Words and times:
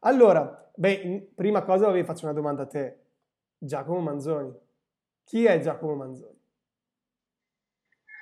Allora, 0.00 0.70
beh, 0.74 1.32
prima 1.34 1.62
cosa 1.62 1.90
vi 1.90 2.04
faccio 2.04 2.24
una 2.24 2.34
domanda 2.34 2.62
a 2.62 2.66
te. 2.66 2.98
Giacomo 3.58 4.00
Manzoni. 4.00 4.50
Chi 5.24 5.44
è 5.44 5.60
Giacomo 5.60 5.94
Manzoni? 5.94 6.38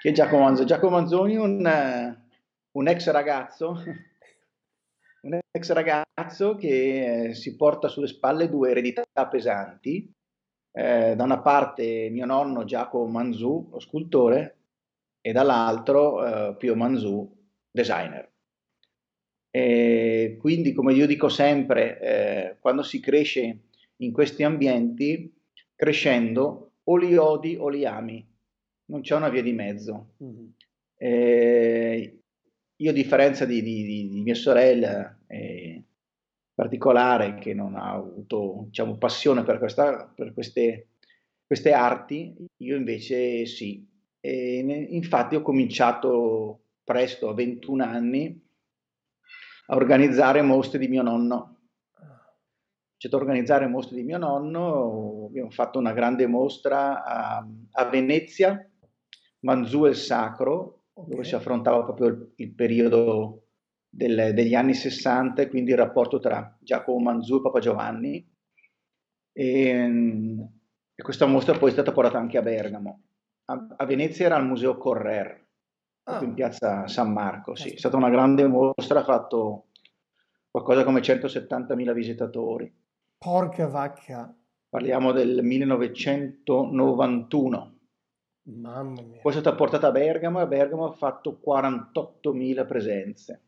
Chi 0.01 0.09
è 0.09 0.13
Giacomo 0.13 0.43
Manzoni? 0.43 0.67
Giacomo 0.67 0.97
Manzoni 0.97 1.35
è 1.35 1.39
un, 1.39 2.19
un 2.73 2.89
ex 2.89 3.11
ragazzo, 3.11 3.77
un 5.23 5.39
ex 5.53 5.71
ragazzo 5.71 6.57
che 6.57 7.29
eh, 7.29 7.35
si 7.35 7.55
porta 7.55 7.87
sulle 7.87 8.09
spalle 8.09 8.49
due 8.49 8.71
eredità 8.71 9.05
pesanti. 9.31 10.13
Eh, 10.73 11.15
da 11.15 11.25
una 11.25 11.41
parte 11.41 12.09
mio 12.11 12.27
nonno 12.27 12.65
Giacomo 12.65 13.07
Manzù, 13.07 13.69
lo 13.71 13.79
scultore, 13.79 14.59
e 15.21 15.31
dall'altro 15.31 16.27
eh, 16.27 16.57
Pio 16.57 16.75
Manzù, 16.75 17.37
designer. 17.71 18.29
E 19.51 20.37
quindi, 20.41 20.73
come 20.73 20.93
io 20.93 21.07
dico 21.07 21.29
sempre, 21.29 22.01
eh, 22.01 22.57
quando 22.61 22.83
si 22.83 23.01
cresce 23.01 23.61
in 23.97 24.13
questi 24.13 24.43
ambienti, 24.45 25.35
crescendo, 25.75 26.73
o 26.85 26.97
li 26.97 27.17
odi 27.17 27.57
o 27.57 27.69
li 27.69 27.85
ami, 27.85 28.27
non 28.87 29.01
c'è 29.01 29.15
una 29.15 29.29
via 29.29 29.43
di 29.43 29.53
mezzo. 29.53 30.15
Mm-hmm. 30.23 30.47
Eh, 30.97 32.23
io, 32.77 32.91
a 32.91 32.95
differenza 32.95 33.45
di, 33.45 33.63
di, 33.63 34.09
di 34.09 34.23
mia 34.23 34.35
sorella, 34.35 35.19
eh, 35.27 35.83
particolare, 36.55 37.37
che 37.37 37.55
non 37.55 37.77
ha 37.77 37.93
avuto 37.93 38.65
diciamo, 38.67 38.97
passione 38.97 39.45
per, 39.45 39.59
questa, 39.59 40.13
per 40.13 40.33
queste, 40.33 40.89
queste 41.47 41.73
arti, 41.73 42.35
io 42.59 42.77
invece 42.77 43.47
sì. 43.47 43.87
E, 44.21 44.87
infatti 44.91 45.37
ho 45.37 45.43
cominciato 45.43 46.63
presto, 46.83 47.29
a 47.29 47.35
21 47.35 47.85
anni, 47.85 48.48
a 49.71 49.77
organizzare 49.77 50.43
mostre 50.43 50.79
di 50.79 50.89
mio 50.89 51.03
nonno. 51.03 51.57
C'è 52.97 53.09
da 53.09 53.17
organizzare 53.17 53.69
mostre 53.69 53.97
di 53.97 54.03
mio 54.03 54.19
nonno, 54.19 55.27
abbiamo 55.29 55.51
fatto 55.51 55.79
una 55.79 55.93
grande 55.93 56.27
mostra 56.27 57.05
a, 57.05 57.47
a 57.73 57.85
Venezia, 57.85 58.69
Manzù 59.41 59.87
e 59.87 59.91
il 59.91 59.97
Sacro, 59.97 60.85
okay. 60.93 61.11
dove 61.11 61.25
si 61.25 61.35
affrontava 61.35 61.85
proprio 61.85 62.09
il, 62.09 62.33
il 62.37 62.55
periodo 62.55 63.45
del, 63.89 64.33
degli 64.35 64.55
anni 64.55 64.75
60 64.75 65.43
e 65.43 65.49
quindi 65.49 65.71
il 65.71 65.77
rapporto 65.77 66.19
tra 66.19 66.57
Giacomo 66.61 66.99
Manzù 66.99 67.37
e 67.37 67.43
Papa 67.43 67.61
Giovanni. 67.61 68.29
E, 69.33 69.47
e, 70.95 71.03
questa 71.03 71.27
mostra 71.27 71.57
poi 71.57 71.69
è 71.69 71.73
stata 71.73 71.93
portata 71.93 72.19
anche 72.19 72.39
a 72.39 72.43
Bergamo. 72.43 73.03
A, 73.45 73.67
a 73.77 73.85
Venezia 73.87 74.27
era 74.27 74.35
al 74.35 74.47
Museo 74.47 74.77
Correr, 74.77 75.47
ah. 76.05 76.23
in 76.25 76.35
piazza 76.35 76.89
San 76.89 77.13
Marco. 77.13 77.55
Sì. 77.55 77.71
È 77.71 77.79
stata 77.79 77.97
una 77.97 78.11
grande 78.11 78.47
mostra, 78.47 79.01
ha 79.01 79.05
fatto 79.05 79.68
qualcosa 80.63 80.85
come 80.85 81.01
170.000 81.01 81.93
visitatori. 81.93 82.73
Porca 83.17 83.67
vacca! 83.67 84.33
Parliamo 84.69 85.13
del 85.13 85.43
1991. 85.43 87.77
Mamma 88.43 89.03
mia. 89.03 89.21
Poi 89.21 89.33
è 89.33 89.39
stata 89.39 89.57
portata 89.57 89.89
a 89.89 89.93
Bergamo 89.93 90.41
e 90.41 90.43
a 90.43 90.47
Bergamo 90.47 90.87
ha 90.87 90.93
fatto 90.93 91.41
48.000 91.45 92.67
presenze. 92.67 93.43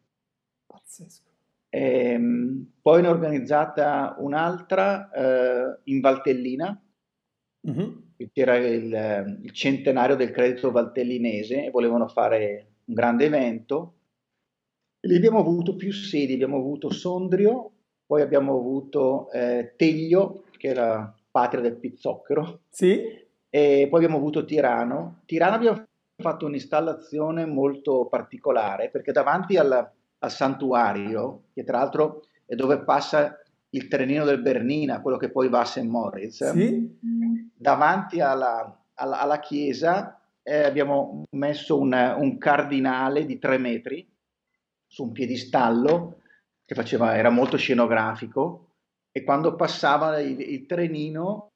Pazzesco. 0.67 1.29
E, 1.69 2.11
ehm, 2.11 2.73
poi 2.81 3.03
ne 3.03 3.09
ho 3.09 3.13
organizzata 3.13 4.17
un'altra 4.19 5.11
eh, 5.11 5.79
in 5.85 6.01
Valtellina, 6.01 6.83
mm-hmm 7.69 8.09
c'era 8.29 8.57
il, 8.57 9.39
il, 9.43 9.51
centenario 9.53 10.17
del 10.17 10.31
credito 10.31 10.71
valtellinese 10.71 11.65
e 11.65 11.71
volevano 11.71 12.09
fare 12.09 12.67
un 12.85 12.95
grande 12.95 13.25
evento. 13.25 13.95
Lì 15.01 15.17
abbiamo 15.17 15.39
avuto 15.39 15.77
più 15.77 15.93
sedi, 15.93 16.35
abbiamo 16.35 16.59
avuto 16.59 16.91
Sondrio, 16.91 17.71
poi 18.07 18.23
abbiamo 18.23 18.57
avuto 18.57 19.31
eh, 19.33 19.75
Teglio, 19.77 20.45
che 20.57 20.75
la 20.75 21.13
patria 21.31 21.63
del 21.63 21.77
pizzocchero, 21.77 22.61
sì. 22.69 23.01
e 23.49 23.87
poi 23.89 23.99
abbiamo 23.99 24.19
avuto 24.19 24.45
Tirano. 24.45 25.23
Tirano 25.25 25.55
abbiamo 25.55 25.85
fatto 26.17 26.47
un'installazione 26.47 27.47
molto 27.47 28.07
particolare 28.07 28.91
perché 28.91 29.13
davanti 29.13 29.57
al, 29.57 29.91
al 30.19 30.31
santuario, 30.31 31.45
che 31.55 31.65
tra 31.65 31.79
l'altro 31.79 32.25
è 32.45 32.55
dove 32.55 32.83
passa 32.85 33.39
il 33.71 33.89
trenino 33.89 34.25
del 34.25 34.43
Bernina, 34.43 35.01
quello 35.01 35.17
che 35.17 35.31
poi 35.31 35.49
va 35.49 35.61
a 35.61 35.65
St. 35.65 35.83
Moritz, 35.83 36.51
sì 36.51 36.99
davanti 37.61 38.21
alla, 38.21 38.75
alla, 38.95 39.21
alla 39.21 39.39
chiesa 39.39 40.19
eh, 40.43 40.65
abbiamo 40.65 41.25
messo 41.33 41.79
un, 41.79 41.93
un, 41.93 42.39
cardinale 42.39 43.27
di 43.27 43.39
tre 43.39 43.59
metri 43.59 44.10
su 44.91 45.05
un 45.05 45.13
piedistallo 45.13 46.21
che 46.65 46.75
faceva, 46.75 47.17
era 47.17 47.31
molto 47.31 47.57
scenografico 47.57 48.73
e 49.13 49.23
quando 49.23 49.55
passava 49.55 50.19
il, 50.19 50.41
il 50.41 50.67
trenino 50.67 51.53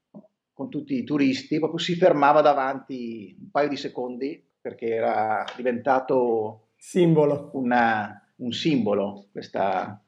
con 0.52 0.70
tutti 0.70 0.94
i 0.94 1.02
turisti 1.02 1.58
proprio 1.58 1.80
si 1.80 1.96
fermava 1.96 2.40
davanti 2.40 3.36
un 3.40 3.50
paio 3.50 3.68
di 3.68 3.76
secondi 3.76 4.40
perché 4.60 4.86
era 4.86 5.44
diventato 5.56 6.68
simbolo. 6.76 7.50
Una, 7.54 8.24
un 8.36 8.52
simbolo 8.52 9.26
questa, 9.32 10.00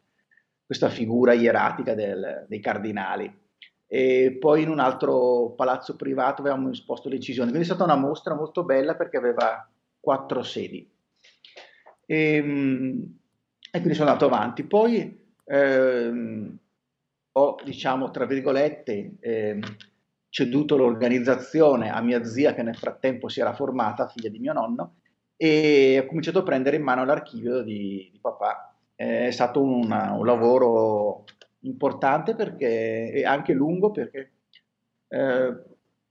questa 0.65 0.89
figura 0.89 1.33
ieratica 1.33 1.95
del, 1.95 2.47
dei 2.49 2.61
cardinali 2.61 3.45
e 3.89 4.37
poi 4.39 4.63
in 4.63 4.69
un 4.69 4.79
altro 4.79 5.53
palazzo 5.57 5.97
privato 5.97 6.43
avevamo 6.43 6.71
esposto 6.71 7.09
le 7.09 7.17
incisioni. 7.17 7.51
Quindi 7.51 7.69
è 7.69 7.73
stata 7.73 7.85
una 7.85 8.01
mostra 8.01 8.35
molto 8.35 8.65
bella 8.65 8.95
perché 8.95 9.17
aveva 9.17 9.69
quattro 9.99 10.43
sedi. 10.43 10.89
E, 12.07 12.35
ehm, 12.37 13.19
e 13.71 13.79
quindi 13.79 13.95
sono 13.95 14.11
andato 14.11 14.27
avanti. 14.27 14.65
Poi 14.65 15.35
ehm, 15.45 16.59
ho, 17.33 17.57
diciamo, 17.65 18.11
tra 18.11 18.25
virgolette, 18.25 19.17
ehm, 19.21 19.61
ceduto 20.29 20.77
l'organizzazione 20.77 21.91
a 21.91 22.01
mia 22.01 22.25
zia 22.25 22.55
che 22.55 22.63
nel 22.63 22.77
frattempo 22.77 23.29
si 23.29 23.41
era 23.41 23.55
formata, 23.55 24.09
figlia 24.09 24.29
di 24.29 24.39
mio 24.39 24.53
nonno, 24.53 24.97
e 25.37 26.01
ho 26.03 26.07
cominciato 26.07 26.39
a 26.41 26.43
prendere 26.43 26.77
in 26.77 26.83
mano 26.83 27.05
l'archivio 27.05 27.63
di, 27.63 28.09
di 28.13 28.19
papà. 28.21 28.75
È 28.95 29.31
stato 29.31 29.63
una, 29.63 30.13
un 30.13 30.25
lavoro 30.25 31.25
importante 31.61 32.35
perché 32.35 33.11
è 33.11 33.25
anche 33.25 33.53
lungo 33.53 33.91
perché 33.91 34.33
eh, 35.09 35.55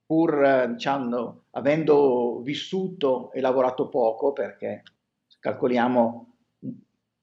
pur 0.05 0.67
diciamo, 0.69 1.45
avendo 1.51 2.41
vissuto 2.41 3.31
e 3.31 3.41
lavorato 3.41 3.89
poco 3.89 4.33
perché 4.33 4.83
calcoliamo 5.45 6.33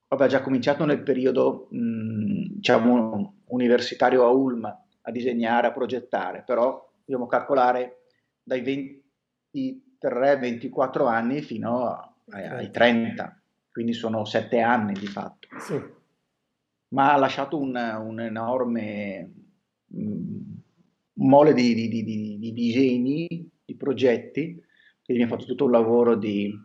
aveva 0.07 0.27
già 0.29 0.41
cominciato 0.41 0.85
nel 0.85 1.03
periodo 1.03 1.67
mh, 1.71 2.53
diciamo, 2.55 3.41
universitario 3.47 4.23
a 4.23 4.29
Ulm 4.29 4.63
a 5.05 5.11
disegnare, 5.11 5.67
a 5.67 5.73
progettare, 5.73 6.43
però 6.45 6.89
dobbiamo 6.99 7.27
calcolare 7.27 8.03
dai 8.41 8.97
23-24 9.51 11.07
anni 11.07 11.41
fino 11.41 12.15
ai, 12.29 12.45
ai 12.45 12.71
30, 12.71 13.41
quindi 13.69 13.91
sono 13.91 14.23
sette 14.23 14.61
anni 14.61 14.93
di 14.93 15.07
fatto. 15.07 15.49
Sì 15.59 16.01
ma 16.93 17.13
ha 17.13 17.17
lasciato 17.17 17.57
un, 17.59 17.75
un 17.75 18.19
enorme 18.19 19.33
mh, 19.87 20.53
mole 21.13 21.53
di, 21.55 21.73
di, 21.73 21.89
di, 21.89 22.37
di, 22.37 22.53
disegni, 22.53 23.27
di 23.65 23.75
progetti, 23.75 24.41
quindi 25.03 25.23
abbiamo 25.23 25.33
fatto 25.33 25.45
tutto 25.45 25.65
un 25.65 25.71
lavoro 25.71 26.15
di, 26.15 26.55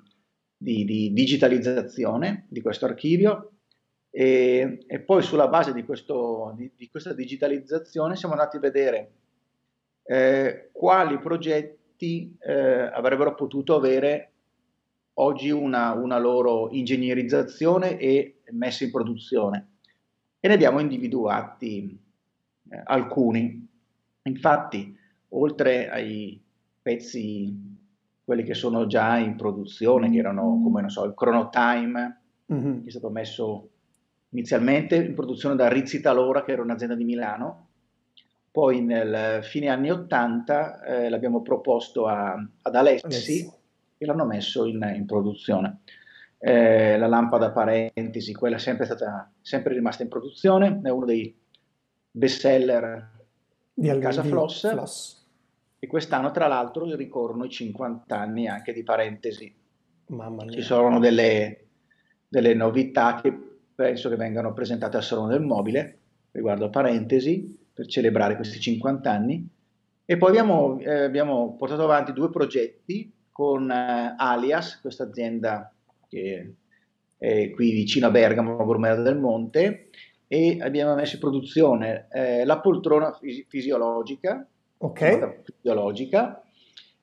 digitalizzazione 0.58 2.46
di 2.48 2.60
questo 2.60 2.84
archivio 2.84 3.52
e, 4.10 4.84
e, 4.86 5.00
poi 5.00 5.22
sulla 5.22 5.46
base 5.48 5.72
di, 5.72 5.84
questo, 5.84 6.54
di, 6.56 6.88
questa 6.90 7.12
digitalizzazione 7.12 8.16
siamo 8.16 8.34
andati 8.34 8.56
a 8.56 8.60
vedere 8.60 9.12
eh, 10.02 10.70
quali 10.72 11.18
progetti 11.18 12.36
eh, 12.40 12.52
avrebbero 12.52 13.34
potuto 13.34 13.76
avere 13.76 14.32
oggi 15.14 15.50
una, 15.50 15.92
una 15.92 16.18
loro 16.18 16.70
ingegnerizzazione 16.70 17.98
e 17.98 18.40
messa 18.50 18.84
in 18.84 18.90
produzione 18.90 19.68
e 20.40 20.48
ne 20.48 20.54
abbiamo 20.54 20.80
individuati 20.80 21.98
eh, 22.70 22.82
alcuni. 22.84 23.66
Infatti, 24.22 24.96
oltre 25.30 25.88
ai 25.88 26.40
pezzi, 26.80 27.67
quelli 28.28 28.42
che 28.42 28.52
sono 28.52 28.86
già 28.86 29.16
in 29.16 29.36
produzione, 29.36 30.10
che 30.10 30.18
erano 30.18 30.60
come 30.62 30.82
non 30.82 30.90
so, 30.90 31.02
il 31.06 31.14
Chronotime, 31.14 32.20
mm-hmm. 32.52 32.82
che 32.82 32.88
è 32.88 32.90
stato 32.90 33.08
messo 33.08 33.70
inizialmente 34.28 34.96
in 34.96 35.14
produzione 35.14 35.56
da 35.56 35.66
Rizzi 35.68 36.02
Talora, 36.02 36.44
che 36.44 36.52
era 36.52 36.60
un'azienda 36.60 36.94
di 36.94 37.04
Milano, 37.04 37.68
poi 38.50 38.82
nel 38.82 39.42
fine 39.44 39.68
anni 39.68 39.90
80 39.90 40.82
eh, 40.82 41.08
l'abbiamo 41.08 41.40
proposto 41.40 42.06
a, 42.06 42.34
ad 42.60 42.74
Alessi, 42.74 43.06
Alessi, 43.06 43.52
e 43.96 44.04
l'hanno 44.04 44.26
messo 44.26 44.66
in, 44.66 44.92
in 44.94 45.06
produzione. 45.06 45.78
Eh, 46.36 46.98
la 46.98 47.06
lampada 47.06 47.50
parentesi, 47.50 48.34
quella 48.34 48.56
è 48.56 48.58
sempre, 48.58 48.84
stata, 48.84 49.32
sempre 49.40 49.72
rimasta 49.72 50.02
in 50.02 50.10
produzione, 50.10 50.80
è 50.82 50.90
uno 50.90 51.06
dei 51.06 51.34
best 52.10 52.40
seller 52.40 53.10
di, 53.72 53.90
di 53.90 53.98
Casa 54.00 54.22
Floss, 54.22 54.68
Floss. 54.68 55.17
E 55.78 55.86
quest'anno, 55.86 56.30
tra 56.30 56.46
l'altro, 56.46 56.84
ricorrono 56.96 57.44
i 57.44 57.50
50 57.50 58.18
anni 58.18 58.48
anche 58.48 58.72
di 58.72 58.82
parentesi. 58.82 59.54
Mamma 60.06 60.44
mia. 60.44 60.52
Ci 60.52 60.62
sono 60.62 60.98
delle, 60.98 61.66
delle 62.26 62.54
novità 62.54 63.20
che 63.20 63.32
penso 63.74 64.08
che 64.08 64.16
vengano 64.16 64.52
presentate 64.52 64.96
al 64.96 65.04
Salone 65.04 65.34
del 65.34 65.44
Mobile 65.44 65.98
riguardo 66.32 66.66
a 66.66 66.70
Parentesi, 66.70 67.56
per 67.72 67.86
celebrare 67.86 68.36
questi 68.36 68.58
50 68.58 69.10
anni. 69.10 69.48
E 70.04 70.16
poi 70.16 70.30
abbiamo, 70.30 70.78
eh, 70.80 71.04
abbiamo 71.04 71.54
portato 71.56 71.84
avanti 71.84 72.12
due 72.12 72.30
progetti 72.30 73.12
con 73.30 73.70
eh, 73.70 74.14
Alias, 74.16 74.80
questa 74.80 75.04
azienda 75.04 75.72
che 76.08 76.54
è 77.16 77.50
qui 77.50 77.70
vicino 77.72 78.06
a 78.06 78.10
Bergamo, 78.10 78.58
a 78.58 78.64
Brumera 78.64 79.00
del 79.02 79.18
Monte, 79.18 79.90
e 80.26 80.58
abbiamo 80.60 80.94
messo 80.94 81.14
in 81.14 81.20
produzione 81.20 82.08
eh, 82.10 82.44
la 82.44 82.60
poltrona 82.60 83.12
fisi- 83.12 83.44
fisiologica, 83.48 84.46
okay. 84.78 85.42
fisiologica 85.44 86.42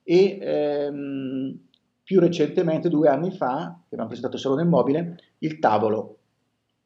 e 0.04 0.38
ehm, 0.40 1.60
più 2.04 2.20
recentemente, 2.20 2.90
due 2.90 3.10
anni 3.10 3.32
fa, 3.32 3.80
che 3.82 3.96
abbiamo 3.96 4.08
presentato 4.08 4.38
solo 4.38 4.56
nel 4.56 4.68
mobile, 4.68 5.18
il 5.40 5.58
tavolo. 5.60 6.20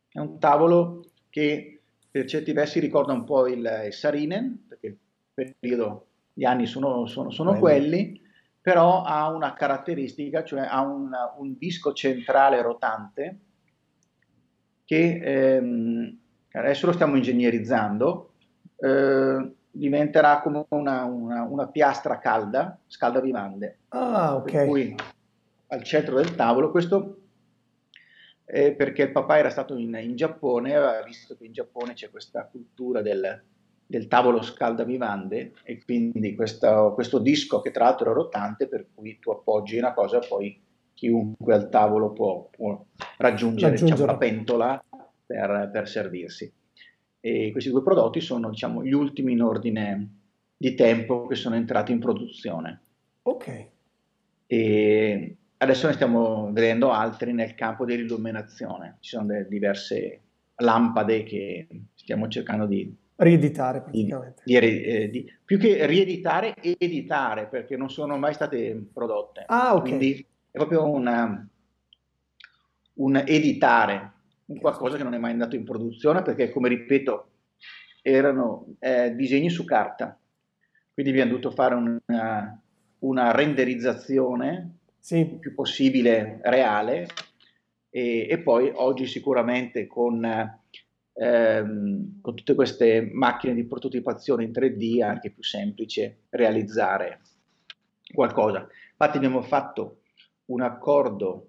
È 0.09 0.19
un 0.19 0.39
tavolo 0.39 1.03
che 1.29 1.81
per 2.09 2.25
certi 2.25 2.53
versi 2.53 2.79
ricorda 2.79 3.13
un 3.13 3.25
po' 3.25 3.45
il, 3.47 3.83
il 3.85 3.93
Sarinen, 3.93 4.65
perché 4.67 4.87
il 4.87 4.97
periodo, 5.33 6.07
gli 6.33 6.45
anni 6.45 6.65
sono, 6.65 7.05
sono, 7.05 7.31
sono 7.31 7.57
quelli, 7.59 8.21
però 8.61 9.03
ha 9.03 9.29
una 9.29 9.53
caratteristica, 9.53 10.43
cioè 10.43 10.61
ha 10.61 10.81
un, 10.81 11.11
un 11.37 11.57
disco 11.57 11.91
centrale 11.91 12.61
rotante 12.61 13.39
che 14.85 15.19
ehm, 15.21 16.17
adesso 16.53 16.85
lo 16.85 16.93
stiamo 16.93 17.15
ingegnerizzando, 17.15 18.31
eh, 18.77 19.53
diventerà 19.71 20.41
come 20.41 20.65
una, 20.69 21.03
una, 21.05 21.43
una, 21.43 21.67
piastra 21.67 22.19
calda, 22.19 22.77
scalda 22.87 23.19
vivande. 23.19 23.79
Ah, 23.89 24.35
ok. 24.35 24.51
Per 24.51 24.67
cui 24.67 24.95
al 25.67 25.83
centro 25.83 26.15
del 26.15 26.35
tavolo, 26.35 26.71
questo 26.71 27.17
è 28.43 28.71
perché 28.73 29.03
il 29.03 29.11
papà 29.11 29.37
era 29.37 29.49
stato 29.49 29.77
in, 29.77 29.97
in 30.01 30.15
Giappone, 30.15 30.75
aveva 30.75 31.03
visto 31.03 31.37
che 31.37 31.45
in 31.45 31.51
Giappone 31.51 31.93
c'è 31.93 32.09
questa 32.09 32.45
cultura 32.45 33.01
del, 33.01 33.43
del 33.85 34.07
tavolo 34.07 34.41
scaldavivande 34.41 35.53
e 35.63 35.83
quindi 35.83 36.35
questo, 36.35 36.93
questo, 36.95 37.19
disco 37.19 37.61
che 37.61 37.69
tra 37.71 37.85
l'altro 37.85 38.09
è 38.09 38.13
rotante 38.13 38.67
per 38.67 38.87
cui 38.93 39.19
tu 39.19 39.29
appoggi 39.29 39.77
una 39.77 39.93
cosa 39.93 40.19
poi 40.19 40.59
chiunque 40.93 41.53
al 41.53 41.69
tavolo 41.69 42.11
può, 42.11 42.49
può 42.51 42.83
raggiungere 43.17 43.75
diciamo, 43.75 44.05
la 44.05 44.17
pentola 44.17 44.83
per, 45.25 45.69
per, 45.71 45.87
servirsi. 45.87 46.51
E 47.19 47.51
questi 47.51 47.69
due 47.69 47.83
prodotti 47.83 48.21
sono 48.21 48.49
diciamo, 48.49 48.83
gli 48.83 48.93
ultimi 48.93 49.33
in 49.33 49.41
ordine 49.41 50.09
di 50.55 50.75
tempo 50.75 51.27
che 51.27 51.35
sono 51.35 51.55
entrati 51.55 51.91
in 51.91 51.99
produzione. 51.99 52.81
Ok. 53.23 53.67
E 54.47 55.35
adesso 55.57 55.87
ne 55.87 55.93
stiamo 55.93 56.51
vedendo 56.51 56.91
altri 56.91 57.33
nel 57.33 57.55
campo 57.55 57.85
dell'illuminazione. 57.85 58.97
Ci 58.99 59.15
sono 59.15 59.27
diverse 59.47 60.21
lampade 60.55 61.23
che 61.23 61.67
stiamo 61.93 62.27
cercando 62.27 62.65
di 62.65 62.93
rieditare 63.17 63.81
praticamente. 63.81 64.41
Di, 64.43 64.59
di, 64.59 64.83
eh, 64.83 65.09
di, 65.09 65.33
più 65.43 65.57
che 65.57 65.85
rieditare, 65.85 66.55
editare 66.55 67.47
perché 67.47 67.75
non 67.77 67.89
sono 67.89 68.17
mai 68.17 68.33
state 68.33 68.89
prodotte. 68.93 69.43
Ah, 69.47 69.75
ok. 69.75 69.81
Quindi 69.81 70.25
è 70.51 70.57
proprio 70.57 70.89
una, 70.89 71.47
un 72.93 73.23
editare, 73.25 74.13
un 74.49 74.59
qualcosa 74.59 74.97
che 74.97 75.03
non 75.03 75.13
è 75.13 75.17
mai 75.17 75.31
andato 75.31 75.55
in 75.55 75.63
produzione 75.63 76.21
perché, 76.21 76.49
come 76.49 76.69
ripeto, 76.69 77.29
erano 78.01 78.75
eh, 78.79 79.13
disegni 79.15 79.49
su 79.49 79.63
carta. 79.63 80.17
Quindi 80.93 81.11
abbiamo 81.11 81.31
dovuto 81.31 81.51
fare 81.51 81.75
una, 81.75 82.61
una 82.99 83.31
renderizzazione 83.31 84.79
sì. 84.99 85.19
il 85.19 85.39
più 85.39 85.53
possibile 85.53 86.39
reale 86.43 87.07
e, 87.89 88.27
e 88.29 88.39
poi 88.39 88.71
oggi 88.73 89.05
sicuramente 89.05 89.87
con, 89.87 90.23
ehm, 91.13 92.21
con, 92.21 92.35
tutte 92.35 92.55
queste 92.55 93.09
macchine 93.13 93.53
di 93.53 93.65
prototipazione 93.65 94.43
in 94.43 94.51
3D 94.51 94.97
è 94.97 95.03
anche 95.03 95.31
più 95.31 95.43
semplice 95.43 96.23
realizzare 96.29 97.21
qualcosa. 98.13 98.67
Infatti 98.91 99.17
abbiamo 99.17 99.41
fatto 99.41 100.01
un 100.45 100.61
accordo 100.61 101.48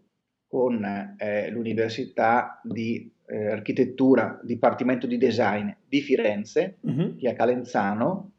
con 0.51 0.85
eh, 1.17 1.49
l'Università 1.53 2.61
di 2.65 3.09
eh, 3.27 3.53
Architettura, 3.53 4.41
Dipartimento 4.43 5.07
di 5.07 5.17
Design 5.17 5.71
di 5.89 6.01
Firenze, 6.01 6.79
uh-huh. 6.81 7.19
qui 7.19 7.29
a 7.29 7.35
Calenzano, 7.35 8.33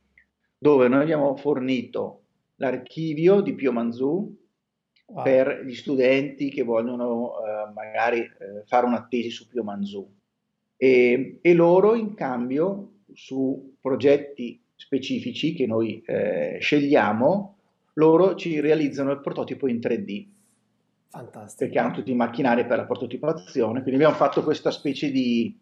dove 0.57 0.89
noi 0.89 1.03
abbiamo 1.03 1.33
fornito 1.37 2.23
l'archivio 2.55 3.39
di 3.39 3.55
Pio 3.55 3.71
Manzù 3.71 4.37
wow. 5.05 5.23
per 5.23 5.63
gli 5.65 5.73
studenti 5.73 6.49
che 6.49 6.63
vogliono 6.63 7.31
eh, 7.31 7.71
magari 7.73 8.19
eh, 8.19 8.63
fare 8.65 8.85
una 8.85 9.07
tesi 9.09 9.29
su 9.29 9.47
Pio 9.47 9.63
Manzù 9.63 10.05
e, 10.75 11.39
e, 11.41 11.53
loro 11.53 11.95
in 11.95 12.13
cambio 12.13 12.95
su 13.13 13.77
progetti 13.79 14.61
specifici 14.75 15.53
che 15.53 15.65
noi 15.65 16.03
eh, 16.05 16.57
scegliamo, 16.59 17.55
loro 17.93 18.35
ci 18.35 18.59
realizzano 18.59 19.11
il 19.11 19.21
prototipo 19.21 19.67
in 19.69 19.77
3D. 19.77 20.27
Fantastico. 21.11 21.65
Perché 21.65 21.79
hanno 21.79 21.93
tutti 21.93 22.11
i 22.11 22.15
macchinari 22.15 22.65
per 22.65 22.77
la 22.77 22.85
prototipazione, 22.85 23.81
quindi 23.81 24.01
abbiamo 24.01 24.15
fatto 24.15 24.43
questa 24.43 24.71
specie 24.71 25.11
di 25.11 25.59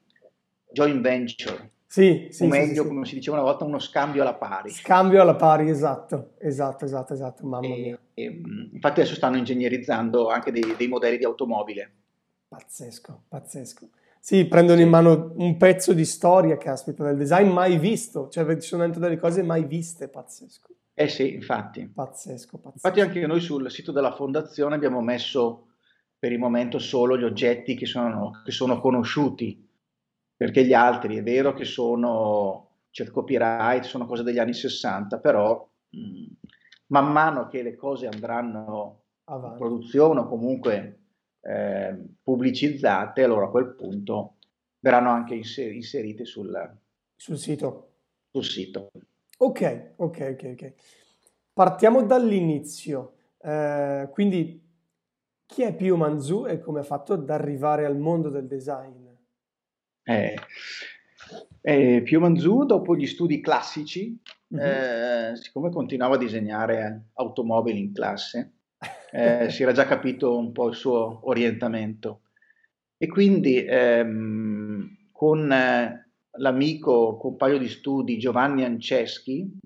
joint 0.72 1.02
venture 1.02 1.72
sì, 1.92 2.28
sì, 2.30 2.44
o 2.44 2.48
meglio, 2.48 2.84
sì, 2.84 2.88
come 2.88 3.04
si 3.04 3.16
diceva 3.16 3.38
una 3.38 3.46
volta, 3.48 3.66
uno 3.66 3.80
scambio 3.80 4.22
alla 4.22 4.36
pari. 4.36 4.70
Scambio 4.70 5.20
alla 5.20 5.34
pari, 5.34 5.72
esatto, 5.72 6.34
esatto, 6.38 6.86
esatto, 6.86 7.14
esatto, 7.14 7.48
mamma 7.48 7.66
e, 7.66 7.82
mia. 7.82 8.00
E, 8.14 8.42
infatti 8.74 9.00
adesso 9.00 9.16
stanno 9.16 9.38
ingegnerizzando 9.38 10.30
anche 10.30 10.52
dei, 10.52 10.76
dei, 10.78 10.88
modelli 10.88 11.18
di 11.18 11.26
automobile. 11.26 11.92
Pazzesco, 12.48 13.24
pazzesco. 13.28 13.90
Sì, 14.20 14.46
prendono 14.46 14.82
in 14.82 14.90
mano 14.90 15.34
un 15.36 15.58
pezzo 15.58 15.94
di 15.94 16.06
storia, 16.06 16.58
caspita, 16.58 17.04
del 17.06 17.18
design 17.18 17.50
mai 17.50 17.80
visto, 17.80 18.30
cioè 18.30 18.46
ci 18.60 18.68
sono 18.68 18.84
dentro 18.84 19.02
delle 19.02 19.18
cose 19.18 19.42
mai 19.42 19.64
viste, 19.64 20.10
pazzesco. 20.10 20.69
Eh 21.02 21.08
sì, 21.08 21.34
infatti. 21.34 21.88
Pazzesco, 21.88 22.58
pazzesco. 22.58 22.88
Infatti 22.88 23.00
anche 23.00 23.26
noi 23.26 23.40
sul 23.40 23.72
sito 23.72 23.94
della 23.94 24.14
fondazione 24.14 24.76
abbiamo 24.76 25.00
messo 25.00 25.68
per 26.20 26.34
il 26.34 26.40
momento 26.40 26.78
solo 26.78 27.18
gli 27.18 27.24
oggetti 27.24 27.74
che 27.74 27.86
sono, 27.86 28.42
che 28.44 28.52
sono 28.52 28.82
conosciuti 28.82 29.66
perché 30.36 30.66
gli 30.66 30.74
altri 30.74 31.16
è 31.16 31.24
vero 31.24 31.54
che 31.54 31.64
sono, 31.64 32.72
c'è 32.92 33.04
il 33.04 33.12
copyright, 33.12 33.86
sono 33.86 34.06
cose 34.06 34.24
degli 34.24 34.40
anni 34.40 34.54
60, 34.54 35.20
però 35.20 35.66
mh, 35.88 36.00
mm, 36.00 36.26
man 36.88 37.10
mano 37.14 37.48
che 37.48 37.64
le 37.64 37.78
cose 37.78 38.08
andranno 38.08 39.04
Avanti. 39.24 39.52
in 39.54 39.58
produzione 39.58 40.20
o 40.20 40.28
comunque 40.28 41.00
eh, 41.40 41.98
pubblicizzate, 42.22 43.24
allora 43.24 43.46
a 43.46 43.50
quel 43.50 43.74
punto 43.74 44.34
verranno 44.80 45.12
anche 45.12 45.36
inser- 45.36 45.74
inserite 45.74 46.26
sul, 46.26 46.78
sul 47.16 47.38
sito. 47.38 47.92
Sul 48.32 48.44
sito. 48.44 48.92
Ok, 49.42 49.94
ok, 49.96 50.36
ok, 50.36 50.50
ok. 50.54 50.74
Partiamo 51.54 52.04
dall'inizio. 52.04 53.14
Eh, 53.42 54.10
quindi 54.12 54.62
chi 55.46 55.64
è 55.64 55.74
Pio 55.74 55.96
Manzù 55.96 56.46
e 56.46 56.60
come 56.60 56.82
ha 56.82 56.84
fatto 56.84 57.14
ad 57.14 57.30
arrivare 57.30 57.86
al 57.86 57.98
mondo 57.98 58.30
del 58.30 58.48
design? 58.48 59.08
Eh, 60.04 60.36
eh, 61.62 62.02
Pio 62.04 62.20
Manzù, 62.20 62.66
dopo 62.66 62.98
gli 62.98 63.08
studi 63.08 63.40
classici, 63.40 64.20
mm-hmm. 64.54 65.36
siccome 65.36 65.70
continuava 65.70 66.16
a 66.16 66.20
disegnare 66.20 67.12
automobili 67.14 67.80
in 67.80 67.94
classe, 67.94 68.56
eh, 69.12 69.50
si 69.50 69.64
era 69.64 69.72
già 69.72 69.86
capito 69.86 70.38
un 70.38 70.52
po' 70.52 70.68
il 70.68 70.76
suo 70.76 71.22
orientamento. 71.30 72.24
E 72.98 73.08
quindi 73.08 73.64
ehm, 73.66 75.12
con 75.14 75.50
eh, 75.50 76.09
l'amico 76.40 77.18
compagno 77.18 77.58
di 77.58 77.68
studi 77.68 78.18
Giovanni 78.18 78.64
Anceschi, 78.64 79.58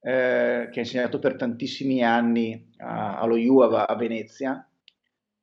eh, 0.00 0.68
che 0.70 0.78
ha 0.78 0.82
insegnato 0.82 1.18
per 1.18 1.36
tantissimi 1.36 2.02
anni 2.02 2.72
a, 2.78 3.18
allo 3.18 3.36
IUA 3.36 3.86
a 3.86 3.94
Venezia, 3.94 4.68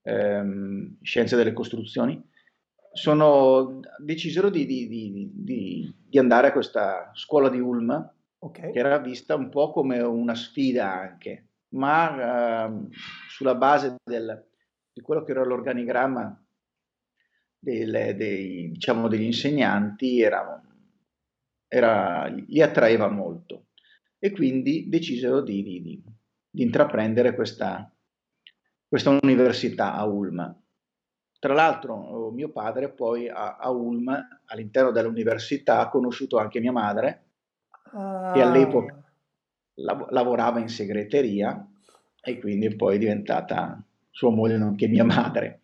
ehm, 0.03 0.97
Scienze 1.01 1.35
delle 1.35 1.53
Costruzioni, 1.53 2.21
sono, 2.91 3.79
decisero 3.99 4.49
di, 4.49 4.65
di, 4.65 4.87
di, 4.87 5.95
di, 6.05 6.19
andare 6.19 6.47
a 6.47 6.51
questa 6.51 7.11
scuola 7.13 7.47
di 7.49 7.59
Ulm, 7.59 8.13
okay. 8.39 8.71
che 8.71 8.79
era 8.79 8.97
vista 8.97 9.35
un 9.35 9.49
po' 9.49 9.71
come 9.71 9.99
una 10.01 10.35
sfida 10.35 10.91
anche, 10.91 11.45
ma 11.69 12.65
eh, 12.67 12.87
sulla 13.29 13.55
base 13.55 13.95
del, 14.03 14.45
di 14.91 15.01
quello 15.01 15.23
che 15.23 15.31
era 15.31 15.45
l'organigramma 15.45 16.43
del, 17.59 18.15
dei, 18.15 18.71
diciamo, 18.71 19.07
degli 19.07 19.23
insegnanti 19.23 20.21
era, 20.21 20.61
era, 21.67 22.25
li 22.25 22.61
attraeva 22.61 23.09
molto 23.09 23.65
e 24.17 24.31
quindi 24.31 24.87
decisero 24.89 25.41
di, 25.41 26.01
intraprendere 26.51 27.35
questa, 27.35 27.91
questa 28.87 29.17
università 29.21 29.93
a 29.93 30.05
Ulm. 30.05 30.57
Tra 31.39 31.53
l'altro 31.53 31.93
oh, 31.93 32.31
mio 32.31 32.49
padre 32.49 32.89
poi 32.89 33.29
a, 33.29 33.57
a 33.57 33.69
Ulm, 33.69 34.13
all'interno 34.45 34.91
dell'università, 34.91 35.79
ha 35.79 35.89
conosciuto 35.89 36.37
anche 36.37 36.59
mia 36.59 36.71
madre, 36.71 37.23
ah. 37.93 38.31
che 38.33 38.41
all'epoca 38.41 39.01
lav- 39.75 40.09
lavorava 40.09 40.59
in 40.59 40.67
segreteria 40.67 41.65
e 42.21 42.39
quindi 42.39 42.75
poi 42.75 42.95
è 42.95 42.99
diventata 42.99 43.81
sua 44.11 44.31
moglie 44.31 44.57
nonché 44.57 44.87
mia 44.87 45.05
madre. 45.05 45.61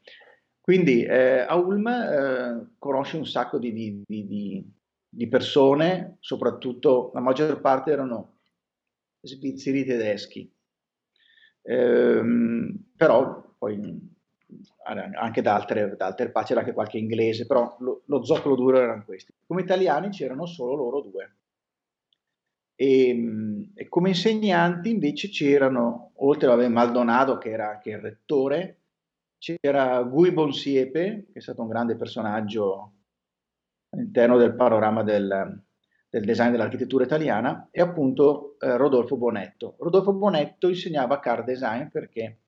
Quindi 0.65 1.03
eh, 1.03 1.41
a 1.41 1.53
Ulm 1.57 1.86
eh, 1.86 2.69
conosce 2.79 3.17
un 3.17 3.27
sacco 3.27 3.60
di, 3.60 3.72
di, 3.72 4.03
di, 4.03 4.67
di 5.07 5.27
persone, 5.27 6.17
soprattutto 6.22 7.12
la 7.13 7.19
maggior 7.19 7.62
parte 7.62 7.91
erano 7.91 8.39
svizzeri 9.22 9.86
tedeschi, 9.86 10.51
ehm, 11.62 12.84
però 12.98 13.53
poi 13.60 14.12
anche 15.13 15.43
da 15.43 15.53
altre, 15.53 15.95
da 15.95 16.07
altre 16.07 16.31
parti 16.31 16.48
c'era 16.48 16.62
anche 16.62 16.74
qualche 16.74 16.98
inglese, 16.98 17.45
però 17.45 17.77
lo, 17.81 18.01
lo 18.07 18.25
zoccolo 18.25 18.55
duro 18.55 18.79
erano 18.79 19.03
questi. 19.05 19.31
Come 19.45 19.62
italiani 19.62 20.10
c'erano 20.10 20.48
solo 20.48 20.74
loro 20.74 21.01
due. 21.01 21.36
E, 22.74 23.10
ehm, 23.10 23.72
e 23.75 23.88
come 23.88 24.10
insegnanti 24.10 24.89
invece 24.89 25.29
c'erano, 25.29 26.13
oltre 26.15 26.51
a 26.51 26.69
Maldonado 26.69 27.38
che 27.38 27.51
era 27.51 27.69
anche 27.69 27.91
il 27.91 28.00
rettore, 28.00 28.79
c'era 29.45 30.01
Gui 30.01 30.31
Bonsiepe, 30.31 31.27
che 31.31 31.39
è 31.39 31.41
stato 31.41 31.61
un 31.61 31.67
grande 31.67 31.95
personaggio 31.95 32.93
all'interno 33.89 34.37
del 34.37 34.55
panorama 34.55 35.03
del, 35.03 35.63
del 36.09 36.25
design 36.25 36.49
dell'architettura 36.49 37.03
italiana, 37.03 37.67
e 37.69 37.79
appunto 37.79 38.55
eh, 38.59 38.75
Rodolfo 38.75 39.17
Bonetto. 39.17 39.75
Rodolfo 39.77 40.13
Bonetto 40.13 40.67
insegnava 40.67 41.19
car 41.19 41.43
design 41.43 41.89
perché 41.89 42.39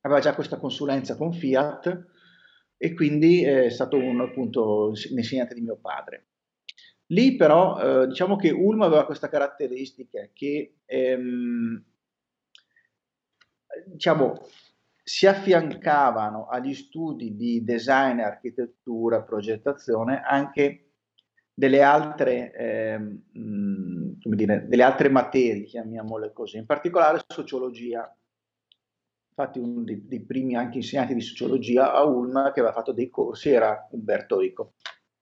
aveva 0.00 0.20
già 0.20 0.34
questa 0.34 0.56
consulenza 0.56 1.16
con 1.16 1.34
Fiat 1.34 2.06
e 2.78 2.94
quindi 2.94 3.44
è 3.44 3.68
stato 3.68 3.98
un 3.98 4.20
appunto 4.20 4.92
l'insegnante 5.10 5.54
di 5.54 5.60
mio 5.60 5.76
padre. 5.76 6.28
Lì 7.10 7.36
però 7.36 7.78
eh, 7.78 8.06
diciamo 8.06 8.36
che 8.36 8.50
Ulm 8.50 8.82
aveva 8.82 9.04
questa 9.04 9.28
caratteristica 9.28 10.30
che 10.32 10.78
ehm, 10.86 11.84
diciamo, 13.84 14.46
si 15.08 15.28
affiancavano 15.28 16.48
agli 16.48 16.74
studi 16.74 17.36
di 17.36 17.62
design, 17.62 18.18
architettura, 18.18 19.22
progettazione 19.22 20.20
anche 20.20 20.94
delle 21.54 21.80
altre, 21.80 22.52
ehm, 22.52 24.18
come 24.20 24.36
dire, 24.36 24.66
delle 24.66 24.82
altre 24.82 25.08
materie, 25.08 25.62
chiamiamole 25.62 26.32
così, 26.32 26.56
in 26.56 26.66
particolare 26.66 27.20
sociologia. 27.28 28.12
Infatti 29.28 29.60
uno 29.60 29.84
dei, 29.84 30.04
dei, 30.08 30.24
primi 30.24 30.56
anche 30.56 30.78
insegnanti 30.78 31.14
di 31.14 31.20
sociologia 31.20 31.92
a 31.92 32.02
Ulm 32.02 32.50
che 32.52 32.58
aveva 32.58 32.72
fatto 32.72 32.90
dei 32.90 33.08
corsi 33.08 33.50
era 33.50 33.86
Umberto 33.92 34.40
Eco. 34.40 34.72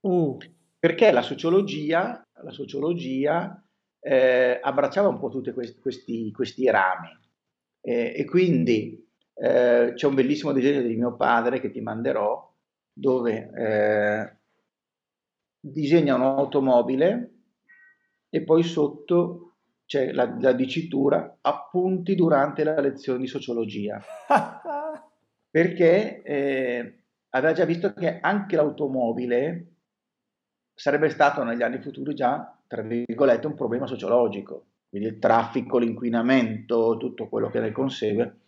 Uh. 0.00 0.38
Perché 0.78 1.12
la 1.12 1.22
sociologia, 1.22 2.26
la 2.42 2.50
sociologia 2.52 3.62
eh, 4.00 4.60
abbracciava 4.62 5.08
un 5.08 5.18
po' 5.18 5.28
tutti 5.28 5.52
questi, 5.52 5.78
questi, 5.78 6.32
questi 6.32 6.70
rami 6.70 7.10
eh, 7.82 8.14
e 8.16 8.24
quindi 8.24 9.03
eh, 9.34 9.92
c'è 9.94 10.06
un 10.06 10.14
bellissimo 10.14 10.52
disegno 10.52 10.82
di 10.82 10.94
mio 10.94 11.16
padre 11.16 11.60
che 11.60 11.70
ti 11.70 11.80
manderò 11.80 12.52
dove 12.92 13.50
eh, 13.56 14.36
disegna 15.58 16.14
un'automobile 16.14 17.30
e 18.30 18.42
poi 18.42 18.62
sotto 18.62 19.40
c'è 19.86 20.12
la, 20.12 20.36
la, 20.40 20.52
dicitura 20.52 21.38
appunti 21.40 22.14
durante 22.14 22.64
la 22.64 22.80
lezione 22.80 23.18
di 23.18 23.26
sociologia 23.26 24.00
perché 25.50 26.22
eh, 26.22 26.98
aveva 27.30 27.52
già 27.52 27.64
visto 27.64 27.92
che 27.92 28.20
anche 28.20 28.56
l'automobile 28.56 29.74
sarebbe 30.74 31.08
stato 31.08 31.44
negli 31.44 31.62
anni 31.62 31.80
futuri 31.80 32.14
già, 32.14 32.56
tra 32.66 32.82
virgolette, 32.82 33.46
un 33.46 33.54
problema 33.54 33.86
sociologico, 33.86 34.66
quindi 34.88 35.08
il 35.08 35.18
traffico, 35.18 35.78
l'inquinamento, 35.78 36.96
tutto 36.96 37.28
quello 37.28 37.48
che 37.50 37.60
ne 37.60 37.70
consegue. 37.70 38.38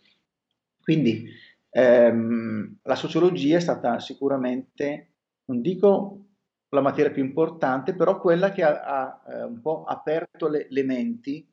Quindi 0.87 1.27
ehm, 1.69 2.77
la 2.83 2.95
sociologia 2.95 3.57
è 3.57 3.59
stata 3.59 3.99
sicuramente, 3.99 5.15
non 5.47 5.59
dico 5.59 6.21
la 6.69 6.79
materia 6.79 7.11
più 7.11 7.25
importante, 7.25 7.93
però 7.93 8.21
quella 8.21 8.53
che 8.53 8.63
ha, 8.63 8.81
ha 8.81 9.23
eh, 9.27 9.43
un 9.43 9.59
po' 9.59 9.83
aperto 9.83 10.47
le, 10.47 10.67
le 10.69 10.83
menti 10.83 11.45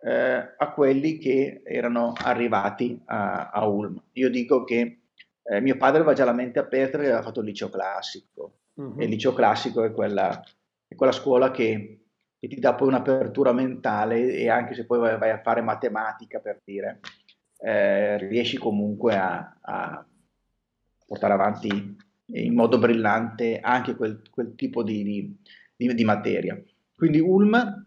eh, 0.00 0.54
a 0.56 0.72
quelli 0.74 1.16
che 1.16 1.62
erano 1.64 2.12
arrivati 2.14 3.00
a, 3.06 3.48
a 3.48 3.66
Ulm. 3.66 4.02
Io 4.12 4.28
dico 4.28 4.64
che 4.64 5.04
eh, 5.42 5.60
mio 5.62 5.78
padre 5.78 6.00
aveva 6.00 6.12
già 6.12 6.26
la 6.26 6.34
mente 6.34 6.58
aperta 6.58 6.98
perché 6.98 7.12
aveva 7.12 7.24
fatto 7.24 7.40
il 7.40 7.46
liceo 7.46 7.70
classico, 7.70 8.58
Uh-huh. 8.78 8.94
E 8.96 9.04
il 9.04 9.10
liceo 9.10 9.32
classico 9.32 9.82
è 9.82 9.92
quella, 9.92 10.40
è 10.86 10.94
quella 10.94 11.10
scuola 11.10 11.50
che, 11.50 12.04
che, 12.38 12.46
ti 12.46 12.60
dà 12.60 12.74
poi 12.74 12.86
un'apertura 12.86 13.52
mentale 13.52 14.34
e 14.34 14.48
anche 14.48 14.74
se 14.74 14.86
poi 14.86 15.00
vai, 15.00 15.18
vai 15.18 15.30
a 15.30 15.40
fare 15.42 15.62
matematica 15.62 16.38
per 16.38 16.60
dire, 16.64 17.00
eh, 17.58 18.18
riesci 18.18 18.56
comunque 18.56 19.16
a, 19.16 19.58
a, 19.60 20.06
portare 21.06 21.32
avanti 21.32 21.96
in 22.26 22.54
modo 22.54 22.78
brillante 22.78 23.58
anche 23.60 23.96
quel, 23.96 24.22
quel 24.30 24.54
tipo 24.54 24.82
di, 24.82 25.02
di, 25.74 25.94
di, 25.94 26.04
materia. 26.04 26.60
Quindi 26.94 27.20
Ulm 27.20 27.86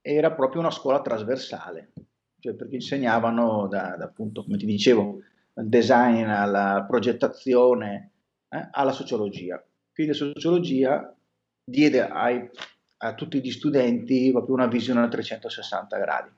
era 0.00 0.32
proprio 0.32 0.60
una 0.60 0.70
scuola 0.70 1.00
trasversale, 1.00 1.92
cioè 2.40 2.54
perché 2.54 2.74
insegnavano 2.74 3.68
da, 3.68 3.94
da 3.96 4.04
appunto, 4.04 4.42
come 4.42 4.56
ti 4.56 4.66
dicevo, 4.66 5.20
dal 5.52 5.68
design 5.68 6.24
alla 6.24 6.84
progettazione 6.88 8.10
eh, 8.48 8.68
alla 8.72 8.92
sociologia. 8.92 9.64
Quindi 9.92 10.12
la 10.12 10.18
sociologia 10.18 11.16
diede 11.64 12.06
ai, 12.06 12.50
a 12.98 13.14
tutti 13.14 13.40
gli 13.40 13.50
studenti 13.50 14.30
proprio 14.32 14.54
una 14.54 14.66
visione 14.66 15.02
a 15.02 15.08
360 15.08 15.98
gradi. 15.98 16.30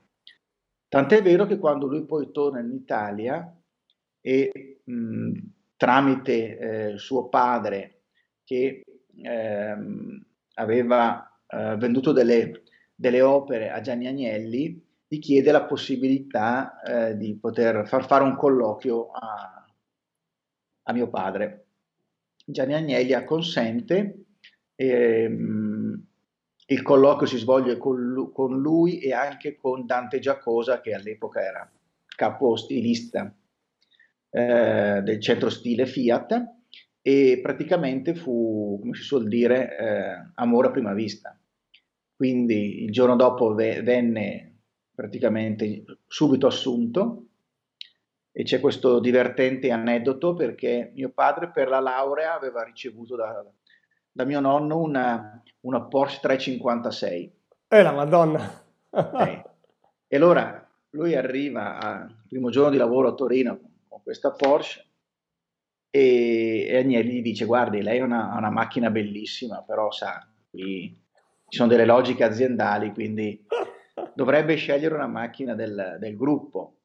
Tant'è 0.89 1.23
vero 1.23 1.47
che 1.47 1.59
quando 1.59 1.87
lui 1.87 2.05
poi 2.05 2.31
torna 2.31 2.61
in 2.61 2.73
Italia 2.73 3.55
e 4.21 4.81
mh, 4.85 5.39
tramite 5.77 6.59
eh, 6.59 6.99
suo 6.99 7.29
padre 7.29 8.03
che 8.45 8.85
ehm, 9.23 10.25
aveva 10.55 11.41
eh, 11.47 11.77
venduto 11.77 12.13
delle, 12.13 12.63
delle, 12.95 13.21
opere 13.21 13.71
a 13.71 13.81
Gianni 13.81 14.07
Agnelli, 14.07 14.85
gli 15.09 15.19
chiede 15.19 15.53
la 15.53 15.65
possibilità 15.65 16.81
eh, 16.81 17.17
di 17.17 17.37
poter 17.37 17.87
far 17.87 18.07
fare 18.07 18.25
un 18.25 18.37
colloquio 18.37 19.11
a, 19.11 19.65
a 20.83 20.93
mio 20.93 21.09
padre. 21.09 21.65
Gianni 22.45 22.75
Agnelli 22.75 23.13
acconsente, 23.13 24.25
ehm, 24.77 25.66
il 26.67 26.83
colloquio 26.83 27.29
si 27.29 27.39
svolge 27.39 27.79
con, 27.79 28.59
lui 28.61 28.99
e 28.99 29.13
anche 29.13 29.57
con 29.57 29.87
Dante 29.87 30.19
Giacosa 30.19 30.81
che 30.81 30.95
all'epoca 30.95 31.41
era 31.41 31.71
capo 32.17 32.57
stilista 32.57 33.33
eh, 34.31 35.01
del 35.03 35.21
centro 35.21 35.49
stile 35.49 35.87
Fiat 35.87 36.55
e 37.01 37.39
praticamente 37.41 38.15
fu, 38.17 38.79
come 38.81 38.95
si 38.95 39.03
suol 39.03 39.29
dire, 39.29 39.77
eh, 39.79 40.33
amore 40.35 40.69
a 40.69 40.71
prima 40.73 40.93
vista. 40.93 41.39
Quindi 42.17 42.83
il 42.83 42.91
giorno 42.91 43.15
dopo 43.15 43.55
ve- 43.55 43.83
venne 43.83 44.63
praticamente 44.93 45.85
subito 46.09 46.49
assunto 46.49 47.27
e 48.33 48.43
c'è 48.43 48.59
questo 48.59 48.99
divertente 48.99 49.71
aneddoto 49.71 50.35
perché 50.35 50.91
mio 50.95 51.11
padre 51.11 51.51
per 51.51 51.69
la 51.69 51.79
laurea 51.79 52.35
aveva 52.35 52.65
ricevuto 52.65 53.15
da, 53.15 53.45
da 54.17 54.25
mio 54.25 54.41
nonno 54.41 54.79
una, 54.79 55.43
una, 55.61 55.83
Porsche 55.83 56.21
356. 56.23 57.33
Eh 57.69 57.83
la 57.83 57.93
madonna! 57.93 58.65
eh. 58.91 59.45
E 60.09 60.17
allora 60.17 60.67
lui 60.91 61.15
arriva 61.15 61.79
al 61.79 62.25
primo 62.27 62.49
giorno 62.49 62.71
di 62.71 62.79
lavoro 62.79 63.09
a 63.09 63.15
Torino 63.15 63.61
con 63.87 64.03
questa 64.03 64.31
Porsche 64.31 64.87
e, 65.91 66.67
e 66.67 66.77
Agnelli 66.79 67.17
gli 67.17 67.23
dice 67.23 67.45
guardi 67.45 67.83
lei 67.83 68.01
ha 68.01 68.05
una, 68.05 68.35
una, 68.37 68.51
macchina 68.51 68.89
bellissima 68.89 69.63
però 69.63 69.91
sa 69.91 70.27
qui 70.49 70.99
ci 71.49 71.59
sono 71.59 71.69
delle 71.69 71.85
logiche 71.85 72.25
aziendali 72.25 72.93
quindi 72.93 73.45
dovrebbe 74.15 74.55
scegliere 74.55 74.95
una 74.95 75.09
macchina 75.09 75.55
del, 75.55 75.97
del 75.99 76.17
gruppo 76.17 76.77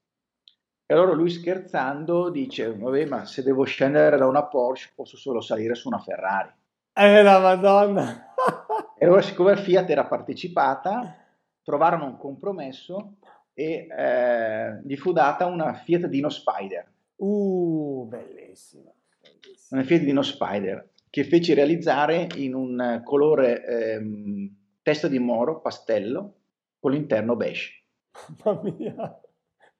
e 0.85 0.93
allora 0.93 1.13
lui 1.13 1.29
scherzando 1.29 2.29
dice, 2.29 2.75
vabbè, 2.75 3.05
ma 3.05 3.23
se 3.23 3.43
devo 3.43 3.63
scendere 3.63 4.17
da 4.17 4.27
una 4.27 4.43
Porsche 4.43 4.91
posso 4.93 5.15
solo 5.15 5.39
salire 5.39 5.73
su 5.73 5.87
una 5.87 5.99
Ferrari. 5.99 6.51
Eh, 6.93 7.23
la 7.23 7.39
madonna! 7.39 8.33
e 8.99 9.05
allora 9.05 9.21
siccome 9.21 9.55
Fiat 9.55 9.89
era 9.89 10.05
partecipata, 10.05 11.15
trovarono 11.63 12.05
un 12.05 12.17
compromesso 12.17 13.15
e 13.53 13.87
eh, 13.89 14.81
gli 14.83 14.97
fu 14.97 15.13
data 15.13 15.45
una 15.45 15.73
Fiat 15.73 16.07
Dino 16.07 16.27
Spider. 16.27 16.91
Uh, 17.15 18.05
bellissima. 18.09 18.91
bellissima. 19.21 19.79
Una 19.79 19.83
Fiat 19.83 20.01
Dino 20.01 20.21
Spider 20.21 20.89
che 21.09 21.23
fece 21.23 21.53
realizzare 21.53 22.27
in 22.35 22.55
un 22.55 23.01
colore 23.05 23.65
ehm, 23.65 24.55
testa 24.81 25.07
di 25.07 25.19
moro, 25.19 25.61
pastello, 25.61 26.35
con 26.77 26.91
l'interno 26.91 27.37
beige. 27.37 27.83
Mamma 28.43 28.61
mia! 28.63 29.21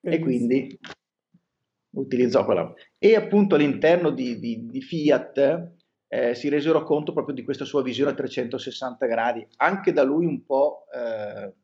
E 0.00 0.18
quindi 0.18 0.78
utilizzò 1.90 2.46
quella. 2.46 2.72
E 2.98 3.16
appunto 3.16 3.56
all'interno 3.56 4.10
di, 4.10 4.38
di, 4.38 4.66
di 4.66 4.80
Fiat 4.80 5.80
eh, 6.14 6.34
si 6.34 6.50
resero 6.50 6.82
conto 6.82 7.14
proprio 7.14 7.34
di 7.34 7.42
questa 7.42 7.64
sua 7.64 7.82
visione 7.82 8.10
a 8.10 8.14
360 8.14 9.06
gradi, 9.06 9.46
anche 9.56 9.94
da 9.94 10.02
lui 10.02 10.26
un 10.26 10.44
po', 10.44 10.84
eh, 10.92 11.54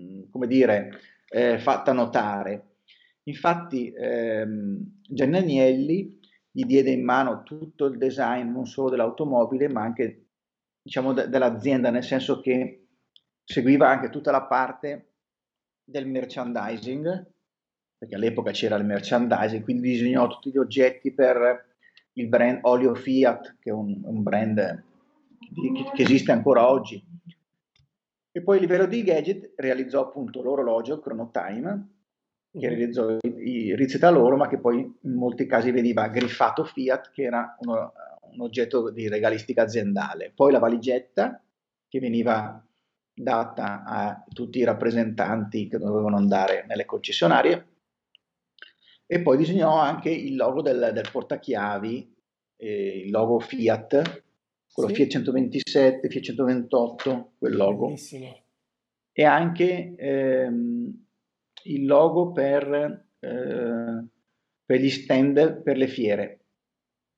mm, 0.00 0.30
come 0.30 0.46
dire, 0.46 0.98
eh, 1.28 1.58
fatta 1.58 1.92
notare. 1.92 2.76
Infatti 3.24 3.92
ehm, 3.94 5.00
Gianni 5.02 5.36
Agnelli 5.36 6.18
gli 6.50 6.64
diede 6.64 6.90
in 6.90 7.04
mano 7.04 7.42
tutto 7.42 7.84
il 7.84 7.98
design 7.98 8.50
non 8.50 8.64
solo 8.64 8.88
dell'automobile, 8.88 9.68
ma 9.68 9.82
anche 9.82 10.28
diciamo, 10.80 11.12
de- 11.12 11.28
dell'azienda, 11.28 11.90
nel 11.90 12.02
senso 12.02 12.40
che 12.40 12.86
seguiva 13.44 13.90
anche 13.90 14.08
tutta 14.08 14.30
la 14.30 14.44
parte 14.44 15.16
del 15.84 16.06
merchandising, 16.06 17.30
perché 17.98 18.14
all'epoca 18.14 18.52
c'era 18.52 18.76
il 18.76 18.86
merchandising, 18.86 19.62
quindi 19.62 19.90
disegnò 19.90 20.26
tutti 20.28 20.50
gli 20.50 20.56
oggetti 20.56 21.12
per 21.12 21.69
il 22.14 22.28
brand 22.28 22.60
Olio 22.62 22.94
Fiat, 22.94 23.56
che 23.60 23.70
è 23.70 23.72
un, 23.72 24.00
un 24.04 24.22
brand 24.22 24.84
che 25.94 26.02
esiste 26.02 26.32
ancora 26.32 26.68
oggi. 26.68 27.02
E 28.32 28.42
poi 28.42 28.58
a 28.58 28.60
livello 28.60 28.86
di 28.86 29.02
gadget 29.02 29.52
realizzò 29.56 30.02
appunto 30.02 30.42
l'orologio 30.42 31.00
Chronotime, 31.00 31.88
che 32.52 32.68
mhm. 32.68 32.74
realizzò 32.74 33.10
i, 33.10 33.18
i 33.22 33.76
rizzi 33.76 33.98
da 33.98 34.10
loro, 34.10 34.36
ma 34.36 34.48
che 34.48 34.58
poi 34.58 34.78
in 34.78 35.14
molti 35.14 35.46
casi 35.46 35.70
veniva 35.70 36.08
griffato 36.08 36.64
Fiat, 36.64 37.10
che 37.10 37.22
era 37.22 37.56
uno, 37.60 37.92
un 38.32 38.40
oggetto 38.40 38.90
di 38.90 39.08
regalistica 39.08 39.62
aziendale. 39.62 40.32
Poi 40.34 40.52
la 40.52 40.58
valigetta, 40.58 41.42
che 41.88 41.98
veniva 41.98 42.64
data 43.12 43.82
a 43.84 44.24
tutti 44.32 44.58
i 44.58 44.64
rappresentanti 44.64 45.68
che 45.68 45.78
dovevano 45.78 46.16
andare 46.16 46.64
nelle 46.66 46.84
concessionarie, 46.84 47.66
e 49.12 49.22
poi 49.22 49.36
disegnò 49.36 49.76
anche 49.76 50.08
il 50.08 50.36
logo 50.36 50.62
del, 50.62 50.92
del 50.94 51.08
portachiavi, 51.10 52.14
eh, 52.54 53.02
il 53.06 53.10
logo 53.10 53.40
Fiat, 53.40 54.22
quello 54.72 54.88
sì. 54.90 54.94
Fiat 54.94 55.08
127, 55.08 56.08
Fiat 56.08 56.24
128, 56.26 57.32
quel 57.36 57.56
logo. 57.56 57.86
Bellissimo. 57.86 58.40
E 59.10 59.24
anche 59.24 59.96
ehm, 59.96 61.06
il 61.64 61.86
logo 61.86 62.30
per, 62.30 63.08
eh, 63.18 64.04
per, 64.64 64.80
gli 64.80 64.90
stand 64.90 65.60
per 65.62 65.76
le 65.76 65.88
fiere, 65.88 66.44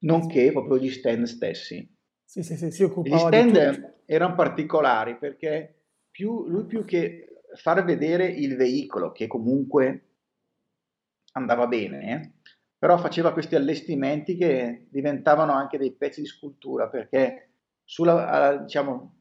nonché 0.05 0.51
proprio 0.51 0.79
gli 0.79 0.91
stand 0.91 1.25
stessi. 1.25 1.87
Sì, 2.25 2.43
sì, 2.43 2.57
sì, 2.57 2.71
si 2.71 2.85
occupava 2.85 3.17
Gli 3.17 3.19
stand 3.19 3.95
erano 4.07 4.35
particolari 4.35 5.19
perché 5.19 5.75
più, 6.11 6.49
lui 6.49 6.65
più 6.65 6.87
che 6.87 7.43
far 7.55 7.85
vedere 7.85 8.29
il 8.29 8.57
veicolo, 8.57 9.13
che 9.13 9.27
comunque 9.27 10.12
andava 11.33 11.67
bene, 11.67 12.41
però 12.79 12.99
faceva 12.99 13.33
questi 13.33 13.55
allestimenti 13.55 14.37
che 14.37 14.87
diventavano 14.91 15.53
anche 15.53 15.79
dei 15.79 15.93
pezzi 15.93 16.21
di 16.21 16.27
scultura 16.27 16.89
perché 16.89 17.51
sulla, 17.85 18.59
diciamo, 18.59 19.17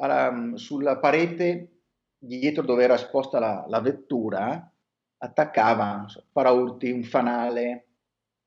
alla, 0.00 0.52
sulla 0.54 0.98
parete 0.98 1.82
dietro 2.18 2.64
dove 2.64 2.84
era 2.84 2.94
esposta 2.94 3.38
la, 3.38 3.64
la 3.68 3.80
vettura 3.80 4.72
attaccava 5.18 6.06
paraurti, 6.32 6.90
un 6.90 7.02
fanale, 7.02 7.88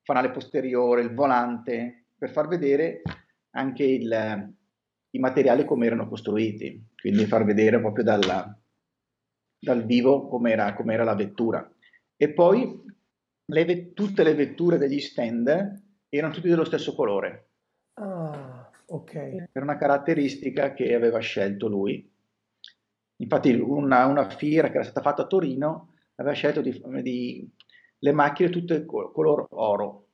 fanale 0.02 0.30
posteriore, 0.30 1.02
il 1.02 1.14
volante, 1.14 2.06
per 2.16 2.30
far 2.30 2.48
vedere 2.48 3.02
anche 3.50 3.84
il, 3.84 4.54
i 5.10 5.18
materiali 5.18 5.64
come 5.64 5.86
erano 5.86 6.08
costruiti, 6.08 6.92
quindi 6.96 7.26
far 7.26 7.44
vedere 7.44 7.78
proprio 7.78 8.04
dalla, 8.04 8.58
dal 9.58 9.84
vivo 9.84 10.28
come 10.28 10.52
era 10.52 11.04
la 11.04 11.14
vettura. 11.14 11.70
E 12.22 12.28
poi 12.28 12.80
le, 13.46 13.92
tutte 13.94 14.22
le 14.22 14.34
vetture 14.34 14.78
degli 14.78 15.00
stand 15.00 15.82
erano 16.08 16.32
tutte 16.32 16.48
dello 16.48 16.64
stesso 16.64 16.94
colore. 16.94 17.48
Ah, 17.94 18.70
ok. 18.86 19.48
Per 19.50 19.60
una 19.60 19.76
caratteristica 19.76 20.72
che 20.72 20.94
aveva 20.94 21.18
scelto 21.18 21.66
lui. 21.66 22.08
Infatti 23.16 23.52
una, 23.54 24.06
una 24.06 24.28
fiera 24.28 24.68
che 24.68 24.74
era 24.74 24.84
stata 24.84 25.00
fatta 25.00 25.22
a 25.22 25.26
Torino 25.26 25.94
aveva 26.14 26.32
scelto 26.32 26.60
di, 26.60 26.80
di 27.02 27.50
le 27.98 28.12
macchine 28.12 28.50
tutte 28.50 28.84
color 28.84 29.48
oro. 29.50 30.06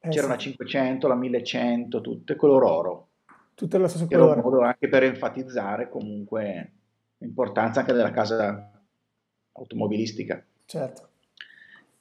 Eh, 0.00 0.08
C'era 0.08 0.22
sì. 0.22 0.26
una 0.26 0.38
500, 0.38 1.06
la 1.06 1.14
1100, 1.14 2.00
tutte 2.00 2.34
color 2.34 2.64
oro. 2.64 3.08
Tutte 3.54 3.76
dello 3.76 3.86
stesso 3.86 4.08
colore. 4.08 4.32
Era 4.32 4.40
un 4.40 4.50
modo 4.50 4.62
anche 4.62 4.88
per 4.88 5.04
enfatizzare 5.04 5.88
comunque 5.88 6.72
l'importanza 7.18 7.78
anche 7.78 7.92
della 7.92 8.10
casa 8.10 8.72
automobilistica. 9.52 10.44
Certo. 10.64 11.10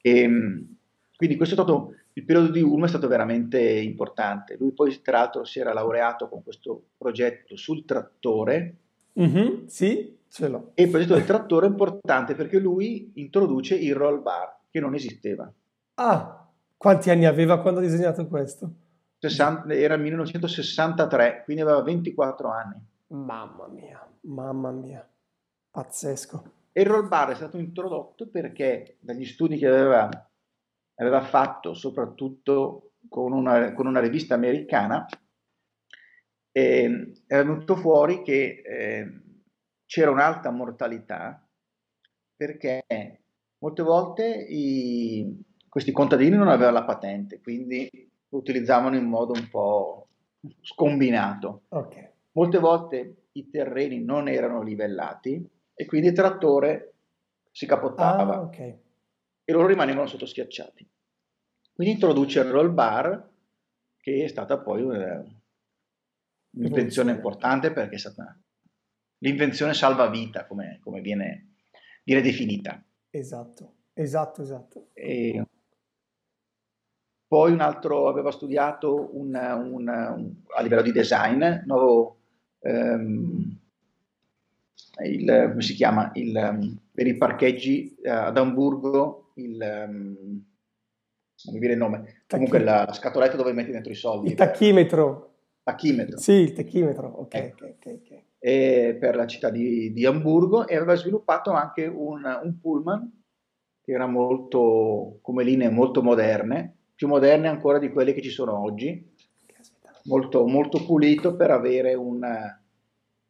E, 0.01 0.19
ehm, 0.19 0.75
quindi 1.15 1.37
questo 1.37 1.55
è 1.55 1.57
stato, 1.57 1.95
il 2.13 2.25
periodo 2.25 2.51
di 2.51 2.61
Ulm 2.61 2.85
è 2.85 2.87
stato 2.87 3.07
veramente 3.07 3.59
importante. 3.61 4.57
Lui 4.59 4.71
poi 4.71 5.01
tra 5.01 5.19
l'altro 5.19 5.43
si 5.45 5.59
era 5.59 5.73
laureato 5.73 6.27
con 6.27 6.43
questo 6.43 6.83
progetto 6.97 7.55
sul 7.55 7.85
trattore. 7.85 8.75
Mm-hmm, 9.19 9.65
sì, 9.67 10.17
ce 10.27 10.47
l'ho. 10.47 10.71
E 10.73 10.83
il 10.83 10.89
progetto 10.89 11.13
del 11.13 11.25
trattore 11.25 11.67
è 11.67 11.69
importante 11.69 12.33
perché 12.33 12.59
lui 12.59 13.11
introduce 13.15 13.75
il 13.75 13.93
roll 13.93 14.21
bar, 14.21 14.57
che 14.69 14.79
non 14.79 14.95
esisteva. 14.95 15.51
Ah, 15.95 16.49
quanti 16.75 17.09
anni 17.11 17.25
aveva 17.25 17.61
quando 17.61 17.79
ha 17.79 17.83
disegnato 17.83 18.25
questo? 18.27 18.73
60, 19.19 19.71
era 19.75 19.97
1963, 19.97 21.43
quindi 21.43 21.61
aveva 21.61 21.83
24 21.83 22.49
anni. 22.49 22.83
Mamma 23.09 23.67
mia, 23.67 24.03
mamma 24.21 24.71
mia, 24.71 25.07
pazzesco. 25.69 26.59
E 26.73 26.81
il 26.81 26.87
roll 26.87 27.07
bar 27.07 27.31
è 27.31 27.35
stato 27.35 27.57
introdotto 27.57 28.29
perché 28.29 28.97
dagli 28.99 29.25
studi 29.25 29.57
che 29.57 29.67
aveva, 29.67 30.09
aveva 30.95 31.21
fatto, 31.21 31.73
soprattutto 31.73 32.93
con 33.09 33.33
una, 33.33 33.73
con 33.73 33.87
una 33.87 33.99
rivista 33.99 34.35
americana, 34.35 35.05
eh, 36.53 37.13
è 37.27 37.35
venuto 37.35 37.75
fuori 37.75 38.21
che 38.21 38.61
eh, 38.65 39.21
c'era 39.85 40.11
un'alta 40.11 40.49
mortalità 40.51 41.45
perché 42.35 42.83
molte 43.59 43.83
volte 43.83 44.25
i, 44.27 45.43
questi 45.67 45.91
contadini 45.91 46.35
non 46.35 46.47
avevano 46.47 46.79
la 46.79 46.85
patente, 46.85 47.41
quindi 47.41 47.89
lo 48.29 48.37
utilizzavano 48.37 48.95
in 48.95 49.05
modo 49.05 49.33
un 49.33 49.47
po' 49.49 50.07
scombinato. 50.61 51.63
Okay. 51.67 52.09
Molte 52.31 52.59
volte 52.59 53.15
i 53.33 53.49
terreni 53.49 54.03
non 54.03 54.27
erano 54.27 54.61
livellati 54.61 55.47
e 55.73 55.85
quindi 55.85 56.07
il 56.07 56.13
trattore 56.13 56.93
si 57.51 57.65
capottava 57.65 58.35
ah, 58.35 58.41
okay. 58.41 58.79
e 59.43 59.51
loro 59.51 59.67
rimanevano 59.67 60.07
sotto 60.07 60.25
schiacciati. 60.25 60.89
Quindi 61.73 61.93
introduce 61.93 62.39
il 62.39 62.49
roll 62.49 62.73
bar, 62.73 63.29
che 63.97 64.23
è 64.23 64.27
stata 64.27 64.59
poi 64.59 64.81
un'invenzione 66.51 67.11
importante 67.11 67.71
perché 67.71 67.95
è 67.95 67.99
stata 67.99 68.37
l'invenzione 69.19 69.73
salvavita, 69.73 70.45
come, 70.45 70.79
come 70.81 71.01
viene, 71.01 71.55
viene, 72.03 72.21
definita. 72.21 72.83
Esatto, 73.09 73.75
esatto, 73.93 74.41
esatto. 74.41 74.89
E 74.93 75.43
poi 77.27 77.51
un 77.51 77.61
altro 77.61 78.07
aveva 78.07 78.31
studiato 78.31 79.15
un, 79.17 79.33
un, 79.33 79.87
un, 79.87 80.35
a 80.55 80.61
livello 80.61 80.81
di 80.81 80.91
design, 80.91 81.43
nuovo, 81.65 82.17
um, 82.59 83.57
il, 85.03 85.47
come 85.49 85.61
si 85.61 85.73
chiama, 85.73 86.11
il, 86.13 86.35
um, 86.35 86.77
per 86.91 87.07
i 87.07 87.17
parcheggi 87.17 87.95
uh, 88.03 88.09
ad 88.09 88.37
Amburgo, 88.37 89.31
il, 89.35 89.85
um, 89.87 90.43
non 91.43 91.53
mi 91.53 91.59
viene 91.59 91.73
il 91.73 91.79
nome, 91.79 92.23
comunque 92.27 92.59
la, 92.59 92.85
la, 92.85 92.93
scatoletta 92.93 93.37
dove 93.37 93.53
metti 93.53 93.71
dentro 93.71 93.91
i 93.91 93.95
soldi. 93.95 94.29
Il 94.29 94.35
tachimetro. 94.35 95.29
Tachimetro. 95.63 96.17
Sì, 96.17 96.33
il 96.33 96.53
tachimetro, 96.53 97.07
ok, 97.07 97.33
ecco. 97.33 97.65
ok, 97.65 97.85
ok. 97.85 98.23
okay. 98.37 98.97
per 98.97 99.15
la 99.15 99.27
città 99.27 99.49
di, 99.49 99.93
di, 99.93 100.05
Amburgo 100.05 100.67
e 100.67 100.75
aveva 100.75 100.95
sviluppato 100.95 101.51
anche 101.51 101.85
un, 101.85 102.23
un 102.43 102.59
pullman 102.59 103.21
che 103.81 103.91
era 103.91 104.07
molto, 104.07 105.19
come 105.21 105.43
linee 105.43 105.69
molto 105.69 106.01
moderne, 106.03 106.75
più 106.95 107.07
moderne 107.07 107.47
ancora 107.47 107.79
di 107.79 107.89
quelle 107.89 108.13
che 108.13 108.21
ci 108.21 108.29
sono 108.29 108.59
oggi, 108.59 109.09
molto, 110.03 110.45
molto 110.47 110.83
pulito 110.85 111.35
per 111.35 111.51
avere 111.51 111.93
un 111.93 112.23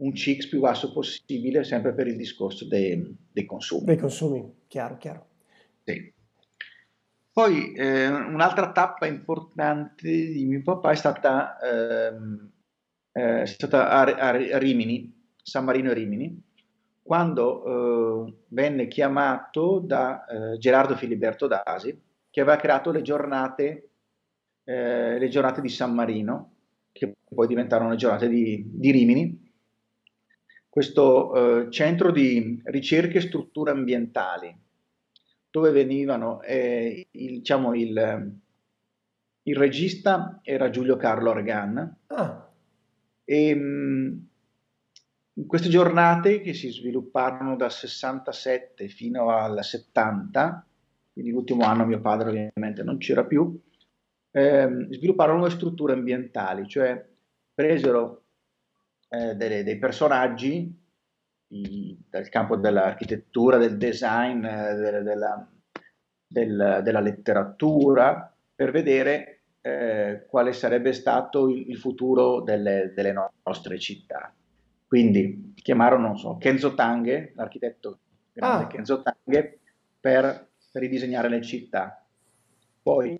un 0.02 0.14
CIX 0.14 0.48
più 0.48 0.60
basso 0.60 0.92
possibile, 0.92 1.64
sempre 1.64 1.94
per 1.94 2.08
il 2.08 2.16
discorso 2.16 2.68
dei, 2.68 3.16
dei 3.32 3.46
consumi. 3.46 3.86
Dei 3.86 3.98
consumi, 3.98 4.64
chiaro, 4.68 4.98
chiaro. 4.98 5.28
Sì. 5.84 6.14
Poi 7.32 7.74
eh, 7.74 8.08
un'altra 8.08 8.72
tappa 8.72 9.06
importante 9.06 10.10
di 10.10 10.46
mio 10.46 10.62
papà 10.64 10.92
è 10.92 10.96
stata, 10.96 11.58
ehm, 11.60 12.52
eh, 13.14 13.42
è 13.44 13.46
stata 13.46 13.90
a, 13.90 14.02
a, 14.02 14.58
Rimini, 14.58 15.30
San 15.42 15.64
Marino 15.64 15.92
e 15.92 15.94
Rimini, 15.94 16.44
quando 17.02 18.26
eh, 18.28 18.34
venne 18.50 18.88
chiamato 18.88 19.80
da 19.80 20.26
eh, 20.26 20.58
Gerardo 20.58 20.96
Filiberto 20.96 21.48
Dasi, 21.48 21.98
che 22.30 22.42
aveva 22.42 22.58
creato 22.58 22.92
le 22.92 23.02
giornate, 23.02 23.90
eh, 24.64 25.18
le 25.18 25.28
giornate 25.30 25.62
di 25.62 25.70
San 25.70 25.94
Marino, 25.94 26.54
che 26.92 27.16
poi 27.34 27.48
diventarono 27.48 27.92
le 27.92 27.96
giornate 27.96 28.28
di, 28.28 28.64
di 28.68 28.92
Rimini, 28.92 29.51
questo 30.72 31.66
eh, 31.66 31.70
centro 31.70 32.12
di 32.12 32.62
ricerche 32.64 33.18
e 33.18 33.22
strutture 33.22 33.72
ambientali, 33.72 34.58
dove 35.50 35.72
venivano, 35.72 36.42
eh, 36.44 37.08
il, 37.12 37.40
diciamo, 37.40 37.76
il, 37.76 38.32
il, 39.44 39.56
regista 39.58 40.40
era 40.42 40.70
Giulio 40.70 40.96
Carlo 40.96 41.32
Argan, 41.32 41.98
ah. 42.08 42.50
e 43.26 43.54
mh, 43.54 44.28
in 45.34 45.46
queste 45.46 45.68
giornate 45.68 46.40
che 46.40 46.54
si 46.54 46.72
svilupparono 46.72 47.58
dal 47.58 47.74
67 47.74 48.88
fino 48.88 49.30
al 49.30 49.62
70, 49.62 50.66
quindi 51.12 51.32
l'ultimo 51.32 51.66
anno 51.66 51.86
mio 51.86 52.00
padre 52.00 52.30
ovviamente 52.30 52.82
non 52.82 52.98
c'era 52.98 53.26
più, 53.26 53.60
eh, 54.32 54.88
svilupparono 54.90 55.44
le 55.44 55.50
strutture 55.50 55.92
ambientali, 55.92 56.66
cioè 56.66 57.06
presero 57.54 58.22
eh, 59.14 59.36
delle, 59.36 59.64
dei 59.64 59.78
personaggi 59.78 60.74
di, 61.46 62.00
del 62.10 62.30
campo 62.30 62.56
dell'architettura, 62.56 63.58
del 63.58 63.78
design, 63.78 64.44
eh, 64.46 64.74
della, 64.76 65.02
della, 65.02 65.52
del, 66.26 66.80
della 66.82 67.00
letteratura, 67.02 68.34
per 68.56 68.72
vedere 68.72 69.42
eh, 69.60 70.26
quale 70.30 70.54
sarebbe 70.54 70.94
stato 70.94 71.50
il, 71.50 71.70
il 71.70 71.78
futuro 71.78 72.42
delle, 72.42 72.94
delle, 72.96 73.14
nostre 73.44 73.78
città. 73.80 74.34
Quindi 74.88 75.54
chiamarono 75.56 76.16
so, 76.16 76.38
Kenzo 76.38 76.74
Tanghe, 76.74 77.34
l'architetto 77.36 78.00
grande 78.32 78.64
ah. 78.64 78.68
Kenzo 78.68 79.02
Tanghe, 79.02 79.60
per, 80.00 80.48
per 80.72 80.82
ridisegnare 80.82 81.28
le 81.28 81.42
città. 81.42 82.02
Poi 82.82 83.20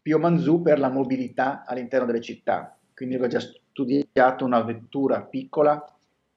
Pio 0.00 0.18
Manzù 0.20 0.62
per 0.62 0.78
la 0.78 0.90
mobilità 0.90 1.64
all'interno 1.66 2.06
delle 2.06 2.20
città, 2.20 2.78
quindi 2.94 3.16
aveva 3.16 3.28
già 3.28 3.40
studiato 3.76 4.44
una 4.44 4.62
vettura 4.62 5.20
piccola 5.20 5.84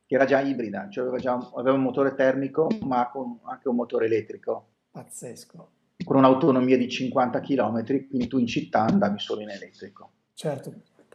che 0.06 0.16
era 0.16 0.26
già 0.26 0.42
ibrida, 0.42 0.90
cioè 0.90 1.04
aveva, 1.04 1.18
già, 1.20 1.34
aveva 1.56 1.76
un 1.78 1.84
motore 1.84 2.16
termico 2.16 2.68
ma 2.82 3.10
con 3.10 3.40
anche 3.44 3.70
un 3.70 3.76
motore 3.76 4.08
elettrico. 4.08 4.68
Pazzesco 4.92 5.70
con 6.04 6.18
un'autonomia 6.18 6.78
di 6.78 6.90
50 6.90 7.40
km, 7.42 7.84
quindi 8.08 8.28
tu 8.28 8.38
in 8.38 8.48
città 8.48 8.82
andavi 8.82 9.20
solo 9.20 9.42
in 9.42 9.50
elettrico. 9.50 10.12
Certo. 10.34 10.74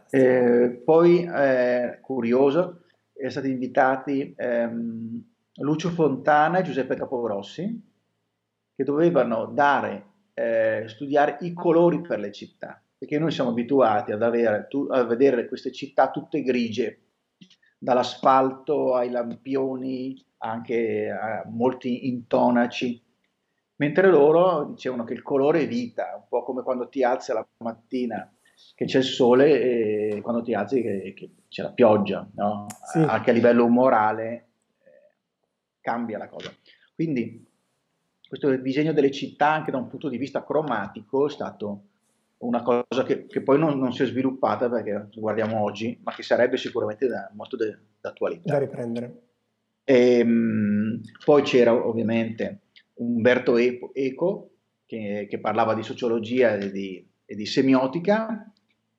Eh, 0.09 0.81
poi, 0.85 1.23
eh, 1.25 1.99
curioso, 2.01 2.83
sono 3.13 3.29
stati 3.29 3.49
invitati 3.49 4.33
ehm, 4.37 5.23
Lucio 5.55 5.89
Fontana 5.89 6.59
e 6.59 6.63
Giuseppe 6.63 6.95
Capovrossi, 6.95 7.93
che 8.75 8.83
dovevano 8.83 9.45
dare, 9.47 10.05
eh, 10.33 10.83
studiare 10.87 11.37
i 11.41 11.53
colori 11.53 12.01
per 12.01 12.19
le 12.19 12.31
città, 12.31 12.81
perché 12.97 13.19
noi 13.19 13.31
siamo 13.31 13.49
abituati 13.49 14.11
ad 14.11 14.21
avere, 14.21 14.67
tu, 14.69 14.87
a 14.89 15.03
vedere 15.03 15.47
queste 15.47 15.71
città 15.71 16.11
tutte 16.11 16.41
grigie, 16.41 17.01
dall'asfalto 17.77 18.95
ai 18.95 19.09
lampioni, 19.09 20.23
anche 20.39 21.09
a 21.09 21.43
molti 21.47 22.07
intonaci, 22.07 23.01
mentre 23.77 24.09
loro 24.09 24.65
dicevano 24.65 25.03
che 25.03 25.13
il 25.13 25.21
colore 25.21 25.61
è 25.61 25.67
vita, 25.67 26.15
un 26.15 26.27
po' 26.27 26.43
come 26.43 26.63
quando 26.63 26.87
ti 26.87 27.03
alzi 27.03 27.33
la 27.33 27.45
mattina 27.57 28.29
che 28.73 28.85
c'è 28.85 28.99
il 28.99 29.03
sole 29.03 29.61
e 29.61 30.21
quando 30.21 30.41
ti 30.41 30.53
alzi 30.53 30.81
che, 30.81 31.13
che 31.15 31.29
c'è 31.49 31.61
la 31.61 31.71
pioggia, 31.71 32.27
no? 32.35 32.67
sì. 32.91 32.99
anche 32.99 33.29
a 33.29 33.33
livello 33.33 33.65
umorale 33.65 34.47
eh, 34.83 35.15
cambia 35.81 36.17
la 36.17 36.27
cosa. 36.27 36.53
Quindi 36.93 37.45
questo 38.27 38.55
disegno 38.57 38.93
delle 38.93 39.11
città 39.11 39.51
anche 39.51 39.71
da 39.71 39.77
un 39.77 39.87
punto 39.87 40.09
di 40.09 40.17
vista 40.17 40.43
cromatico 40.43 41.27
è 41.27 41.29
stato 41.29 41.83
una 42.37 42.61
cosa 42.61 43.03
che, 43.03 43.25
che 43.27 43.41
poi 43.41 43.57
non, 43.57 43.79
non, 43.79 43.93
si 43.93 44.03
è 44.03 44.05
sviluppata 44.05 44.69
perché 44.69 45.09
guardiamo 45.15 45.61
oggi, 45.61 45.99
ma 46.03 46.13
che 46.13 46.23
sarebbe 46.23 46.57
sicuramente 46.57 47.07
da, 47.07 47.31
molto 47.33 47.55
de, 47.55 47.77
d'attualità. 48.01 48.51
Da 48.51 48.59
riprendere. 48.59 49.21
E, 49.83 50.19
ehm, 50.19 51.01
poi 51.23 51.43
c'era 51.43 51.73
ovviamente 51.73 52.61
Umberto 52.95 53.57
Eco, 53.57 54.51
che, 54.85 55.27
che 55.29 55.39
parlava 55.39 55.73
di 55.73 55.83
sociologia 55.83 56.55
e 56.55 56.71
di, 56.71 57.07
e 57.25 57.35
di, 57.35 57.45
semiotica, 57.45 58.51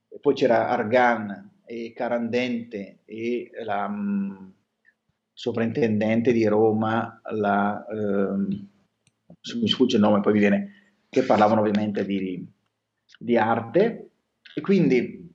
e 0.08 0.18
poi 0.18 0.34
c'era 0.34 0.68
Argan 0.68 1.62
e 1.64 1.92
Carandente 1.92 3.00
e 3.04 3.50
la 3.64 3.86
um, 3.86 4.52
sovrintendente 5.32 6.32
di 6.32 6.46
Roma, 6.46 7.20
la, 7.32 7.84
um, 7.88 8.48
mi 9.60 9.68
sfugge 9.68 9.96
il 9.96 10.02
nome, 10.02 10.20
poi 10.20 10.32
mi 10.32 10.38
viene, 10.38 10.70
che 11.08 11.22
parlavano 11.22 11.60
ovviamente 11.60 12.04
di, 12.04 12.46
di 13.18 13.36
arte. 13.36 14.10
E 14.54 14.60
quindi 14.60 15.32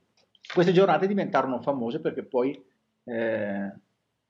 queste 0.52 0.72
giornate 0.72 1.06
diventarono 1.06 1.60
famose 1.60 2.00
perché 2.00 2.24
poi 2.24 2.60
eh, 3.04 3.72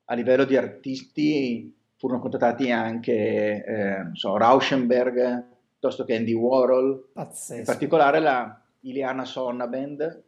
a 0.05 0.15
livello 0.15 0.45
di 0.45 0.57
artisti 0.57 1.75
furono 1.97 2.21
contattati 2.21 2.71
anche 2.71 3.65
eh, 3.65 4.11
so, 4.13 4.37
Rauschenberg, 4.37 5.45
piuttosto 5.71 6.05
che 6.05 6.17
Andy 6.17 6.33
Warhol, 6.33 7.11
Pazzesco. 7.13 7.61
in 7.61 7.65
particolare 7.65 8.19
la 8.19 8.61
Ileana 8.81 9.25
Sonnabend, 9.25 10.23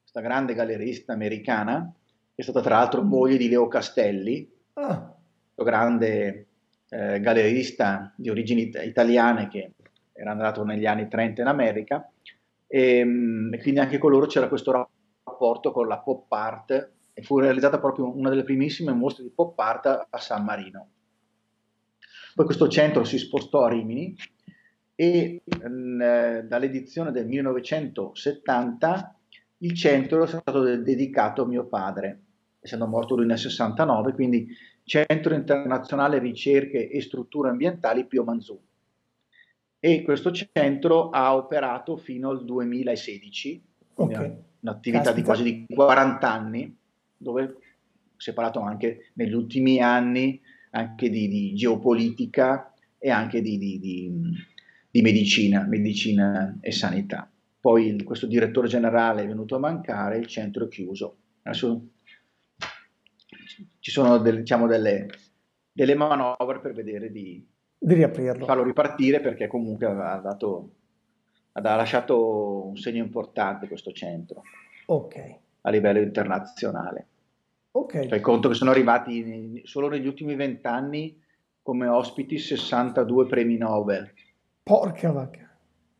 questa 0.00 0.20
grande 0.20 0.54
gallerista 0.54 1.12
americana, 1.12 1.92
che 2.34 2.40
è 2.40 2.42
stata 2.42 2.60
tra 2.60 2.78
l'altro 2.78 3.02
moglie 3.02 3.36
di 3.36 3.48
Leo 3.48 3.68
Castelli, 3.68 4.50
ah. 4.74 5.14
grande 5.54 6.46
eh, 6.88 7.20
gallerista 7.20 8.12
di 8.16 8.30
origini 8.30 8.70
italiane 8.84 9.48
che 9.48 9.72
era 10.12 10.30
andato 10.30 10.64
negli 10.64 10.86
anni 10.86 11.08
30 11.08 11.42
in 11.42 11.48
America, 11.48 12.10
e, 12.68 13.04
mm, 13.04 13.54
e 13.54 13.60
quindi 13.60 13.80
anche 13.80 13.98
con 13.98 14.12
loro 14.12 14.26
c'era 14.26 14.46
questo 14.46 14.70
rapporto 14.70 15.72
con 15.72 15.88
la 15.88 15.98
pop 15.98 16.30
art 16.30 16.92
e 17.12 17.22
fu 17.22 17.40
realizzata 17.40 17.80
proprio 17.80 18.16
una 18.16 18.28
delle 18.28 18.44
primissime 18.44 18.92
mostre 18.92 19.24
di 19.24 19.30
pop 19.30 19.58
art 19.58 20.06
a 20.08 20.18
San 20.18 20.44
Marino. 20.44 20.90
Poi 22.34 22.44
questo 22.44 22.68
centro 22.68 23.02
si 23.02 23.18
spostò 23.18 23.64
a 23.64 23.70
Rimini 23.70 24.14
e 24.94 25.42
eh, 25.44 26.42
dall'edizione 26.44 27.10
del 27.10 27.26
1970 27.26 29.16
il 29.58 29.74
centro 29.74 30.22
è 30.22 30.26
stato 30.28 30.62
dedicato 30.76 31.42
a 31.42 31.46
mio 31.46 31.66
padre, 31.66 32.20
essendo 32.60 32.86
morto 32.86 33.16
lui 33.16 33.26
nel 33.26 33.38
69, 33.38 34.12
quindi 34.12 34.46
Centro 34.84 35.34
Internazionale 35.34 36.20
Ricerche 36.20 36.88
e 36.88 37.00
Strutture 37.00 37.48
Ambientali 37.48 38.06
Pio 38.06 38.22
Manzù. 38.22 38.56
E 39.80 40.02
questo 40.02 40.32
centro 40.32 41.10
ha 41.10 41.36
operato 41.36 41.96
fino 41.96 42.30
al 42.30 42.44
2016, 42.44 43.62
okay. 43.94 44.36
un'attività 44.60 45.12
Caspita. 45.12 45.12
di 45.12 45.22
quasi 45.22 45.42
di 45.44 45.66
40 45.72 46.32
anni, 46.32 46.76
dove 47.16 47.56
si 48.16 48.30
è 48.30 48.32
parlato 48.32 48.60
anche 48.60 49.10
negli 49.14 49.34
ultimi 49.34 49.80
anni 49.80 50.40
anche 50.70 51.08
di, 51.08 51.28
di 51.28 51.54
geopolitica 51.54 52.74
e 52.98 53.10
anche 53.10 53.40
di, 53.40 53.56
di, 53.56 53.78
di, 54.90 55.02
medicina, 55.02 55.62
medicina 55.62 56.58
e 56.60 56.72
sanità. 56.72 57.30
Poi 57.60 57.86
il, 57.86 58.04
questo 58.04 58.26
direttore 58.26 58.66
generale 58.66 59.22
è 59.22 59.26
venuto 59.26 59.54
a 59.54 59.60
mancare, 59.60 60.18
il 60.18 60.26
centro 60.26 60.64
è 60.64 60.68
chiuso. 60.68 61.16
Adesso 61.42 61.88
ci 63.78 63.90
sono 63.90 64.18
delle, 64.18 64.38
diciamo, 64.38 64.66
delle, 64.66 65.06
delle 65.72 65.94
manovre 65.94 66.60
per 66.60 66.72
vedere 66.74 67.10
di, 67.10 67.46
di 67.78 67.94
riaprirlo. 67.94 68.44
farlo 68.44 68.62
ripartire 68.62 69.20
perché 69.20 69.46
comunque 69.46 69.86
ha, 69.86 70.16
dato, 70.16 70.70
ha 71.52 71.60
lasciato 71.60 72.66
un 72.66 72.76
segno 72.76 73.02
importante 73.02 73.68
questo 73.68 73.92
centro 73.92 74.42
okay. 74.86 75.36
a 75.62 75.70
livello 75.70 76.00
internazionale. 76.00 77.06
Ok. 77.72 78.08
Fai 78.08 78.20
conto 78.20 78.48
che 78.48 78.54
sono 78.54 78.70
arrivati 78.70 79.62
solo 79.64 79.88
negli 79.88 80.06
ultimi 80.06 80.34
vent'anni 80.34 81.22
come 81.62 81.86
ospiti 81.86 82.38
62 82.38 83.26
premi 83.26 83.56
Nobel. 83.56 84.10
Porca 84.62 85.12
vacca. 85.12 85.46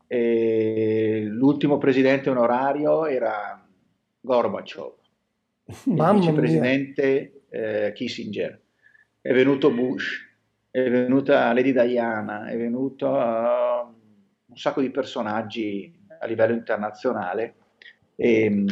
E 0.07 1.23
l'ultimo 1.29 1.77
presidente 1.77 2.29
onorario 2.29 3.05
era 3.05 3.63
Gorbaciov, 4.19 4.93
il 5.65 6.11
vicepresidente 6.15 7.43
eh, 7.49 7.91
Kissinger, 7.93 8.59
è 9.21 9.31
venuto 9.31 9.71
Bush, 9.71 10.28
è 10.71 10.89
venuta 10.89 11.51
Lady 11.53 11.71
Diana, 11.71 12.47
è 12.47 12.57
venuto 12.57 13.07
uh, 13.07 13.87
un 14.45 14.55
sacco 14.55 14.81
di 14.81 14.91
personaggi 14.91 15.91
a 16.19 16.25
livello 16.25 16.53
internazionale 16.53 17.55
e 18.15 18.65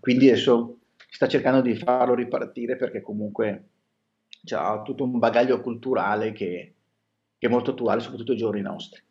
quindi 0.00 0.28
adesso 0.28 0.78
sta 1.10 1.26
cercando 1.26 1.60
di 1.60 1.74
farlo 1.74 2.14
ripartire 2.14 2.76
perché 2.76 3.00
comunque 3.00 3.64
ha 4.50 4.82
tutto 4.82 5.04
un 5.04 5.18
bagaglio 5.18 5.60
culturale 5.60 6.32
che, 6.32 6.74
che, 7.36 7.46
è 7.46 7.50
molto 7.50 7.72
attuale, 7.72 8.00
soprattutto 8.00 8.32
ai 8.32 8.38
giorni 8.38 8.60
nostri. 8.60 9.02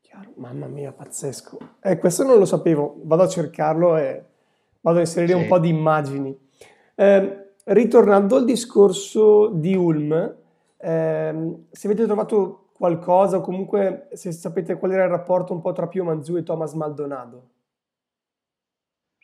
Chiaro. 0.00 0.32
Mamma 0.36 0.66
mia, 0.66 0.92
pazzesco. 0.92 1.58
Eh, 1.82 1.98
questo 1.98 2.22
non 2.22 2.38
lo 2.38 2.44
sapevo, 2.44 3.00
vado 3.02 3.22
a 3.22 3.28
cercarlo 3.28 3.96
e 3.96 4.24
vado 4.80 4.98
a 4.98 5.00
inserire 5.00 5.34
sì. 5.34 5.42
un 5.42 5.48
po' 5.48 5.58
di 5.58 5.68
immagini. 5.68 6.38
Eh, 6.94 7.52
ritornando 7.64 8.36
al 8.36 8.44
discorso 8.44 9.48
di 9.48 9.74
Ulm, 9.74 10.36
eh, 10.76 11.64
se 11.70 11.86
avete 11.86 12.04
trovato 12.04 12.70
qualcosa 12.74 13.38
o 13.38 13.40
comunque 13.40 14.08
se 14.12 14.32
sapete 14.32 14.76
qual 14.76 14.92
era 14.92 15.04
il 15.04 15.10
rapporto 15.10 15.52
un 15.52 15.60
po' 15.60 15.72
tra 15.72 15.86
Pio 15.86 16.04
Manzù 16.04 16.36
e 16.36 16.42
Thomas 16.42 16.74
Maldonado. 16.74 17.50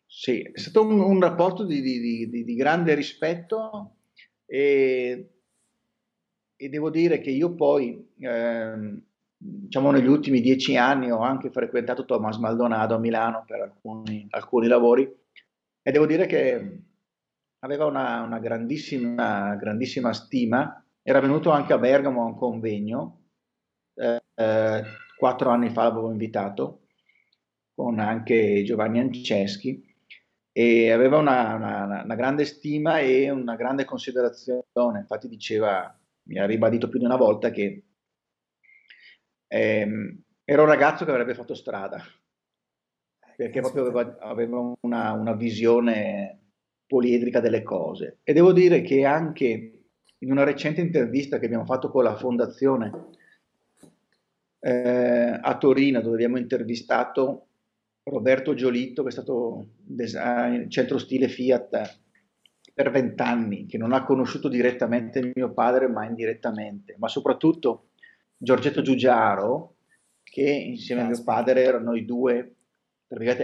Sì, 0.07 0.41
è 0.43 0.59
stato 0.59 0.83
un, 0.83 0.99
un 0.99 1.21
rapporto 1.21 1.65
di, 1.65 1.81
di, 1.81 2.29
di, 2.29 2.45
di, 2.45 2.55
grande 2.55 2.95
rispetto 2.95 3.97
e, 4.45 5.31
e, 6.57 6.69
devo 6.69 6.91
dire 6.91 7.21
che 7.21 7.31
io 7.31 7.55
poi, 7.55 8.13
eh, 8.19 9.03
diciamo 9.37 9.91
negli 9.93 10.09
ultimi 10.09 10.41
dieci 10.41 10.77
anni 10.77 11.13
ho 11.13 11.21
anche 11.21 11.51
frequentato 11.51 12.05
Thomas 12.05 12.39
Maldonado 12.39 12.97
a 12.97 12.99
Milano 12.99 13.45
per 13.47 13.61
alcuni, 13.61 14.27
alcuni 14.31 14.67
lavori 14.67 15.09
e 15.83 15.91
devo 15.93 16.07
dire 16.07 16.27
che 16.27 16.83
aveva 17.61 17.87
una, 17.87 18.23
una 18.23 18.39
grandissima, 18.41 19.55
grandissima 19.55 20.13
stima, 20.13 20.85
era 21.11 21.21
venuto 21.21 21.51
anche 21.51 21.73
a 21.73 21.79
Bergamo 21.79 22.23
a 22.23 22.27
un 22.27 22.37
convegno, 22.37 23.25
eh, 23.95 24.23
eh, 24.35 24.83
quattro 25.17 25.51
anni 25.51 25.69
fa 25.71 25.83
l'avevo 25.85 26.11
invitato 26.11 26.87
con 27.75 27.99
anche 27.99 28.63
Giovanni 28.63 29.01
Anceschi 29.01 29.85
e 30.53 30.91
aveva 30.93 31.19
una, 31.19 31.55
una, 31.55 32.03
una, 32.05 32.15
grande 32.15 32.45
stima 32.45 33.01
e 33.01 33.29
una 33.29 33.57
grande 33.57 33.85
considerazione. 33.85 35.01
Infatti 35.01 35.29
diceva, 35.29 35.99
mi 36.29 36.39
ha 36.39 36.47
ribadito 36.47 36.89
più 36.89 37.01
di 37.01 37.05
una 37.05 37.17
volta 37.17 37.51
che 37.51 37.85
ehm, 39.49 40.23
era 40.45 40.63
un 40.63 40.69
ragazzo 40.69 41.05
che 41.05 41.11
avrebbe 41.11 41.35
fatto 41.35 41.55
strada, 41.55 42.03
perché 43.37 43.61
proprio 43.61 43.87
aveva, 43.87 44.17
aveva 44.21 44.75
una, 44.83 45.13
una, 45.13 45.33
visione 45.35 46.53
poliedrica 46.87 47.41
delle 47.41 47.63
cose. 47.63 48.21
E 48.23 48.33
devo 48.33 48.53
dire 48.53 48.83
che 48.83 49.05
anche 49.05 49.80
in 50.23 50.31
una 50.31 50.45
recente 50.45 50.81
intervista 50.81 51.39
che 51.39 51.47
abbiamo 51.47 51.65
fatto 51.65 51.91
con 51.91 52.05
la 52.05 52.17
fondazione 52.17 52.93
eh, 54.61 55.39
a 55.41 55.57
Torino, 55.57 56.01
dove 56.01 56.15
abbiamo 56.15 56.39
intervistato 56.39 57.47
Roberto 58.03 58.55
Giolitto, 58.55 59.03
che 59.03 59.09
è 59.09 59.13
stato 59.13 59.69
design, 59.79 60.69
centro 60.69 60.99
stile 60.99 61.29
Fiat 61.29 62.01
per 62.75 62.91
vent'anni, 62.91 63.67
che 63.67 63.79
non 63.79 63.93
ha 63.93 64.05
conosciuto 64.05 64.49
direttamente 64.49 65.33
mio 65.35 65.53
padre, 65.53 65.89
ma 65.89 66.05
indirettamente, 66.05 66.97
ma 66.99 67.09
soprattutto 67.09 67.89
Giorgetto 68.37 68.83
Giugiaro, 68.83 69.77
che 70.23 70.49
insieme 70.49 71.03
a 71.03 71.07
mio 71.07 71.23
padre 71.25 71.63
erano 71.63 71.95
i 71.95 72.05
due 72.05 72.55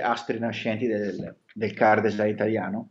astri 0.03 0.39
nascenti 0.39 0.87
del, 0.87 1.37
del 1.53 1.75
car 1.75 2.01
design 2.01 2.31
italiano. 2.31 2.91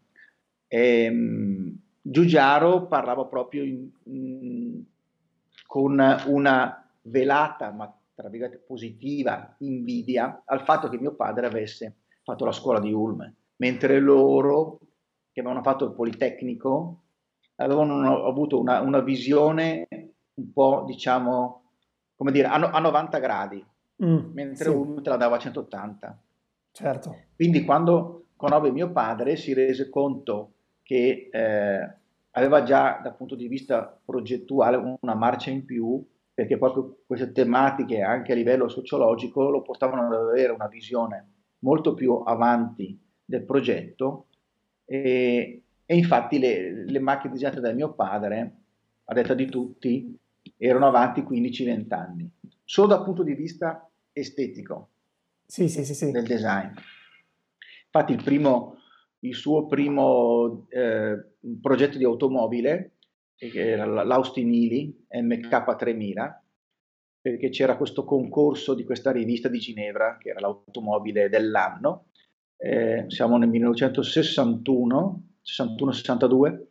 E, 0.68 1.08
um, 1.10 1.80
Giugiaro 2.08 2.86
parlava 2.86 3.26
proprio 3.26 3.64
in, 3.64 3.90
in, 4.04 4.84
con 5.66 6.00
una 6.28 6.88
velata, 7.02 7.72
ma 7.72 7.92
tra 8.14 8.30
virgolette 8.30 8.64
positiva 8.64 9.56
invidia 9.60 10.44
al 10.46 10.62
fatto 10.62 10.88
che 10.88 11.00
mio 11.00 11.16
padre 11.16 11.48
avesse 11.48 11.96
fatto 12.22 12.46
la 12.46 12.52
scuola 12.52 12.80
di 12.80 12.94
Ulm, 12.94 13.34
mentre 13.56 14.00
loro 14.00 14.80
che 15.32 15.40
avevano 15.40 15.64
fatto 15.64 15.86
il 15.86 15.94
Politecnico 15.94 17.02
avevano 17.56 18.28
avuto 18.28 18.60
una, 18.60 18.82
una 18.82 19.00
visione 19.00 19.88
un 20.36 20.54
po' 20.54 20.84
diciamo 20.86 21.72
come 22.16 22.32
dire 22.32 22.48
a, 22.48 22.58
no, 22.58 22.68
a 22.68 22.80
90 22.80 23.18
gradi, 23.18 23.66
mm, 24.04 24.32
mentre 24.32 24.66
sì. 24.66 24.70
Ulm 24.70 25.02
te 25.02 25.10
la 25.10 25.18
dava 25.18 25.38
a 25.38 25.40
180. 25.40 26.22
Certo. 26.72 27.16
Quindi 27.36 27.66
quando 27.66 28.28
conobbe 28.36 28.70
mio 28.72 28.92
padre 28.92 29.38
si 29.38 29.54
rese 29.54 29.90
conto 29.90 30.52
che 30.86 31.30
eh, 31.32 31.96
aveva 32.32 32.62
già 32.62 33.00
dal 33.02 33.16
punto 33.16 33.34
di 33.34 33.48
vista 33.48 34.00
progettuale 34.06 34.98
una 35.02 35.16
marcia 35.16 35.50
in 35.50 35.66
più 35.66 36.06
perché 36.32 36.58
proprio 36.60 37.00
queste 37.08 37.32
tematiche 37.32 38.02
anche 38.02 38.34
a 38.34 38.36
livello 38.36 38.68
sociologico 38.68 39.50
lo 39.50 39.64
portavano 39.64 40.06
ad 40.06 40.14
avere 40.14 40.52
una 40.52 40.68
visione 40.68 41.30
molto 41.60 41.96
più 41.96 42.22
avanti 42.26 43.00
del 43.24 43.44
progetto 43.44 44.28
e, 44.86 45.64
e 45.86 45.96
infatti 45.96 46.38
le, 46.38 46.86
le, 46.86 47.00
macchine 47.00 47.34
disegnate 47.34 47.62
da 47.62 47.72
mio 47.72 47.94
padre, 47.94 48.56
a 49.06 49.14
detta 49.14 49.34
di 49.34 49.48
tutti, 49.48 50.16
erano 50.58 50.88
avanti 50.88 51.22
15-20 51.22 51.94
anni, 51.94 52.30
solo 52.64 52.88
dal 52.88 53.04
punto 53.04 53.24
di 53.24 53.34
vista 53.34 53.90
estetico 54.12 54.90
sì, 55.46 55.68
sì, 55.70 55.86
sì, 55.86 56.12
del 56.12 56.26
design. 56.26 56.72
Infatti 57.86 58.12
il, 58.12 58.24
primo, 58.24 58.78
il 59.20 59.36
suo 59.36 59.66
primo 59.66 60.68
eh, 60.70 61.36
progetto 61.62 61.98
di 61.98 62.04
automobile 62.04 62.96
era 63.38 63.86
l'Austin 63.86 64.54
Healy 64.54 65.06
MK3000, 65.14 66.40
perché 67.22 67.50
c'era 67.50 67.76
questo 67.76 68.06
concorso 68.06 68.74
di 68.74 68.84
questa 68.84 69.12
rivista 69.12 69.50
di 69.50 69.60
Ginevra, 69.60 70.18
che 70.18 70.30
era 70.30 70.40
l'automobile 70.40 71.28
dell'anno. 71.28 72.08
Eh, 72.58 73.06
siamo 73.08 73.38
nel 73.38 73.50
1961, 73.50 75.24
61-62. 75.44 76.66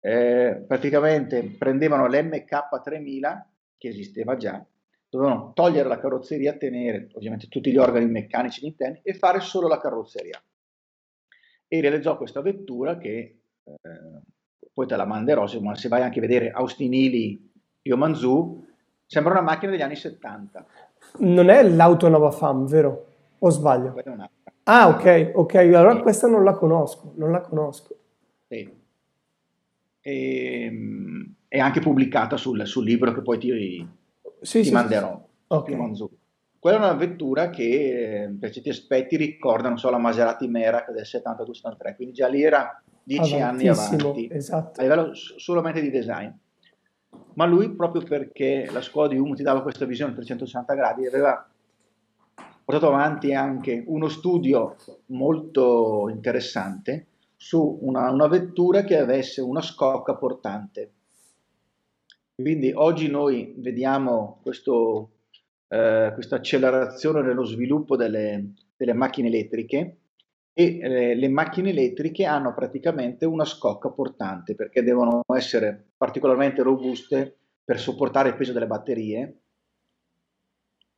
Eh, 0.00 0.64
praticamente 0.66 1.42
prendevano 1.58 2.06
l'MK3000, 2.06 3.42
che 3.76 3.88
esisteva 3.88 4.36
già, 4.36 4.64
dovevano 5.08 5.52
togliere 5.54 5.88
la 5.88 5.98
carrozzeria, 5.98 6.56
tenere 6.56 7.08
ovviamente 7.14 7.48
tutti 7.48 7.70
gli 7.70 7.76
organi 7.76 8.06
meccanici 8.06 8.64
interni 8.64 9.00
e 9.02 9.14
fare 9.14 9.40
solo 9.40 9.68
la 9.68 9.80
carrozzeria. 9.80 10.40
E 11.72 11.80
realizzò 11.80 12.16
questa 12.16 12.40
vettura 12.40 12.98
che 12.98 13.42
eh, 13.62 13.80
poi 14.72 14.86
te 14.88 14.96
la 14.96 15.04
manderò, 15.04 15.46
ma 15.60 15.76
se 15.76 15.86
vai 15.86 16.02
anche 16.02 16.18
a 16.18 16.22
vedere 16.22 16.50
Austinili 16.50 17.48
Pio 17.80 17.96
Manzù, 17.96 18.66
sembra 19.06 19.34
una 19.34 19.42
macchina 19.42 19.70
degli 19.70 19.82
anni 19.82 19.94
70. 19.94 20.66
Non 21.18 21.48
è 21.48 21.62
l'auto 21.62 22.08
Nova 22.08 22.32
Fam, 22.32 22.66
vero? 22.66 23.06
O 23.38 23.50
sbaglio? 23.50 23.94
Ah, 24.64 24.88
ok, 24.88 25.30
ok, 25.32 25.54
allora 25.54 25.94
sì. 25.94 26.02
questa 26.02 26.26
non 26.26 26.42
la 26.42 26.54
conosco, 26.54 27.12
non 27.14 27.30
la 27.30 27.40
conosco. 27.40 27.96
Sì. 28.48 28.68
E, 30.00 30.64
ehm, 30.64 31.34
è 31.46 31.60
anche 31.60 31.78
pubblicata 31.78 32.36
sul, 32.36 32.66
sul 32.66 32.84
libro 32.84 33.12
che 33.12 33.22
poi 33.22 33.38
ti, 33.38 33.88
sì, 34.40 34.58
ti 34.58 34.66
sì, 34.66 34.72
manderò. 34.72 35.24
Okay. 35.46 36.18
Quella 36.60 36.76
è 36.76 36.80
una 36.80 36.92
vettura 36.92 37.48
che 37.48 38.24
eh, 38.24 38.36
per 38.38 38.50
certi 38.50 38.68
aspetti 38.68 39.16
ricorda, 39.16 39.68
non 39.68 39.78
so, 39.78 39.88
la 39.88 39.96
Maserati 39.96 40.46
Merak 40.46 40.90
del 40.92 41.06
72-73, 41.06 41.96
quindi 41.96 42.12
già 42.12 42.28
lì 42.28 42.42
era 42.42 42.82
dieci 43.02 43.40
anni 43.40 43.66
avanti, 43.66 44.28
esatto. 44.30 44.78
a 44.78 44.82
livello 44.82 45.14
solamente 45.14 45.80
di 45.80 45.90
design. 45.90 46.28
Ma 47.34 47.46
lui, 47.46 47.74
proprio 47.74 48.02
perché 48.02 48.68
la 48.70 48.82
scuola 48.82 49.08
di 49.08 49.16
Umu 49.16 49.34
ti 49.34 49.42
dava 49.42 49.62
questa 49.62 49.86
visione 49.86 50.12
a 50.12 50.14
360 50.14 50.74
gradi, 50.74 51.06
aveva 51.06 51.48
portato 52.62 52.92
avanti 52.92 53.32
anche 53.32 53.82
uno 53.86 54.08
studio 54.08 54.76
molto 55.06 56.10
interessante 56.10 57.06
su 57.36 57.78
una, 57.80 58.10
una 58.10 58.26
vettura 58.26 58.84
che 58.84 58.98
avesse 58.98 59.40
una 59.40 59.62
scocca 59.62 60.14
portante. 60.14 60.92
Quindi 62.34 62.70
oggi 62.74 63.08
noi 63.08 63.54
vediamo 63.56 64.40
questo, 64.42 65.10
eh, 65.72 66.10
questa 66.14 66.36
accelerazione 66.36 67.22
nello 67.22 67.44
sviluppo 67.44 67.94
delle, 67.94 68.54
delle 68.76 68.92
macchine 68.92 69.28
elettriche 69.28 69.98
e 70.52 70.78
eh, 70.80 71.14
le 71.14 71.28
macchine 71.28 71.70
elettriche 71.70 72.24
hanno 72.24 72.52
praticamente 72.52 73.24
una 73.24 73.44
scocca 73.44 73.88
portante 73.90 74.56
perché 74.56 74.82
devono 74.82 75.22
essere 75.36 75.90
particolarmente 75.96 76.62
robuste 76.62 77.36
per 77.64 77.78
sopportare 77.78 78.30
il 78.30 78.36
peso 78.36 78.52
delle 78.52 78.66
batterie. 78.66 79.40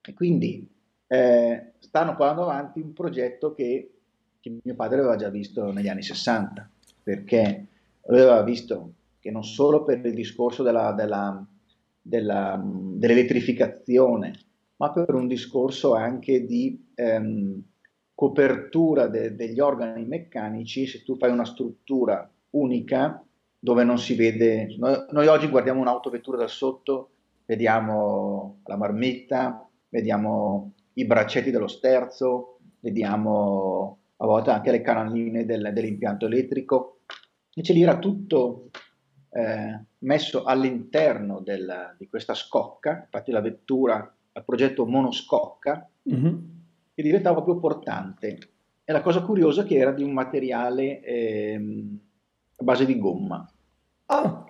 E 0.01 0.15
quindi 0.15 0.67
eh, 1.07 1.73
stanno 1.79 2.17
portando 2.17 2.43
avanti 2.43 2.81
un 2.81 2.95
progetto 2.95 3.53
che, 3.53 3.99
che, 4.41 4.59
mio 4.63 4.75
padre 4.75 5.01
aveva 5.01 5.17
già 5.17 5.29
visto 5.29 5.71
negli 5.71 5.89
anni 5.89 6.03
60 6.03 6.71
perché 7.03 7.67
aveva 8.07 8.43
visto 8.43 8.95
che 9.21 9.31
non 9.31 9.45
solo 9.45 9.85
per 9.85 10.05
il 10.05 10.15
discorso 10.15 10.63
della, 10.63 10.93
della, 10.93 11.45
della, 12.01 12.61
dell'elettrificazione 12.65 14.33
ma 14.83 14.91
per 14.91 15.15
un 15.15 15.29
discorso 15.29 15.95
anche 15.95 16.45
di 16.45 16.91
ehm, 16.97 17.63
copertura 18.13 19.07
de- 19.07 19.37
degli 19.37 19.61
organi 19.61 20.05
meccanici, 20.05 20.89
se 20.89 21.05
tu 21.05 21.17
fai 21.17 21.31
una 21.31 21.45
struttura 21.45 22.29
unica 22.51 23.25
dove 23.61 23.85
non 23.85 23.97
si 23.97 24.17
vede, 24.17 24.75
noi, 24.77 25.05
noi 25.11 25.27
oggi 25.29 25.47
guardiamo 25.47 25.81
un'autovettura 25.81 26.37
da 26.37 26.49
sotto, 26.49 27.11
vediamo 27.47 28.63
la 28.65 28.77
marmitta, 28.77 29.65
vediamo 29.89 30.73
i 30.95 31.07
braccetti 31.07 31.53
dello 31.53 31.69
sterzo, 31.69 32.59
vediamo 32.81 33.99
a 34.17 34.27
volte 34.27 34.51
anche 34.51 34.73
le 34.73 34.81
canaline 34.81 35.45
del, 35.45 35.71
dell'impianto 35.73 36.27
elettrico, 36.27 37.03
invece 37.55 37.73
lì 37.73 37.83
era 37.83 38.01
tutto 38.01 38.71
eh, 39.31 39.85
messo 39.99 40.43
all'interno 40.43 41.39
del, 41.39 41.95
di 41.97 42.09
questa 42.09 42.35
scocca, 42.35 43.03
infatti 43.05 43.31
la 43.31 43.41
vettura, 43.41 44.13
il 44.35 44.45
progetto 44.45 44.87
monoscocca, 44.87 45.89
mm-hmm 46.11 46.51
che 46.95 47.03
diventava 47.03 47.43
proprio 47.43 47.59
portante. 47.59 48.39
E 48.85 48.93
la 48.93 49.01
cosa 49.01 49.23
curiosa 49.23 49.63
è 49.63 49.65
che 49.65 49.77
era 49.77 49.93
di 49.93 50.03
un 50.03 50.13
materiale 50.13 51.01
ehm, 51.01 51.99
a 52.57 52.65
base 52.65 52.85
di 52.85 52.99
gomma. 52.99 53.49
Ah, 54.07 54.45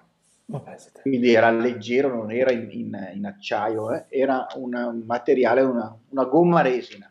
Quindi 1.02 1.32
era 1.32 1.50
leggero, 1.50 2.14
non 2.14 2.32
era 2.32 2.50
in, 2.50 2.68
in, 2.70 3.10
in 3.14 3.26
acciaio, 3.26 3.92
eh? 3.92 4.06
era 4.08 4.46
un 4.56 5.02
materiale, 5.06 5.60
una, 5.62 5.96
una 6.08 6.24
gomma 6.24 6.62
resina. 6.62 7.10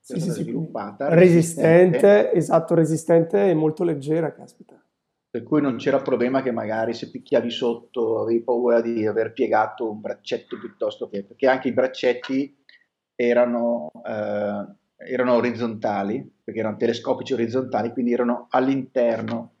Sì, 0.00 0.20
sì, 0.20 0.30
sviluppata, 0.30 1.08
resistente, 1.10 2.00
resistente, 2.00 2.32
esatto, 2.32 2.74
resistente 2.74 3.50
e 3.50 3.54
molto 3.54 3.84
leggera, 3.84 4.32
caspita. 4.32 4.82
Per 5.30 5.42
cui 5.42 5.60
non 5.60 5.76
c'era 5.76 6.00
problema 6.00 6.42
che 6.42 6.50
magari 6.52 6.94
se 6.94 7.10
picchiavi 7.10 7.50
sotto 7.50 8.22
avevi 8.22 8.42
paura 8.42 8.80
di 8.80 9.06
aver 9.06 9.32
piegato 9.32 9.90
un 9.90 10.00
braccetto 10.00 10.58
piuttosto 10.58 11.08
che... 11.08 11.22
Perché 11.22 11.46
anche 11.46 11.68
i 11.68 11.72
braccetti 11.72 12.56
erano, 13.14 13.90
eh, 14.06 14.66
erano 14.96 15.34
orizzontali, 15.34 16.26
perché 16.42 16.60
erano 16.60 16.78
telescopici 16.78 17.34
orizzontali, 17.34 17.92
quindi 17.92 18.12
erano 18.14 18.46
all'interno 18.48 19.52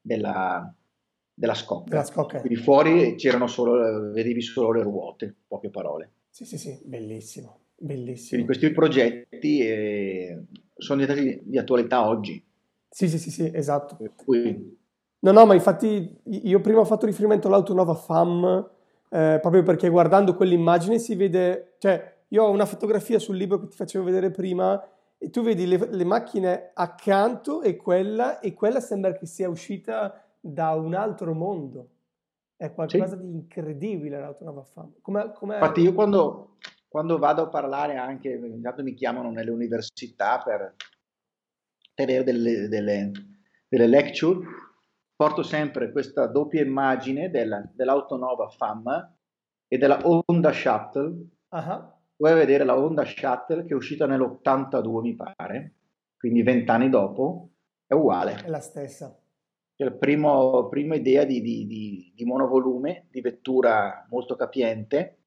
della, 0.00 0.72
della 1.34 1.54
scocca. 1.54 1.90
Della 1.90 2.04
scocca. 2.04 2.38
Quindi 2.38 2.60
fuori 2.60 3.16
c'erano 3.16 3.48
solo, 3.48 4.12
vedevi 4.12 4.40
solo 4.40 4.70
le 4.70 4.82
ruote, 4.82 5.34
poche 5.48 5.70
parole. 5.70 6.12
Sì, 6.30 6.44
sì, 6.44 6.56
sì, 6.56 6.78
bellissimo, 6.84 7.62
bellissimo. 7.74 8.28
Quindi 8.28 8.46
questi 8.46 8.70
progetti 8.70 9.58
eh, 9.58 10.44
sono 10.76 11.00
diventati 11.00 11.40
di 11.42 11.58
attualità 11.58 12.06
oggi. 12.06 12.40
Sì, 12.88 13.08
sì, 13.08 13.18
sì, 13.18 13.30
sì, 13.32 13.50
esatto. 13.52 13.96
Per 13.96 14.12
cui... 14.14 14.84
No, 15.26 15.32
no, 15.32 15.44
ma 15.44 15.54
infatti 15.54 16.20
io 16.22 16.60
prima 16.60 16.78
ho 16.78 16.84
fatto 16.84 17.04
riferimento 17.04 17.48
all'autonova 17.48 17.94
FAM 17.94 18.70
eh, 19.08 19.38
proprio 19.40 19.64
perché 19.64 19.88
guardando 19.88 20.36
quell'immagine 20.36 21.00
si 21.00 21.16
vede, 21.16 21.74
cioè 21.78 22.18
io 22.28 22.44
ho 22.44 22.50
una 22.50 22.64
fotografia 22.64 23.18
sul 23.18 23.36
libro 23.36 23.58
che 23.58 23.66
ti 23.66 23.74
facevo 23.74 24.04
vedere 24.04 24.30
prima 24.30 24.80
e 25.18 25.28
tu 25.30 25.42
vedi 25.42 25.66
le, 25.66 25.88
le 25.90 26.04
macchine 26.04 26.70
accanto 26.74 27.62
e 27.62 27.74
quella, 27.74 28.38
e 28.38 28.54
quella 28.54 28.78
sembra 28.78 29.14
che 29.14 29.26
sia 29.26 29.48
uscita 29.48 30.24
da 30.38 30.74
un 30.74 30.94
altro 30.94 31.34
mondo. 31.34 31.88
È 32.54 32.72
qualcosa 32.72 33.16
sì. 33.16 33.22
di 33.22 33.32
incredibile 33.32 34.20
l'autonova 34.20 34.62
FAM. 34.62 34.92
Com'è, 35.00 35.32
com'è... 35.32 35.54
Infatti 35.54 35.80
io 35.80 35.92
quando, 35.92 36.58
quando, 36.86 37.18
vado 37.18 37.42
a 37.42 37.48
parlare 37.48 37.96
anche, 37.96 38.28
intanto 38.30 38.84
mi 38.84 38.94
chiamano 38.94 39.32
nelle 39.32 39.50
università 39.50 40.40
per 40.44 40.76
tenere 41.94 42.22
delle, 42.22 42.68
delle, 42.68 43.10
delle 43.68 43.86
lecture, 43.88 44.38
porto 45.16 45.42
sempre 45.42 45.90
questa 45.90 46.26
doppia 46.26 46.62
immagine 46.62 47.30
della, 47.30 47.66
dell'autonova 47.72 48.48
FAM 48.48 49.14
e 49.66 49.78
della 49.78 50.00
Honda 50.04 50.52
Shuttle. 50.52 51.26
Uh-huh. 51.48 51.92
Vuoi 52.16 52.34
vedere 52.34 52.64
la 52.64 52.78
Honda 52.78 53.04
Shuttle 53.04 53.64
che 53.64 53.72
è 53.72 53.74
uscita 53.74 54.06
nell'82 54.06 55.00
mi 55.00 55.16
pare, 55.16 55.74
quindi 56.18 56.42
vent'anni 56.42 56.88
dopo, 56.88 57.50
è 57.86 57.94
uguale. 57.94 58.42
È 58.44 58.48
la 58.48 58.60
stessa 58.60 59.18
la 59.84 59.92
prima 59.92 60.94
idea 60.94 61.24
di, 61.24 61.42
di, 61.42 61.66
di, 61.66 62.12
di, 62.14 62.24
monovolume, 62.24 63.06
di 63.10 63.20
vettura 63.20 64.06
molto 64.08 64.34
capiente. 64.34 65.18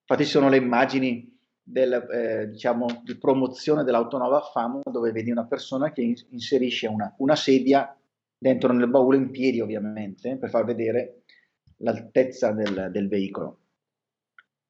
Infatti 0.00 0.28
sono 0.28 0.48
le 0.48 0.58
immagini 0.58 1.38
del, 1.62 1.92
eh, 1.92 2.48
diciamo, 2.50 3.02
di 3.02 3.16
promozione 3.16 3.84
dell'autonova 3.84 4.40
FAM 4.40 4.80
dove 4.90 5.12
vedi 5.12 5.30
una 5.30 5.46
persona 5.46 5.92
che 5.92 6.02
inserisce 6.30 6.86
una, 6.86 7.14
una, 7.18 7.36
sedia 7.36 7.97
dentro 8.38 8.72
nel 8.72 8.88
baule 8.88 9.16
in 9.16 9.30
piedi 9.30 9.60
ovviamente 9.60 10.36
per 10.36 10.48
far 10.48 10.64
vedere 10.64 11.24
l'altezza 11.78 12.52
del, 12.52 12.88
del 12.92 13.08
veicolo. 13.08 13.60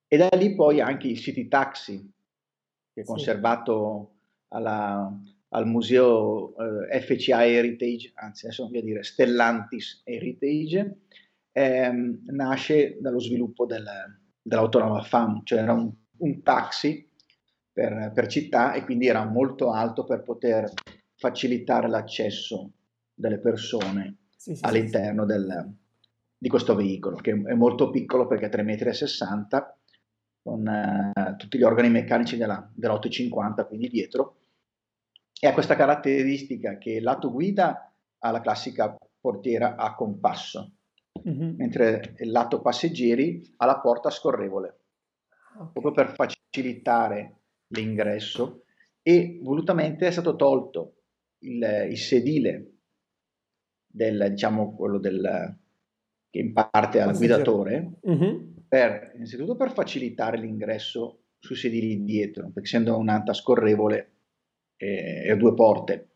E 0.09 0.17
da 0.17 0.29
lì 0.33 0.55
poi 0.55 0.81
anche 0.81 1.07
il 1.07 1.19
City 1.19 1.49
Taxi 1.49 2.11
che 2.93 3.03
è 3.03 3.05
conservato 3.05 4.15
alla, 4.49 5.09
al 5.51 5.67
museo 5.67 6.55
eh, 6.89 7.01
FCA 7.01 7.47
Heritage, 7.47 8.13
anzi 8.15 8.47
adesso 8.47 8.65
voglio 8.65 8.81
dire 8.81 9.03
Stellantis 9.03 10.01
Heritage, 10.05 11.03
ehm, 11.53 12.23
nasce 12.31 12.99
dallo 13.01 13.21
sviluppo 13.21 13.67
del, 13.67 13.87
dell'autonoma 14.43 15.03
FAM, 15.03 15.43
cioè 15.45 15.61
era 15.61 15.75
un, 15.75 15.93
un 16.19 16.43
taxi 16.43 17.09
per, 17.73 18.11
per, 18.15 18.27
città 18.27 18.73
e 18.73 18.85
quindi 18.85 19.07
era 19.07 19.25
molto 19.25 19.71
alto 19.71 20.05
per 20.05 20.23
poter 20.23 20.73
facilitare 21.15 21.89
l'accesso 21.89 22.73
delle 23.19 23.39
persone 23.39 24.19
sì, 24.37 24.55
sì, 24.55 24.65
all'interno 24.65 25.27
sì, 25.27 25.35
del, 25.35 25.75
di 26.39 26.49
questo 26.49 26.75
veicolo, 26.75 27.17
che 27.17 27.33
è 27.33 27.55
molto 27.55 27.91
piccolo 27.91 28.27
perché 28.27 28.47
è 28.47 28.49
3,60 28.49 29.35
m, 29.35 29.77
con 30.43 30.67
eh, 30.69 31.35
tutti 31.37 31.59
gli 31.59 31.65
organi 31.65 31.91
meccanici 31.91 32.37
della, 32.37 32.71
dell'850, 32.73 33.67
quindi 33.67 33.89
dietro, 33.89 34.37
e 35.41 35.47
ha 35.47 35.53
questa 35.53 35.77
caratteristica 35.77 36.79
che 36.79 36.93
il 36.93 37.03
lato 37.03 37.31
guida 37.33 37.93
ha 38.19 38.31
la 38.31 38.41
classica 38.41 38.97
portiera 39.21 39.77
a 39.77 39.95
compasso, 39.95 40.73
mm-hmm. 41.29 41.57
mentre 41.57 42.15
il 42.19 42.31
lato 42.31 42.61
passeggeri 42.61 43.55
ha 43.57 43.67
la 43.67 43.81
porta 43.81 44.11
scorrevole, 44.11 44.79
okay. 45.55 45.73
proprio 45.73 45.93
per 45.93 46.15
facilitare 46.15 47.35
l'ingresso 47.69 48.63
e 49.03 49.39
volutamente 49.43 50.07
è 50.07 50.11
stato 50.11 50.37
tolto 50.37 50.95
il, 51.41 51.87
il 51.91 51.99
sedile 51.99 52.78
del, 53.99 54.29
diciamo, 54.31 54.75
quello 54.75 54.99
del, 54.99 55.59
che 56.31 56.39
in 56.39 56.53
parte 56.53 57.01
al 57.01 57.17
guidatore, 57.17 57.99
mm-hmm. 58.09 58.37
per, 58.69 59.13
innanzitutto 59.15 59.57
per 59.57 59.73
facilitare 59.73 60.39
l'ingresso 60.39 61.25
sui 61.39 61.57
sedili 61.57 62.05
dietro, 62.05 62.45
perché 62.45 62.69
essendo 62.69 62.97
un'anta 62.97 63.33
scorrevole 63.33 64.13
e, 64.77 65.35
due 65.37 65.53
porte. 65.53 66.11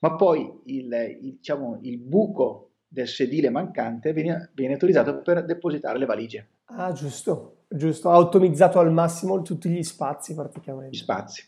Ma 0.00 0.16
poi 0.16 0.62
il, 0.66 0.92
il, 1.22 1.34
diciamo, 1.36 1.78
il 1.82 1.98
buco 1.98 2.72
del 2.88 3.08
sedile 3.08 3.50
mancante 3.50 4.12
viene, 4.12 4.50
viene, 4.54 4.74
utilizzato 4.74 5.22
per 5.22 5.44
depositare 5.44 5.98
le 5.98 6.06
valigie. 6.06 6.48
Ah, 6.66 6.92
giusto, 6.92 7.64
giusto. 7.68 8.10
Ha 8.10 8.18
ottimizzato 8.18 8.78
al 8.80 8.92
massimo 8.92 9.40
tutti 9.42 9.68
gli 9.68 9.82
spazi 9.82 10.34
praticamente. 10.34 10.96
Gli 10.96 11.00
spazi. 11.00 11.42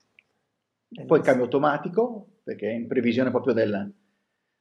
Bellissimo. 0.89 1.07
Poi 1.07 1.21
cambio 1.21 1.45
automatico, 1.45 2.39
perché 2.43 2.71
in 2.71 2.87
previsione 2.87 3.31
proprio 3.31 3.53
del, 3.53 3.93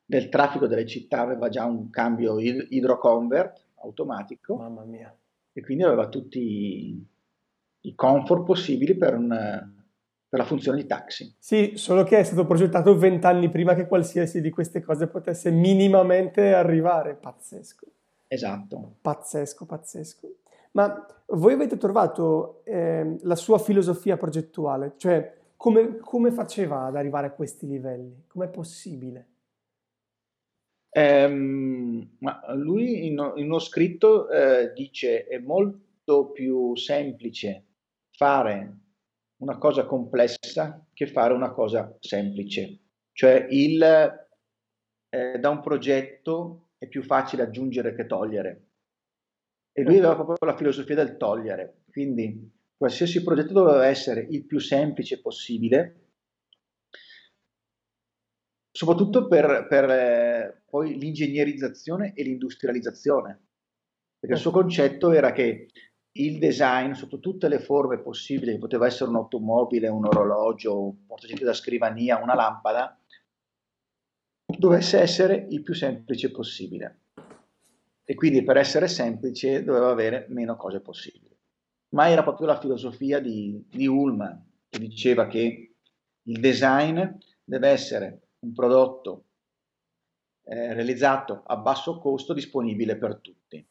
del 0.09 0.29
traffico 0.29 0.67
delle 0.67 0.85
città 0.85 1.19
aveva 1.19 1.49
già 1.49 1.65
un 1.65 1.89
cambio 1.89 2.39
idroconvert 2.39 3.65
automatico. 3.81 4.55
Mamma 4.55 4.85
mia. 4.85 5.13
E 5.51 5.61
quindi 5.61 5.83
aveva 5.83 6.07
tutti 6.07 6.39
i, 6.39 7.05
i 7.81 7.95
comfort 7.95 8.45
possibili 8.45 8.95
per 8.95 9.13
un 9.15 9.75
per 10.29 10.39
la 10.39 10.45
funzione 10.45 10.81
di 10.81 10.87
taxi. 10.87 11.33
Sì, 11.39 11.73
solo 11.75 12.03
che 12.03 12.19
è 12.19 12.23
stato 12.23 12.45
progettato 12.45 12.97
vent'anni 12.97 13.49
prima 13.49 13.73
che 13.75 13.87
qualsiasi 13.87 14.41
di 14.41 14.49
queste 14.49 14.81
cose 14.81 15.07
potesse 15.07 15.51
minimamente 15.51 16.53
arrivare. 16.53 17.15
Pazzesco. 17.15 17.87
Esatto. 18.27 18.95
Pazzesco, 19.01 19.65
pazzesco. 19.65 20.27
Ma 20.71 21.05
voi 21.27 21.53
avete 21.53 21.77
trovato 21.77 22.61
eh, 22.65 23.15
la 23.21 23.35
sua 23.35 23.57
filosofia 23.57 24.17
progettuale? 24.17 24.93
Cioè, 24.97 25.35
come, 25.55 25.97
come, 25.97 26.31
faceva 26.31 26.85
ad 26.85 26.97
arrivare 26.97 27.27
a 27.27 27.31
questi 27.31 27.65
livelli? 27.65 28.25
Com'è 28.27 28.49
possibile? 28.49 29.27
Um, 30.97 32.09
lui 32.55 33.05
in, 33.05 33.33
in, 33.35 33.45
uno 33.45 33.59
scritto 33.59 34.27
eh, 34.29 34.71
dice 34.73 35.27
è 35.27 35.37
molto 35.37 36.31
più 36.31 36.75
semplice 36.75 37.65
fare 38.09 38.77
una 39.43 39.59
cosa 39.59 39.85
complessa 39.85 40.83
che 40.91 41.05
fare 41.05 41.35
una 41.35 41.51
cosa 41.51 41.95
semplice. 41.99 42.79
Cioè 43.11 43.45
il, 43.51 43.83
eh, 43.83 45.37
da 45.37 45.49
un 45.49 45.61
progetto 45.61 46.69
è 46.79 46.87
più 46.87 47.03
facile 47.03 47.43
aggiungere 47.43 47.93
che 47.93 48.07
togliere. 48.07 48.65
E 49.71 49.83
lui 49.83 49.97
aveva 49.97 50.15
proprio 50.15 50.49
la 50.49 50.57
filosofia 50.57 50.95
del 50.95 51.17
togliere, 51.17 51.83
quindi 51.91 52.51
qualsiasi 52.75 53.21
progetto 53.21 53.53
doveva 53.53 53.85
essere 53.85 54.25
il 54.31 54.45
più 54.45 54.57
semplice 54.57 55.21
possibile, 55.21 56.06
soprattutto 58.77 59.25
per, 59.25 59.65
per 59.67 59.89
eh, 59.89 60.61
poi 60.69 60.99
l'ingegnerizzazione 60.99 62.13
e 62.13 62.21
l'industrializzazione. 62.21 63.45
Perché 64.19 64.35
il 64.35 64.41
suo 64.41 64.51
concetto 64.51 65.11
era 65.11 65.31
che 65.31 65.69
il 66.11 66.37
design 66.37 66.91
sotto 66.91 67.19
tutte 67.19 67.47
le 67.47 67.57
forme 67.57 67.99
possibili, 67.99 68.51
che 68.51 68.59
poteva 68.59 68.85
essere 68.85 69.09
un'automobile, 69.09 69.87
un 69.87 70.05
orologio, 70.05 70.79
un 70.79 71.05
portagente 71.07 71.43
da 71.43 71.53
scrivania, 71.53 72.21
una 72.21 72.35
lampada, 72.35 72.99
dovesse 74.45 74.99
essere 74.99 75.47
il 75.49 75.63
più 75.63 75.73
semplice 75.73 76.29
possibile. 76.29 76.99
E 78.05 78.13
quindi 78.13 78.43
per 78.43 78.57
essere 78.57 78.87
semplice 78.87 79.63
doveva 79.63 79.89
avere 79.89 80.27
meno 80.29 80.55
cose 80.55 80.81
possibili. 80.81 81.35
Ma 81.95 82.09
era 82.09 82.21
proprio 82.21 82.45
la 82.45 82.59
filosofia 82.59 83.19
di, 83.19 83.59
di 83.67 83.87
Ullman, 83.87 84.39
che 84.69 84.77
diceva 84.77 85.25
che 85.25 85.77
il 86.21 86.39
design 86.39 87.03
deve 87.43 87.69
essere 87.69 88.21
un 88.47 88.53
prodotto 88.53 89.23
eh, 90.43 90.73
realizzato 90.73 91.43
a 91.45 91.57
basso 91.57 91.99
costo 91.99 92.33
disponibile 92.33 92.97
per 92.97 93.17
tutti 93.17 93.65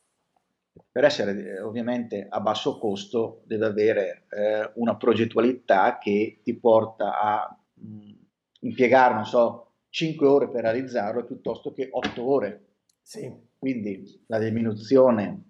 per 0.91 1.05
essere 1.05 1.57
eh, 1.57 1.61
ovviamente 1.61 2.27
a 2.29 2.41
basso 2.41 2.79
costo 2.79 3.43
deve 3.45 3.67
avere 3.67 4.27
eh, 4.31 4.71
una 4.75 4.97
progettualità 4.97 5.99
che 5.99 6.41
ti 6.43 6.55
porta 6.55 7.21
a 7.21 7.59
mh, 7.75 7.89
mm, 7.89 8.13
impiegare, 8.61 9.15
non 9.15 9.25
so, 9.25 9.73
5 9.91 10.27
ore 10.27 10.49
per 10.51 10.63
realizzarlo 10.63 11.25
piuttosto 11.25 11.73
che 11.73 11.89
8 11.91 12.23
ore. 12.23 12.65
Sì. 13.01 13.31
Quindi 13.59 14.25
la 14.27 14.39
diminuzione 14.39 15.43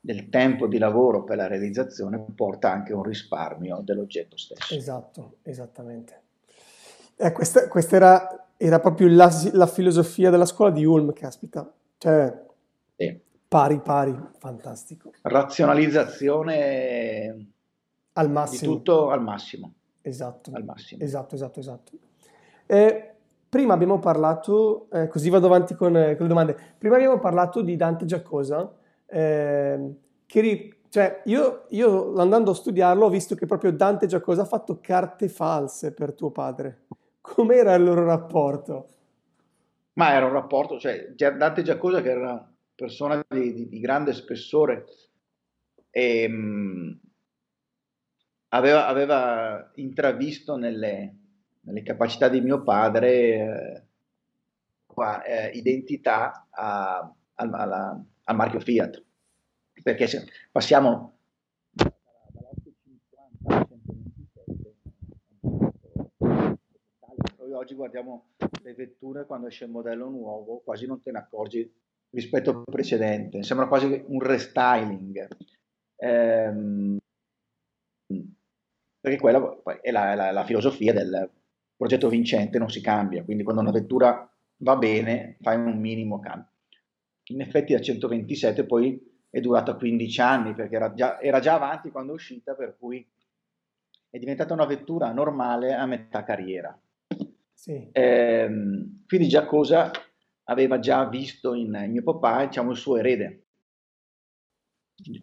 del 0.00 0.28
tempo 0.28 0.66
di 0.66 0.78
lavoro 0.78 1.22
per 1.22 1.36
la 1.36 1.46
realizzazione 1.46 2.24
porta 2.34 2.72
anche 2.72 2.92
a 2.92 2.96
un 2.96 3.04
risparmio 3.04 3.80
dell'oggetto 3.82 4.36
stesso. 4.36 4.74
Esatto, 4.74 5.36
esattamente. 5.42 6.20
Eh, 7.16 7.30
questa, 7.30 7.68
questa 7.68 7.96
era, 7.96 8.41
era, 8.56 8.80
proprio 8.80 9.08
la, 9.08 9.30
la, 9.52 9.66
filosofia 9.66 10.30
della 10.30 10.46
scuola 10.46 10.70
di 10.70 10.84
Ulm, 10.84 11.12
caspita. 11.12 11.70
Cioè, 11.98 12.40
sì. 12.96 13.20
Pari, 13.48 13.80
pari, 13.80 14.16
fantastico. 14.38 15.10
Razionalizzazione 15.22 17.48
al 18.14 18.30
massimo. 18.30 18.72
Di 18.72 18.78
tutto 18.78 19.10
al 19.10 19.22
massimo. 19.22 19.72
Esatto. 20.00 20.50
Al 20.54 20.64
massimo. 20.64 21.02
Esatto, 21.02 21.34
esatto, 21.34 21.60
esatto. 21.60 21.92
Eh, 22.66 23.14
prima 23.48 23.74
abbiamo 23.74 23.98
parlato, 23.98 24.88
eh, 24.90 25.08
così 25.08 25.28
vado 25.28 25.46
avanti 25.46 25.74
con, 25.74 25.94
eh, 25.94 26.16
con, 26.16 26.22
le 26.22 26.28
domande, 26.28 26.56
prima 26.78 26.94
abbiamo 26.94 27.18
parlato 27.18 27.60
di 27.60 27.76
Dante 27.76 28.06
Giacosa, 28.06 28.72
ehm, 29.06 29.94
che 30.24 30.40
ri, 30.40 30.74
cioè 30.88 31.20
io, 31.26 31.66
io, 31.68 32.16
andando 32.16 32.52
a 32.52 32.54
studiarlo 32.54 33.04
ho 33.04 33.10
visto 33.10 33.34
che 33.34 33.44
proprio 33.44 33.72
Dante 33.72 34.06
Giacosa 34.06 34.42
ha 34.42 34.46
fatto 34.46 34.78
carte 34.80 35.28
false 35.28 35.92
per 35.92 36.14
tuo 36.14 36.30
padre. 36.30 36.84
Com'era 37.22 37.74
il 37.74 37.84
loro 37.84 38.04
rapporto? 38.04 38.88
Ma 39.94 40.12
era 40.12 40.26
un 40.26 40.32
rapporto, 40.32 40.78
cioè 40.78 41.12
Dante 41.14 41.62
Giacosa 41.62 42.02
che 42.02 42.10
era 42.10 42.20
una 42.20 42.54
persona 42.74 43.24
di, 43.28 43.54
di, 43.54 43.68
di 43.68 43.80
grande 43.80 44.12
spessore 44.12 44.86
e 45.88 46.22
ehm, 46.22 46.32
mh, 46.34 47.00
aveva, 48.48 48.86
aveva, 48.88 49.70
intravisto 49.76 50.56
nelle, 50.56 51.16
nelle, 51.60 51.82
capacità 51.82 52.28
di 52.28 52.40
mio 52.40 52.62
padre 52.62 53.12
eh, 53.12 53.82
qua, 54.86 55.22
eh, 55.22 55.50
identità 55.50 56.48
a, 56.50 56.98
a, 56.98 57.14
alla, 57.34 58.04
al 58.24 58.36
marchio 58.36 58.60
Fiat, 58.60 59.04
perché 59.82 60.06
se 60.06 60.26
passiamo 60.50 61.18
noi 67.38 67.51
oggi 67.62 67.74
guardiamo 67.74 68.34
le 68.62 68.74
vetture 68.74 69.24
quando 69.24 69.46
esce 69.46 69.64
il 69.64 69.70
modello 69.70 70.08
nuovo, 70.08 70.60
quasi 70.64 70.86
non 70.86 71.00
te 71.00 71.12
ne 71.12 71.18
accorgi 71.18 71.72
rispetto 72.10 72.50
al 72.50 72.64
precedente, 72.64 73.42
sembra 73.42 73.68
quasi 73.68 74.04
un 74.06 74.20
restyling. 74.20 75.28
Ehm, 75.96 76.98
perché 79.00 79.18
quella 79.18 79.62
è 79.80 79.90
la, 79.90 80.14
la, 80.14 80.30
la, 80.30 80.44
filosofia 80.44 80.92
del 80.92 81.30
progetto 81.76 82.08
vincente, 82.08 82.58
non 82.58 82.68
si 82.68 82.80
cambia, 82.80 83.24
quindi 83.24 83.42
quando 83.42 83.62
una 83.62 83.70
vettura 83.70 84.28
va 84.58 84.76
bene 84.76 85.36
fai 85.40 85.56
un 85.56 85.78
minimo 85.78 86.20
cambio. 86.20 86.50
In 87.30 87.40
effetti 87.40 87.72
la 87.72 87.80
127 87.80 88.64
poi 88.66 89.00
è 89.30 89.40
durata 89.40 89.74
15 89.74 90.20
anni 90.20 90.54
perché 90.54 90.76
era 90.76 90.92
già, 90.92 91.20
era 91.20 91.40
già 91.40 91.54
avanti 91.54 91.90
quando 91.90 92.12
è 92.12 92.14
uscita, 92.14 92.54
per 92.54 92.76
cui 92.78 93.08
è 94.10 94.18
diventata 94.18 94.52
una 94.52 94.66
vettura 94.66 95.10
normale 95.12 95.72
a 95.72 95.86
metà 95.86 96.22
carriera. 96.22 96.78
Sì. 97.62 97.90
Eh, 97.92 98.48
quindi 99.06 99.28
Giacosa 99.28 99.92
aveva 100.46 100.80
già 100.80 101.08
visto 101.08 101.54
in, 101.54 101.72
in 101.84 101.92
mio 101.92 102.02
papà 102.02 102.44
diciamo, 102.46 102.72
il 102.72 102.76
suo 102.76 102.96
erede. 102.96 103.44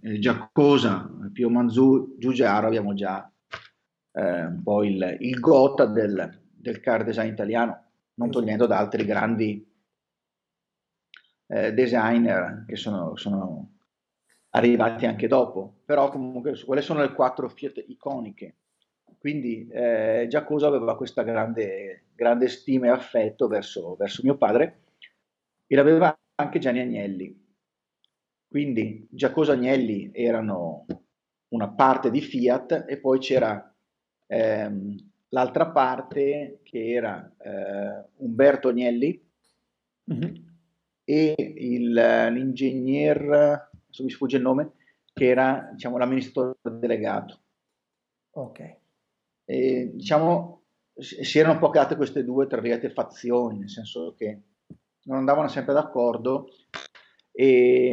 Eh, 0.01 0.19
Giacosa, 0.19 1.05
Pio 1.33 1.49
Manzù, 1.49 2.15
Giugiaro 2.17 2.67
abbiamo 2.67 2.93
già 2.93 3.29
eh, 4.13 4.45
un 4.45 4.61
po' 4.63 4.85
il, 4.85 5.17
il 5.19 5.37
gota 5.41 5.85
del, 5.85 6.45
del 6.49 6.79
car 6.79 7.03
design 7.03 7.27
italiano, 7.27 7.91
non 8.13 8.31
togliendo 8.31 8.67
da 8.67 8.77
altri 8.77 9.03
grandi 9.03 9.69
eh, 11.47 11.73
designer 11.73 12.63
che 12.65 12.77
sono, 12.77 13.17
sono 13.17 13.79
arrivati 14.51 15.05
anche 15.05 15.27
dopo, 15.27 15.81
però 15.83 16.09
comunque 16.09 16.57
quelle 16.63 16.81
sono 16.81 17.01
le 17.01 17.11
quattro 17.11 17.49
Fiat 17.49 17.83
iconiche. 17.87 18.55
Quindi 19.19 19.67
eh, 19.67 20.25
Giacosa 20.29 20.67
aveva 20.67 20.95
questa 20.95 21.23
grande, 21.23 22.05
grande 22.15 22.47
stima 22.47 22.87
e 22.87 22.89
affetto 22.89 23.47
verso, 23.47 23.95
verso 23.95 24.21
mio 24.23 24.37
padre 24.37 24.83
e 25.67 25.75
l'aveva 25.75 26.17
anche 26.35 26.59
Gianni 26.59 26.79
Agnelli. 26.79 27.47
Quindi 28.47 29.07
Giacosa 29.11 29.53
Agnelli 29.53 30.09
erano 30.13 30.85
una 31.49 31.69
parte 31.69 32.09
di 32.09 32.21
Fiat 32.21 32.85
e 32.87 32.97
poi 32.97 33.19
c'era 33.19 33.75
ehm, 34.25 34.95
l'altra 35.29 35.69
parte 35.69 36.61
che 36.63 36.91
era 36.91 37.31
eh, 37.37 38.09
Umberto 38.17 38.69
Agnelli 38.69 39.21
mm-hmm. 40.11 40.35
e 41.03 41.35
il, 41.37 41.91
l'ingegner 41.91 43.67
adesso 43.89 44.03
mi 44.03 44.09
sfugge 44.09 44.37
il 44.37 44.43
nome, 44.43 44.73
che 45.13 45.27
era 45.27 45.69
diciamo, 45.73 45.97
l'amministratore 45.97 46.77
delegato. 46.79 47.41
Ok. 48.31 48.77
E, 49.49 49.89
diciamo, 49.95 50.65
si 50.93 51.39
erano 51.39 51.57
create 51.71 51.95
queste 51.95 52.23
due, 52.23 52.45
tra 52.45 52.61
virgolette, 52.61 52.93
fazioni, 52.93 53.57
nel 53.57 53.69
senso 53.69 54.13
che 54.15 54.43
non 55.05 55.17
andavano 55.17 55.47
sempre 55.47 55.73
d'accordo. 55.73 56.49
E, 57.31 57.91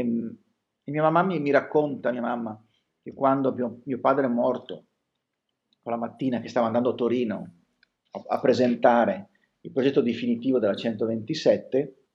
e 0.84 0.90
mia 0.90 1.02
mamma 1.02 1.22
mi, 1.22 1.40
mi, 1.40 1.50
racconta, 1.50 2.12
mia 2.12 2.20
mamma, 2.20 2.62
che 3.02 3.14
quando 3.14 3.54
mio, 3.54 3.80
mio 3.84 4.00
padre 4.00 4.26
è 4.26 4.28
morto, 4.28 4.84
quella 5.80 5.96
mattina 5.96 6.40
che 6.40 6.48
stava 6.48 6.66
andando 6.66 6.90
a 6.90 6.94
Torino 6.94 7.54
a, 8.10 8.22
a 8.26 8.40
presentare 8.40 9.30
il 9.62 9.72
progetto 9.72 10.02
definitivo 10.02 10.58
della 10.58 10.76
127, 10.76 12.08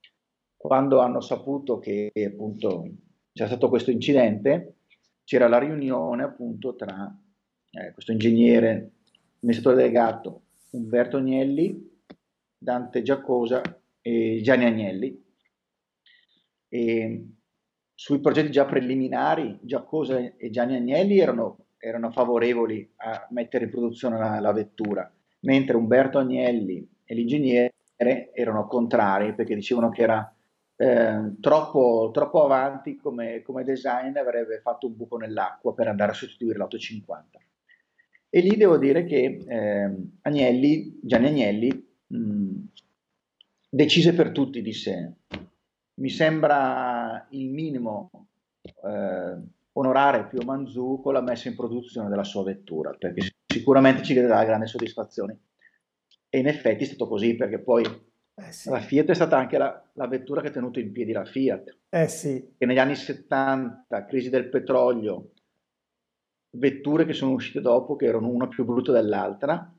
quando 0.56 1.00
hanno 1.00 1.20
saputo 1.20 1.80
che 1.80 2.12
appunto 2.14 2.88
c'era 3.32 3.48
stato 3.48 3.68
questo 3.68 3.90
incidente, 3.90 4.76
c'era 5.24 5.48
la 5.48 5.58
riunione 5.58 6.22
appunto 6.22 6.76
tra 6.76 7.12
eh, 7.70 7.92
questo 7.92 8.12
ingegnere, 8.12 8.92
amministratore 9.42 9.82
delegato 9.82 10.42
Umberto 10.70 11.18
Agnelli, 11.18 11.90
Dante 12.56 13.02
Giacosa 13.02 13.60
e 14.00 14.40
Gianni 14.42 14.64
Agnelli. 14.64 15.24
E 16.68 17.26
sui 17.94 18.20
progetti 18.20 18.50
già 18.50 18.64
preliminari, 18.64 19.58
Giacosa 19.62 20.18
e 20.36 20.50
Gianni 20.50 20.76
Agnelli 20.76 21.18
erano, 21.18 21.66
erano 21.78 22.10
favorevoli 22.10 22.90
a 22.96 23.26
mettere 23.30 23.64
in 23.64 23.70
produzione 23.70 24.18
la, 24.18 24.40
la 24.40 24.52
vettura, 24.52 25.12
mentre 25.40 25.76
Umberto 25.76 26.18
Agnelli 26.18 26.88
e 27.04 27.14
l'ingegnere 27.14 27.72
erano 28.32 28.66
contrari 28.66 29.34
perché 29.34 29.54
dicevano 29.54 29.90
che 29.90 30.02
era 30.02 30.34
eh, 30.76 31.34
troppo, 31.40 32.10
troppo, 32.12 32.44
avanti 32.44 32.96
come, 32.96 33.42
come, 33.42 33.62
design 33.62 34.16
avrebbe 34.16 34.60
fatto 34.60 34.86
un 34.86 34.96
buco 34.96 35.16
nell'acqua 35.16 35.74
per 35.74 35.86
andare 35.86 36.12
a 36.12 36.14
sostituire 36.14 36.58
l'850. 36.58 37.51
E 38.34 38.40
lì 38.40 38.56
devo 38.56 38.78
dire 38.78 39.04
che 39.04 39.44
eh, 39.46 39.94
Agnelli, 40.22 40.98
Gianni 41.02 41.26
Agnelli 41.26 41.86
mh, 42.06 42.60
decise 43.68 44.14
per 44.14 44.32
tutti, 44.32 44.62
disse 44.62 45.16
mi 45.96 46.08
sembra 46.08 47.26
il 47.32 47.50
minimo 47.50 48.10
eh, 48.62 49.38
onorare 49.72 50.28
Pio 50.28 50.42
Manzù 50.44 51.00
con 51.02 51.12
la 51.12 51.20
messa 51.20 51.48
in 51.48 51.56
produzione 51.56 52.08
della 52.08 52.24
sua 52.24 52.42
vettura, 52.42 52.94
perché 52.98 53.34
sicuramente 53.46 54.02
ci 54.02 54.14
darà 54.14 54.44
grande 54.44 54.66
soddisfazione. 54.66 55.38
E 56.30 56.38
in 56.38 56.46
effetti 56.46 56.84
è 56.84 56.86
stato 56.86 57.06
così, 57.06 57.34
perché 57.34 57.58
poi 57.58 57.84
eh 57.84 58.50
sì. 58.50 58.70
La 58.70 58.80
Fiat 58.80 59.10
è 59.10 59.14
stata 59.14 59.36
anche 59.36 59.58
la, 59.58 59.90
la, 59.92 60.06
vettura 60.06 60.40
che 60.40 60.48
ha 60.48 60.52
tenuto 60.52 60.80
in 60.80 60.90
piedi 60.90 61.12
la 61.12 61.26
Fiat. 61.26 61.76
Eh 61.90 62.08
sì. 62.08 62.54
Che 62.56 62.64
negli 62.64 62.78
anni 62.78 62.94
70, 62.94 64.06
crisi 64.06 64.30
del 64.30 64.48
petrolio, 64.48 65.32
vetture 66.52 67.04
che 67.04 67.12
sono 67.12 67.32
uscite 67.32 67.60
dopo, 67.60 67.96
che 67.96 68.06
erano 68.06 68.28
una 68.28 68.48
più 68.48 68.64
brutta 68.64 68.92
dell'altra, 68.92 69.72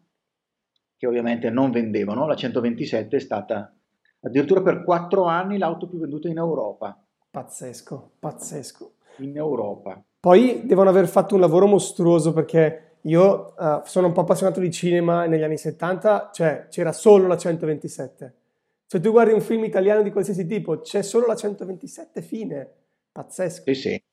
che 0.95 1.07
ovviamente 1.07 1.49
non 1.49 1.71
vendevano. 1.71 2.27
La 2.27 2.35
127 2.35 3.15
è 3.15 3.19
stata 3.19 3.73
addirittura 4.21 4.61
per 4.61 4.83
quattro 4.83 5.25
anni 5.25 5.57
l'auto 5.57 5.87
più 5.87 5.99
venduta 5.99 6.27
in 6.27 6.37
Europa. 6.37 7.01
Pazzesco, 7.29 8.11
pazzesco. 8.19 8.93
In 9.17 9.37
Europa. 9.37 10.01
Poi 10.19 10.65
devono 10.65 10.89
aver 10.89 11.07
fatto 11.07 11.35
un 11.35 11.41
lavoro 11.41 11.67
mostruoso 11.67 12.33
perché 12.33 12.97
io 13.01 13.53
uh, 13.57 13.81
sono 13.83 14.07
un 14.07 14.13
po' 14.13 14.21
appassionato 14.21 14.59
di 14.59 14.71
cinema 14.71 15.25
negli 15.25 15.43
anni 15.43 15.57
70, 15.57 16.29
cioè 16.33 16.67
c'era 16.69 16.91
solo 16.91 17.27
la 17.27 17.37
127 17.37 18.37
se 18.93 18.99
tu 18.99 19.09
guardi 19.09 19.33
un 19.33 19.41
film 19.41 19.63
italiano 19.63 20.03
di 20.03 20.11
qualsiasi 20.11 20.45
tipo, 20.45 20.81
c'è 20.81 21.01
solo 21.01 21.25
la 21.25 21.35
127 21.35 22.21
fine. 22.21 22.69
Pazzesco. 23.11 23.63
Sì, 23.65 23.73
sì. 23.73 24.03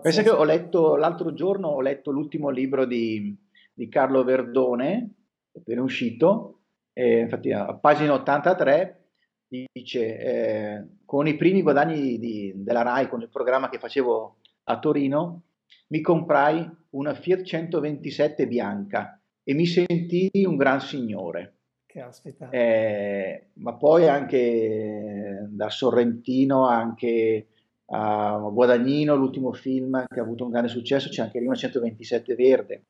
Pensa 0.00 0.22
che 0.22 0.30
ho 0.30 0.44
letto 0.44 0.96
l'altro 0.96 1.32
giorno, 1.32 1.68
ho 1.68 1.80
letto 1.80 2.10
l'ultimo 2.10 2.50
libro 2.50 2.84
di, 2.84 3.36
di 3.72 3.88
Carlo 3.88 4.24
Verdone, 4.24 5.14
appena 5.56 5.82
uscito, 5.82 6.60
eh, 6.92 7.20
infatti 7.20 7.52
a 7.52 7.74
pagina 7.74 8.12
83 8.14 9.00
dice 9.48 10.18
eh, 10.18 10.86
con 11.04 11.26
i 11.26 11.36
primi 11.36 11.62
guadagni 11.62 12.18
di, 12.18 12.52
della 12.56 12.82
RAI, 12.82 13.08
con 13.08 13.20
il 13.20 13.28
programma 13.28 13.68
che 13.68 13.78
facevo 13.78 14.36
a 14.64 14.78
Torino, 14.78 15.42
mi 15.88 16.00
comprai 16.00 16.68
una 16.90 17.14
Fiat 17.14 17.42
127 17.42 18.46
bianca 18.46 19.20
e 19.42 19.54
mi 19.54 19.66
sentii 19.66 20.44
un 20.44 20.56
gran 20.56 20.80
signore. 20.80 21.52
Caspita. 21.86 22.50
Eh, 22.50 23.50
ma 23.54 23.74
poi 23.74 24.08
anche 24.08 25.46
da 25.50 25.70
Sorrentino 25.70 26.66
anche 26.66 27.46
a 27.94 28.38
Guadagnino, 28.50 29.14
l'ultimo 29.14 29.52
film 29.52 30.04
che 30.08 30.18
ha 30.18 30.22
avuto 30.22 30.44
un 30.44 30.50
grande 30.50 30.68
successo, 30.68 31.08
c'è 31.08 31.22
anche 31.22 31.38
una 31.38 31.54
127 31.54 32.34
verde. 32.34 32.86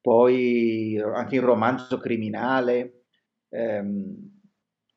Poi 0.00 1.00
anche 1.00 1.36
il 1.36 1.42
romanzo 1.42 1.96
criminale, 1.96 3.04
ehm, 3.48 4.32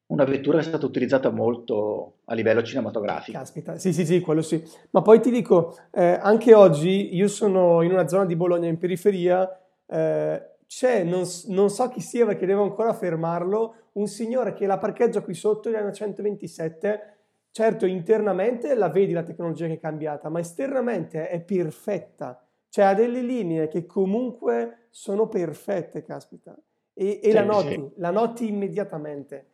una 0.08 0.26
vettura 0.26 0.58
che 0.58 0.66
è 0.66 0.68
stata 0.68 0.86
utilizzata 0.86 1.30
molto 1.30 2.20
a 2.26 2.34
livello 2.34 2.62
cinematografico. 2.62 3.38
Caspita, 3.38 3.78
sì, 3.78 3.94
sì, 3.94 4.06
sì, 4.06 4.20
quello 4.20 4.42
sì. 4.42 4.62
Ma 4.92 5.02
poi 5.02 5.22
ti 5.22 5.32
dico, 5.32 5.78
eh, 5.92 6.20
anche 6.22 6.54
oggi 6.54 7.16
io 7.16 7.30
sono 7.30 7.82
in 7.84 7.92
una 7.92 8.08
zona 8.08 8.26
di 8.26 8.36
Bologna 8.36 8.68
in 8.68 8.78
periferia. 8.78 9.50
Eh, 9.86 10.56
c'è, 10.68 11.04
non, 11.04 11.24
non, 11.48 11.70
so 11.70 11.88
chi 11.88 12.02
sia 12.02 12.26
perché 12.26 12.46
devo 12.46 12.64
ancora 12.64 12.94
fermarlo, 12.94 13.76
un 13.94 14.08
signore 14.08 14.54
che 14.54 14.66
la 14.66 14.78
parcheggia 14.78 15.22
qui 15.22 15.34
sotto, 15.34 15.70
gli 15.70 15.76
hanno 15.76 15.94
127, 15.94 17.18
certo 17.58 17.88
internamente 17.88 18.76
la 18.76 18.88
vedi 18.88 19.14
la 19.14 19.24
tecnologia 19.24 19.66
che 19.66 19.74
è 19.74 19.80
cambiata, 19.80 20.30
ma 20.30 20.40
esternamente 20.40 21.28
è 21.28 21.42
perfetta, 21.42 22.40
cioè 22.70 22.86
ha 22.86 22.94
delle 22.94 23.24
linee 23.24 23.68
che 23.68 23.88
comunque 23.88 24.90
sono 24.92 25.28
perfette, 25.28 26.04
caspita, 26.04 26.56
e, 26.94 27.20
e 27.20 27.30
sì, 27.30 27.32
la 27.32 27.44
noti, 27.44 27.74
sì. 27.74 27.92
la 27.96 28.12
noti 28.12 28.48
immediatamente. 28.48 29.48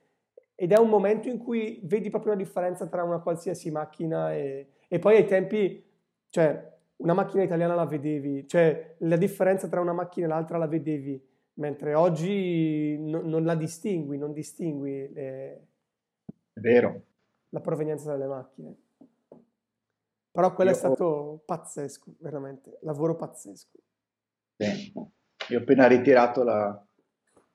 ed 0.54 0.74
è 0.74 0.78
un 0.78 0.90
momento 0.90 1.30
in 1.30 1.38
cui 1.38 1.80
vedi 1.86 2.10
proprio 2.10 2.34
la 2.34 2.40
differenza 2.40 2.88
tra 2.88 3.04
una 3.04 3.22
qualsiasi 3.22 3.72
macchina 3.72 4.34
e, 4.34 4.72
e 4.90 5.00
poi 5.00 5.16
ai 5.16 5.26
tempi, 5.26 5.82
cioè 6.28 6.72
una 6.98 7.14
macchina 7.14 7.44
italiana 7.44 7.74
la 7.74 7.86
vedevi, 7.86 8.46
cioè 8.50 8.96
la 8.98 9.16
differenza 9.16 9.70
tra 9.70 9.80
una 9.80 9.94
macchina 9.94 10.26
e 10.26 10.30
l'altra 10.30 10.58
la 10.58 10.68
vedevi, 10.68 11.26
mentre 11.54 11.94
oggi 11.94 12.98
no, 13.00 13.22
non 13.22 13.46
la 13.46 13.56
distingui, 13.56 14.18
non 14.18 14.34
distingui 14.34 15.10
le, 15.14 15.68
è 16.52 16.60
vero. 16.60 17.04
La 17.54 17.62
provenienza 17.62 18.12
delle 18.12 18.28
macchine. 18.28 18.76
Però 20.32 20.54
quello 20.54 20.72
Io 20.72 20.76
è 20.76 20.80
stato 20.80 21.44
pazzesco, 21.46 22.16
veramente, 22.20 22.80
lavoro 22.82 23.16
pazzesco. 23.16 23.78
Sì. 24.58 24.92
Io 25.50 25.60
ho 25.60 25.62
appena 25.62 25.88
ritirato 25.88 26.44
la... 26.44 26.88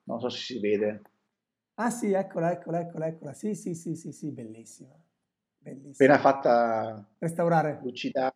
non 0.03 0.19
so 0.21 0.29
se 0.29 0.37
si 0.37 0.59
vede, 0.59 1.01
Ah 1.81 1.91
sì, 1.91 2.11
eccola, 2.11 2.51
eccola, 2.51 2.79
eccola, 2.81 3.07
eccola. 3.07 3.33
Sì, 3.33 3.55
sì, 3.55 3.73
sì, 3.73 3.95
sì, 3.95 4.11
sì, 4.11 4.31
bellissima. 4.31 4.93
Bellissima. 5.57 5.91
appena 5.91 6.17
fatta 6.17 7.09
Restaurare. 7.17 7.79
lucidare, 7.81 8.35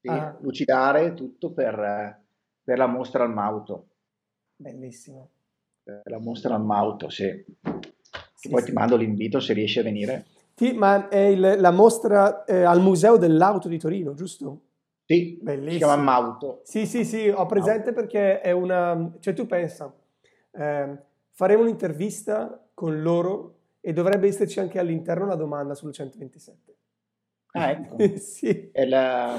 sì, 0.00 0.08
Ah. 0.08 0.36
lucidare 0.40 1.14
tutto 1.14 1.52
per, 1.52 2.24
per 2.62 2.78
la 2.78 2.86
mostra 2.86 3.24
al 3.24 3.32
Mauto. 3.32 3.88
Bellissimo. 4.56 5.30
Per 5.82 6.02
la 6.04 6.18
mostra 6.18 6.54
al 6.54 6.64
Mauto, 6.64 7.08
sì. 7.08 7.42
Sì, 8.34 8.48
poi 8.50 8.60
sì. 8.60 8.66
ti 8.66 8.72
mando 8.72 8.96
l'invito 8.96 9.40
se 9.40 9.54
riesci 9.54 9.78
a 9.78 9.82
venire. 9.82 10.26
Sì, 10.58 10.72
ma 10.72 11.08
è 11.08 11.18
il- 11.18 11.54
la 11.60 11.70
mostra 11.70 12.44
eh, 12.44 12.62
al 12.64 12.80
Museo 12.80 13.16
dell'Auto 13.16 13.68
di 13.68 13.78
Torino, 13.78 14.14
giusto? 14.14 14.62
Sì, 15.04 15.38
Bellissimo. 15.40 15.70
si 15.70 15.76
chiama 15.78 16.02
Mauto. 16.02 16.60
Sì, 16.64 16.84
sì, 16.84 17.04
sì, 17.04 17.28
ho 17.28 17.46
presente 17.46 17.92
perché 17.92 18.40
è 18.40 18.50
una... 18.50 19.12
Cioè 19.20 19.34
tu 19.34 19.46
pensa, 19.46 19.94
ehm, 20.50 21.00
faremo 21.30 21.62
un'intervista 21.62 22.60
con 22.74 23.00
loro 23.02 23.54
e 23.80 23.92
dovrebbe 23.92 24.26
esserci 24.26 24.58
anche 24.58 24.80
all'interno 24.80 25.26
la 25.26 25.36
domanda 25.36 25.74
sul 25.74 25.92
127. 25.92 26.74
Ah, 27.52 27.70
ecco. 27.70 27.96
Sì. 28.18 28.70
È 28.72 28.84
la, 28.84 29.38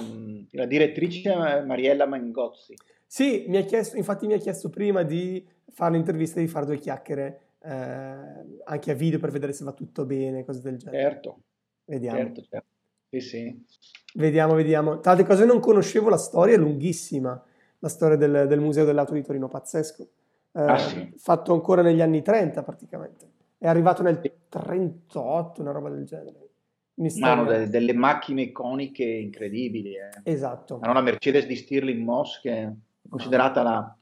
la 0.52 0.66
direttrice 0.66 1.36
Mariella 1.66 2.06
Mangozzi. 2.06 2.74
Sì, 3.06 3.44
mi 3.50 3.58
ha 3.58 3.64
chiesto, 3.64 3.98
infatti 3.98 4.26
mi 4.26 4.34
ha 4.34 4.38
chiesto 4.38 4.70
prima 4.70 5.04
di 5.04 5.46
fare 5.72 5.94
l'intervista 5.96 6.40
e 6.40 6.44
di 6.44 6.50
fare 6.50 6.66
due 6.66 6.78
chiacchiere 6.78 7.42
eh, 7.62 8.60
anche 8.66 8.92
a 8.92 8.94
video 8.94 9.20
per 9.20 9.32
vedere 9.32 9.54
se 9.54 9.64
va 9.64 9.72
tutto 9.74 10.06
bene, 10.06 10.46
cose 10.46 10.62
del 10.62 10.78
genere. 10.78 11.02
Certo, 11.04 11.40
Vediamo, 11.86 12.18
certo, 12.18 12.42
certo. 12.44 12.68
Sì, 13.10 13.20
sì. 13.22 13.66
vediamo, 14.14 14.54
vediamo. 14.54 15.00
Tra 15.00 15.12
altre 15.12 15.26
cose 15.26 15.46
non 15.46 15.60
conoscevo 15.60 16.10
la 16.10 16.18
storia, 16.18 16.56
è 16.56 16.58
lunghissima, 16.58 17.44
la 17.80 17.90
storia 17.90 18.16
del, 18.18 18.46
del 18.48 18.60
Museo 18.60 18.86
dell'Auto 18.86 19.14
di 19.14 19.24
Torino, 19.24 19.48
pazzesco. 19.48 20.04
Eh, 20.52 20.62
Ah, 20.62 20.78
sì. 20.78 21.14
Fatto 21.18 21.54
ancora 21.54 21.82
negli 21.82 22.02
anni 22.02 22.22
30 22.22 22.64
praticamente. 22.64 23.28
È 23.58 23.68
arrivato 23.68 24.02
nel 24.04 24.20
38, 24.48 25.62
una 25.62 25.72
roba 25.72 25.90
del 25.90 26.06
genere. 26.06 26.48
Quindi 26.94 27.20
Ma 27.20 27.32
hanno 27.32 27.44
storia- 27.44 27.60
de- 27.60 27.70
delle 27.70 27.94
macchine 27.94 28.42
iconiche 28.44 29.04
incredibili. 29.04 29.96
eh. 29.96 30.10
Esatto. 30.24 30.80
Hanno 30.82 30.94
la 30.94 31.02
Mercedes 31.02 31.46
di 31.48 31.56
Stirling 31.56 32.04
Moss 32.04 32.42
che 32.42 32.52
è 32.52 32.72
considerata 33.10 33.64
la, 33.64 33.98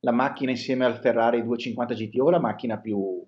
la 0.00 0.12
macchina 0.12 0.50
insieme 0.50 0.84
al 0.84 0.98
Ferrari 1.00 1.42
250 1.42 1.94
GTO 1.94 2.30
la 2.30 2.38
macchina 2.40 2.78
più, 2.78 3.24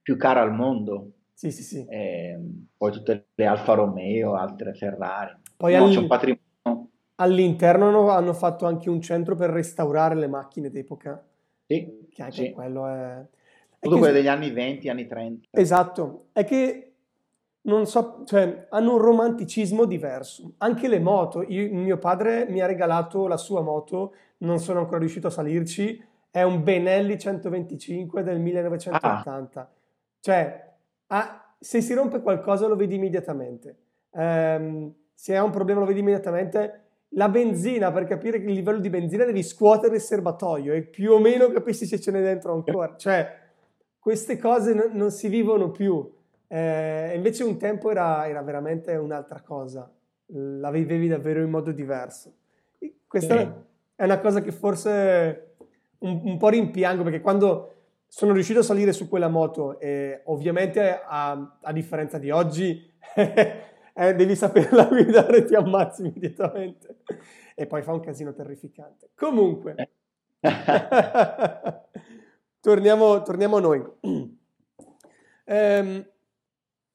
più 0.00 0.16
cara 0.16 0.40
al 0.40 0.52
mondo. 0.52 1.12
Sì, 1.34 1.50
sì, 1.50 1.62
sì. 1.62 1.84
Ehm, 1.88 2.68
poi 2.76 2.92
tutte 2.92 3.28
le 3.34 3.46
Alfa 3.46 3.74
Romeo, 3.74 4.34
altre 4.34 4.74
Ferrari. 4.74 5.34
Poi 5.56 5.74
No, 5.74 5.84
al- 5.84 5.90
c'è 5.90 5.98
un 5.98 6.06
patrimonio. 6.06 6.90
all'interno 7.16 8.08
hanno, 8.10 8.32
fatto 8.32 8.66
anche 8.66 8.88
un 8.88 9.00
centro 9.00 9.34
per 9.34 9.50
restaurare 9.50 10.14
le 10.14 10.26
macchine 10.28 10.70
d'epoca, 10.70 11.24
Sì, 11.66 12.08
che 12.10 12.22
anche 12.22 12.34
sì. 12.46 12.50
quello 12.52 12.86
è... 12.86 13.16
è 13.20 13.26
Tutto 13.78 13.94
che- 13.94 14.00
quelle 14.00 14.14
degli 14.14 14.28
anni 14.28 14.50
20, 14.50 14.88
anni 14.88 15.06
30. 15.06 15.48
Esatto, 15.52 16.28
è 16.32 16.44
che 16.44 16.91
non 17.62 17.86
so, 17.86 18.22
cioè 18.26 18.66
hanno 18.70 18.92
un 18.94 18.98
romanticismo 18.98 19.84
diverso. 19.84 20.54
Anche 20.58 20.88
le 20.88 20.98
moto, 20.98 21.42
io- 21.42 21.72
mio 21.72 21.98
padre 21.98 22.46
mi 22.48 22.60
ha 22.60 22.66
regalato 22.66 23.26
la 23.26 23.36
sua 23.36 23.60
moto, 23.60 24.14
non 24.38 24.58
sono 24.58 24.80
ancora 24.80 24.98
riuscito 24.98 25.28
a 25.28 25.30
salirci, 25.30 26.02
è 26.30 26.42
un 26.42 26.62
Benelli 26.62 27.18
125 27.18 28.22
del 28.22 28.40
1980. 28.40 29.70
Cioè, 30.20 30.72
ha- 31.08 31.54
se 31.58 31.80
si 31.80 31.94
rompe 31.94 32.20
qualcosa 32.20 32.66
lo 32.66 32.74
vedi 32.76 32.96
immediatamente. 32.96 33.76
Ehm, 34.14 34.92
se 35.14 35.36
ha 35.36 35.44
un 35.44 35.50
problema 35.50 35.80
lo 35.80 35.86
vedi 35.86 36.00
immediatamente. 36.00 36.78
La 37.14 37.28
benzina, 37.28 37.92
per 37.92 38.04
capire 38.04 38.38
il 38.38 38.44
livello 38.52 38.78
di 38.80 38.88
benzina, 38.88 39.24
devi 39.24 39.42
scuotere 39.42 39.96
il 39.96 40.00
serbatoio 40.00 40.72
e 40.72 40.82
più 40.82 41.12
o 41.12 41.18
meno 41.18 41.48
capisci 41.48 41.84
se 41.86 42.00
ce 42.00 42.10
n'è 42.10 42.22
dentro 42.22 42.54
ancora. 42.54 42.94
Cioè, 42.98 43.40
queste 43.98 44.38
cose 44.38 44.74
no- 44.74 44.88
non 44.90 45.10
si 45.10 45.28
vivono 45.28 45.70
più. 45.70 46.10
Eh, 46.52 47.12
invece 47.14 47.44
un 47.44 47.56
tempo 47.56 47.90
era, 47.90 48.28
era 48.28 48.42
veramente 48.42 48.94
un'altra 48.94 49.40
cosa, 49.40 49.90
la 50.26 50.70
vivevi 50.70 51.08
davvero 51.08 51.40
in 51.40 51.48
modo 51.48 51.72
diverso. 51.72 52.34
E 52.78 52.96
Questa 53.06 53.38
Sì. 53.38 53.48
è 53.96 54.04
una 54.04 54.20
cosa 54.20 54.42
che 54.42 54.52
forse 54.52 55.54
un, 56.00 56.20
un 56.24 56.36
po' 56.36 56.50
rimpiango 56.50 57.04
perché 57.04 57.22
quando 57.22 57.72
sono 58.06 58.34
riuscito 58.34 58.58
a 58.58 58.62
salire 58.62 58.92
su 58.92 59.08
quella 59.08 59.28
moto, 59.28 59.80
e 59.80 60.20
ovviamente 60.24 61.00
a, 61.02 61.58
a 61.62 61.72
differenza 61.72 62.18
di 62.18 62.30
oggi, 62.30 62.86
eh, 63.16 64.14
devi 64.14 64.36
saperla 64.36 64.84
guidare 64.84 65.46
ti 65.46 65.54
ammazzi 65.54 66.02
immediatamente. 66.02 66.96
E 67.54 67.66
poi 67.66 67.80
fa 67.80 67.94
un 67.94 68.00
casino 68.00 68.34
terrificante. 68.34 69.08
Comunque, 69.14 69.88
torniamo, 72.60 73.22
torniamo 73.22 73.56
a 73.56 73.60
noi. 73.60 73.82
Ehm, 75.44 76.06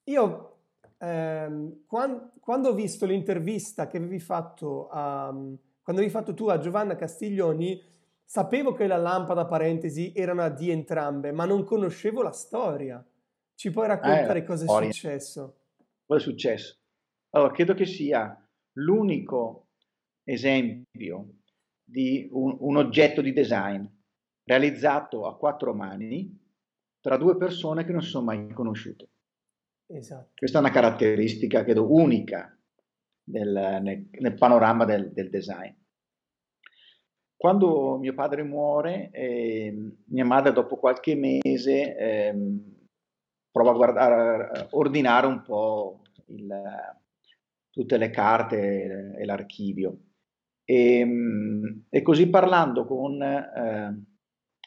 io, 0.07 0.57
ehm, 0.97 1.85
quan- 1.85 2.31
quando 2.39 2.69
ho 2.69 2.73
visto 2.73 3.05
l'intervista 3.05 3.87
che 3.87 3.97
avevi 3.97 4.19
fatto 4.19 4.87
a, 4.89 5.29
quando 5.31 6.01
avevi 6.01 6.09
fatto 6.09 6.33
tu 6.33 6.47
a 6.47 6.59
Giovanna 6.59 6.95
Castiglioni, 6.95 7.81
sapevo 8.23 8.73
che 8.73 8.87
la 8.87 8.97
lampada, 8.97 9.45
parentesi, 9.45 10.11
erano 10.13 10.49
di 10.49 10.69
entrambe, 10.69 11.31
ma 11.31 11.45
non 11.45 11.63
conoscevo 11.63 12.21
la 12.21 12.31
storia. 12.31 13.05
Ci 13.55 13.71
puoi 13.71 13.87
raccontare 13.87 14.39
Eh, 14.39 14.43
cosa 14.43 14.65
è 14.65 14.67
successo? 14.67 15.55
Cosa 16.05 16.19
è 16.19 16.23
successo? 16.23 16.77
Allora, 17.31 17.51
credo 17.53 17.73
che 17.73 17.85
sia 17.85 18.35
l'unico 18.73 19.67
esempio 20.23 21.35
di 21.83 22.27
un, 22.31 22.57
un 22.59 22.77
oggetto 22.77 23.21
di 23.21 23.33
design 23.33 23.85
realizzato 24.43 25.25
a 25.25 25.37
quattro 25.37 25.73
mani 25.73 26.37
tra 26.99 27.17
due 27.17 27.37
persone 27.37 27.85
che 27.85 27.91
non 27.91 28.01
si 28.01 28.09
sono 28.09 28.25
mai 28.25 28.51
conosciute. 28.53 29.09
Esatto. 29.89 30.31
Questa 30.35 30.57
è 30.57 30.61
una 30.61 30.71
caratteristica, 30.71 31.63
credo, 31.63 31.91
unica 31.91 32.55
del- 33.23 33.79
nel, 33.81 34.07
nel 34.11 34.33
panorama 34.33 34.85
del, 34.85 35.11
del 35.11 35.29
design. 35.29 35.71
Quando 37.35 37.97
mio 37.97 38.13
padre 38.13 38.43
muore, 38.43 39.09
ehm, 39.11 39.97
mia 40.07 40.25
madre 40.25 40.51
dopo 40.53 40.77
qualche 40.77 41.15
mese 41.15 41.95
ehm, 41.95 42.75
prova 43.51 43.71
a 43.71 43.75
guardare, 43.75 44.59
a 44.59 44.67
ordinare 44.71 45.27
un 45.27 45.41
po' 45.43 46.01
il- 46.27 46.95
tutte 47.69 47.97
le 47.97 48.09
carte 48.09 49.15
e 49.17 49.25
l'archivio. 49.25 49.99
E, 50.65 51.05
mm, 51.05 51.63
e 51.89 52.01
così 52.01 52.27
parlando 52.29 52.85
con 52.85 53.21
eh, 53.21 54.03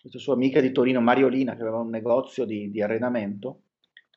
questa 0.01 0.19
sua 0.19 0.35
amica 0.35 0.61
di 0.61 0.73
Torino, 0.73 1.01
Mariolina, 1.01 1.55
che 1.57 1.63
aveva 1.63 1.79
un 1.81 1.91
negozio 1.91 2.45
di, 2.45 2.71
di 2.71 2.81
arredamento, 2.81 3.65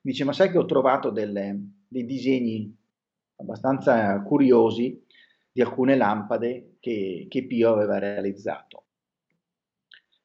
dice: 0.03 0.23
Ma 0.23 0.33
sai 0.33 0.49
che 0.51 0.57
ho 0.57 0.65
trovato 0.65 1.09
delle- 1.09 1.59
dei 1.87 2.05
disegni 2.05 2.75
abbastanza 3.37 4.21
curiosi 4.21 5.01
di 5.51 5.61
alcune 5.61 5.95
lampade 5.95 6.77
che, 6.79 7.25
che 7.29 7.45
Pio 7.45 7.71
aveva 7.73 7.99
realizzato. 7.99 8.85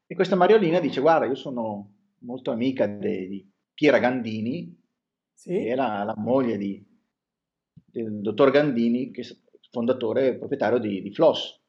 E 0.07 0.15
questa 0.15 0.37
Mariolina 0.37 0.81
dice: 0.81 1.01
Guarda, 1.01 1.27
io 1.27 1.35
sono 1.35 1.93
molto 2.21 2.51
amica 2.51 2.87
di 2.87 3.47
Piera 3.73 3.99
Gandini, 3.99 4.75
Sì? 5.33 5.51
che 5.51 5.67
era 5.69 6.03
la 6.05 6.15
moglie 6.17 6.57
di- 6.57 6.85
del 7.85 8.21
dottor 8.21 8.51
Gandini, 8.51 9.11
che 9.11 9.23
è 9.23 9.27
fondatore 9.71 10.29
e 10.29 10.37
proprietario 10.37 10.79
di, 10.79 11.03
di 11.03 11.13
Floss. 11.13 11.61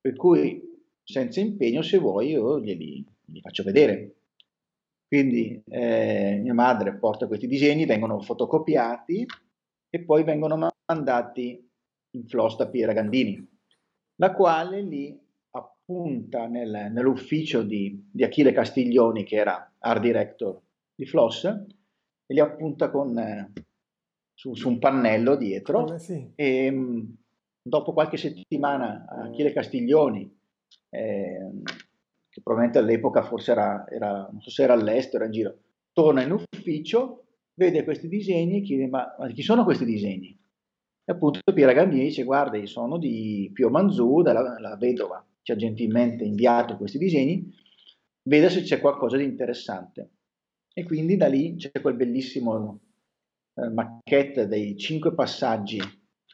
Per 0.00 0.14
cui, 0.16 0.62
senza 1.02 1.40
impegno, 1.40 1.82
se 1.82 1.98
vuoi, 1.98 2.30
io 2.30 2.60
glieli, 2.60 3.04
glieli 3.24 3.40
faccio 3.40 3.62
vedere. 3.62 4.15
Quindi 5.08 5.62
eh, 5.68 6.40
mia 6.42 6.54
madre 6.54 6.94
porta 6.96 7.26
questi 7.26 7.46
disegni, 7.46 7.86
vengono 7.86 8.20
fotocopiati 8.20 9.24
e 9.88 10.00
poi 10.04 10.24
vengono 10.24 10.56
mandati 10.86 11.64
in 12.10 12.26
Floss 12.26 12.56
da 12.56 12.68
Piera 12.68 12.92
Gandini, 12.92 13.46
la 14.16 14.32
quale 14.32 14.82
li 14.82 15.16
appunta 15.50 16.46
nel- 16.48 16.90
nell'ufficio 16.90 17.62
di, 17.62 18.08
di 18.10 18.24
Achille 18.24 18.52
Castiglioni, 18.52 19.22
che 19.24 19.36
era 19.36 19.72
art 19.78 20.00
director 20.00 20.60
di 20.94 21.06
Floss, 21.06 21.44
e 21.44 22.34
li 22.34 22.40
appunta 22.40 22.90
con, 22.90 23.16
eh, 23.16 23.52
su, 24.34 24.54
su 24.54 24.68
un 24.68 24.78
pannello 24.78 25.36
dietro 25.36 25.94
Eh, 25.94 25.98
sì. 26.00 26.32
e 26.34 26.70
mh, 26.70 27.16
dopo 27.62 27.92
qualche 27.92 28.16
settimana 28.16 29.06
Achille 29.08 29.52
Castiglioni, 29.52 30.36
ehm, 30.90 31.62
che 32.36 32.42
probabilmente 32.42 32.78
all'epoca 32.78 33.22
forse 33.22 33.52
era, 33.52 33.86
era- 33.88 34.28
non 34.30 34.42
so 34.42 34.50
se 34.50 34.62
era 34.62 34.74
all'estero, 34.74 35.24
era 35.24 35.24
in 35.24 35.32
giro, 35.32 35.58
torna 35.92 36.22
in 36.22 36.32
ufficio, 36.32 37.24
vede 37.54 37.82
questi 37.82 38.08
disegni 38.08 38.58
e 38.58 38.60
chiede 38.60 38.88
ma, 38.88 39.06
ma 39.18 39.26
chi 39.28 39.40
sono 39.40 39.64
questi 39.64 39.86
disegni? 39.86 40.38
E 41.08 41.12
appunto 41.12 41.40
Piera 41.54 41.72
Gandini 41.72 42.04
dice 42.04 42.24
guarda, 42.24 42.62
sono 42.66 42.98
di 42.98 43.50
Pio 43.54 43.70
Manzù, 43.70 44.20
della 44.20 44.76
vedova, 44.78 45.24
ci 45.40 45.52
ha 45.52 45.56
gentilmente 45.56 46.24
inviato 46.24 46.76
questi 46.76 46.98
disegni, 46.98 47.50
veda 48.24 48.50
se 48.50 48.60
c'è 48.60 48.80
qualcosa 48.80 49.16
di 49.16 49.24
interessante. 49.24 50.10
E 50.74 50.84
quindi 50.84 51.16
da 51.16 51.28
lì 51.28 51.56
c'è 51.56 51.70
quel 51.80 51.94
bellissimo 51.94 52.80
eh, 53.54 53.68
maquette 53.70 54.46
dei 54.46 54.76
cinque 54.76 55.14
passaggi 55.14 55.80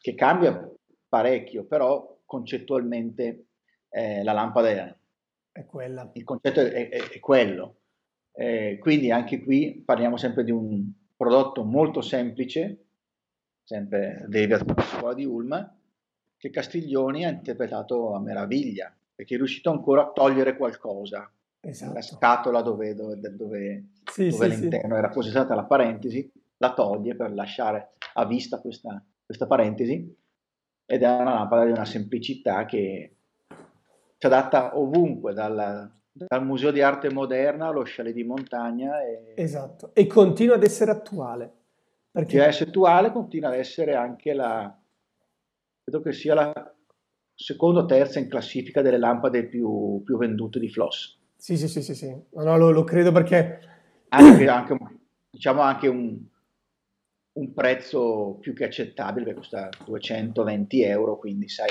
che 0.01 0.15
cambia 0.17 0.69
parecchio, 1.09 1.65
però 1.65 2.19
concettualmente 2.25 3.47
eh, 3.89 4.25
la 4.25 4.33
lampada 4.33 4.97
è, 5.53 5.65
quella. 5.67 6.11
Il 6.15 6.25
concetto 6.25 6.61
è, 6.61 6.89
è, 6.89 7.09
è 7.11 7.21
quello. 7.21 7.77
Eh, 8.33 8.79
quindi 8.81 9.11
anche 9.11 9.43
qui 9.43 9.83
parliamo 9.85 10.17
sempre 10.17 10.43
di 10.43 10.51
un 10.51 10.91
prodotto 11.15 11.63
molto 11.63 12.01
semplice, 12.01 12.87
sempre 13.63 14.27
dalla 14.29 14.83
scuola 14.83 15.15
di 15.15 15.25
Ulm, 15.25 15.77
che 16.37 16.51
Castiglioni 16.51 17.25
ha 17.25 17.29
interpretato 17.29 18.15
a 18.15 18.21
meraviglia, 18.21 18.93
perché 19.15 19.35
è 19.35 19.37
riuscito 19.37 19.71
ancora 19.71 20.03
a 20.03 20.11
togliere 20.11 20.57
qualcosa. 20.57 21.31
Esatto. 21.61 21.93
La 21.93 22.03
scatola 22.03 22.63
dove, 22.63 22.95
dove, 22.95 23.21
dove, 23.21 23.85
sì, 24.11 24.29
dove 24.31 24.49
sì, 24.49 24.55
all'interno 24.55 24.95
sì. 24.95 24.99
era 24.99 25.09
posizionata 25.11 25.55
la 25.55 25.65
parentesi, 25.65 26.33
la 26.57 26.73
toglie 26.73 27.15
per 27.15 27.33
lasciare 27.33 27.91
a 28.15 28.27
vista 28.27 28.61
questa, 28.61 29.01
questa 29.25 29.47
parentesi 29.47 30.17
ed 30.85 31.03
è 31.03 31.09
una 31.09 31.35
lampada 31.35 31.65
di 31.65 31.71
una 31.71 31.85
semplicità 31.85 32.65
che 32.65 33.17
si 34.23 34.29
adatta 34.29 34.79
ovunque, 34.79 35.33
dal, 35.33 35.91
dal 36.13 36.47
Museo 36.47 36.71
di 36.71 36.81
Arte 36.81 37.13
Moderna 37.13 37.67
allo 37.67 37.83
chalet 37.85 38.15
di 38.15 38.23
montagna. 38.23 39.03
E... 39.03 39.33
Esatto, 39.35 39.91
e 39.95 40.07
continua 40.07 40.55
ad 40.55 40.63
essere 40.63 40.93
attuale. 40.93 41.53
Perché... 42.13 42.41
Ad 42.41 42.47
essere 42.47 42.71
attuale, 42.71 43.11
continua 43.11 43.49
ad 43.49 43.57
essere 43.57 43.97
anche 43.97 44.33
la, 44.33 44.73
credo 45.83 46.01
che 46.05 46.13
sia 46.13 46.35
la 46.35 46.75
seconda 47.35 47.81
o 47.81 47.85
terza 47.85 48.21
in 48.21 48.29
classifica 48.29 48.81
delle 48.81 48.99
lampade 48.99 49.45
più, 49.47 50.01
più 50.05 50.17
vendute 50.19 50.61
di 50.61 50.69
Floss. 50.69 51.19
Sì, 51.35 51.57
sì, 51.57 51.67
sì, 51.67 51.83
sì, 51.83 51.97
sì. 51.97 52.11
No, 52.35 52.45
no, 52.45 52.57
lo, 52.57 52.71
lo 52.71 52.85
credo 52.85 53.11
perché... 53.11 53.59
Anche, 54.11 54.47
anche, 54.47 54.77
diciamo 55.31 55.63
anche 55.63 55.89
un, 55.89 56.17
un 57.33 57.53
prezzo 57.53 58.37
più 58.41 58.55
che 58.55 58.67
accettabile, 58.67 59.35
costa 59.35 59.69
220 59.85 60.83
euro, 60.83 61.19
quindi 61.19 61.49
sai, 61.49 61.71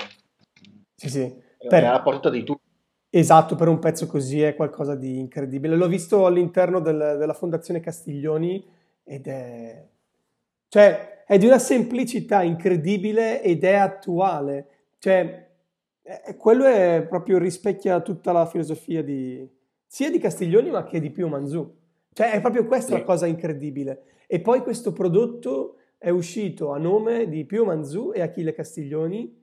sì, 0.95 1.10
sì. 1.10 1.49
Per... 1.68 1.84
è 1.84 1.86
alla 1.86 2.01
porta 2.01 2.30
di 2.30 2.43
tutti. 2.43 2.70
Esatto, 3.14 3.55
per 3.55 3.68
un 3.68 3.80
pezzo 3.80 4.07
così 4.07 4.41
è 4.41 4.55
qualcosa 4.55 4.95
di 4.95 5.20
incredibile. 5.20 5.76
L'ho 5.76 5.88
visto 5.88 6.26
all'interno 6.26 6.80
del, 6.80 7.18
della 7.20 7.34
Fondazione 7.34 7.82
Castiglioni 7.82 8.66
ed 9.03 9.28
è... 9.28 9.86
Cioè, 10.70 11.24
è 11.26 11.38
di 11.38 11.45
una 11.45 11.59
semplicità 11.59 12.41
incredibile 12.41 13.41
ed 13.41 13.66
è 13.66 13.74
attuale. 13.74 14.68
Cioè, 14.97 15.49
è, 16.01 16.36
quello 16.38 16.66
è 16.66 17.05
proprio 17.07 17.38
rispecchia 17.38 17.99
tutta 17.99 18.32
la 18.32 18.45
filosofia 18.45 19.03
di, 19.03 19.45
sia 19.86 20.09
di 20.09 20.18
Castiglioni 20.18 20.70
ma 20.70 20.86
che 20.86 21.01
di 21.01 21.09
Pio 21.09 21.28
Manzù. 21.28 21.70
Cioè, 22.14 22.32
è 22.32 22.39
proprio 22.39 22.66
questa 22.66 22.93
sì. 22.93 22.99
la 22.99 23.03
cosa 23.03 23.26
incredibile. 23.28 24.03
E 24.26 24.39
poi 24.39 24.62
questo 24.62 24.93
prodotto 24.93 25.76
è 25.97 26.09
uscito 26.09 26.72
a 26.72 26.78
nome 26.78 27.28
di 27.28 27.43
Pio 27.43 27.66
Manzù 27.66 28.12
e 28.14 28.22
Achille 28.22 28.53
Castiglioni 28.53 29.40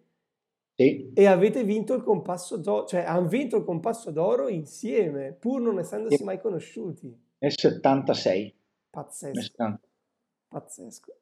sì. 0.82 1.10
e 1.14 1.26
avete 1.26 1.64
vinto 1.64 1.94
il 1.94 2.02
compasso 2.02 2.56
d'oro, 2.56 2.86
cioè 2.86 3.02
hanno 3.02 3.26
vinto 3.26 3.56
il 3.56 3.64
compasso 3.64 4.10
d'oro 4.10 4.48
insieme, 4.48 5.32
pur 5.32 5.60
non 5.60 5.78
essendosi 5.78 6.16
sì. 6.16 6.24
mai 6.24 6.40
conosciuti. 6.40 7.14
Nel 7.38 7.52
76. 7.56 8.54
Pazzesco. 8.90 9.78
Pazzesco. 10.48 11.16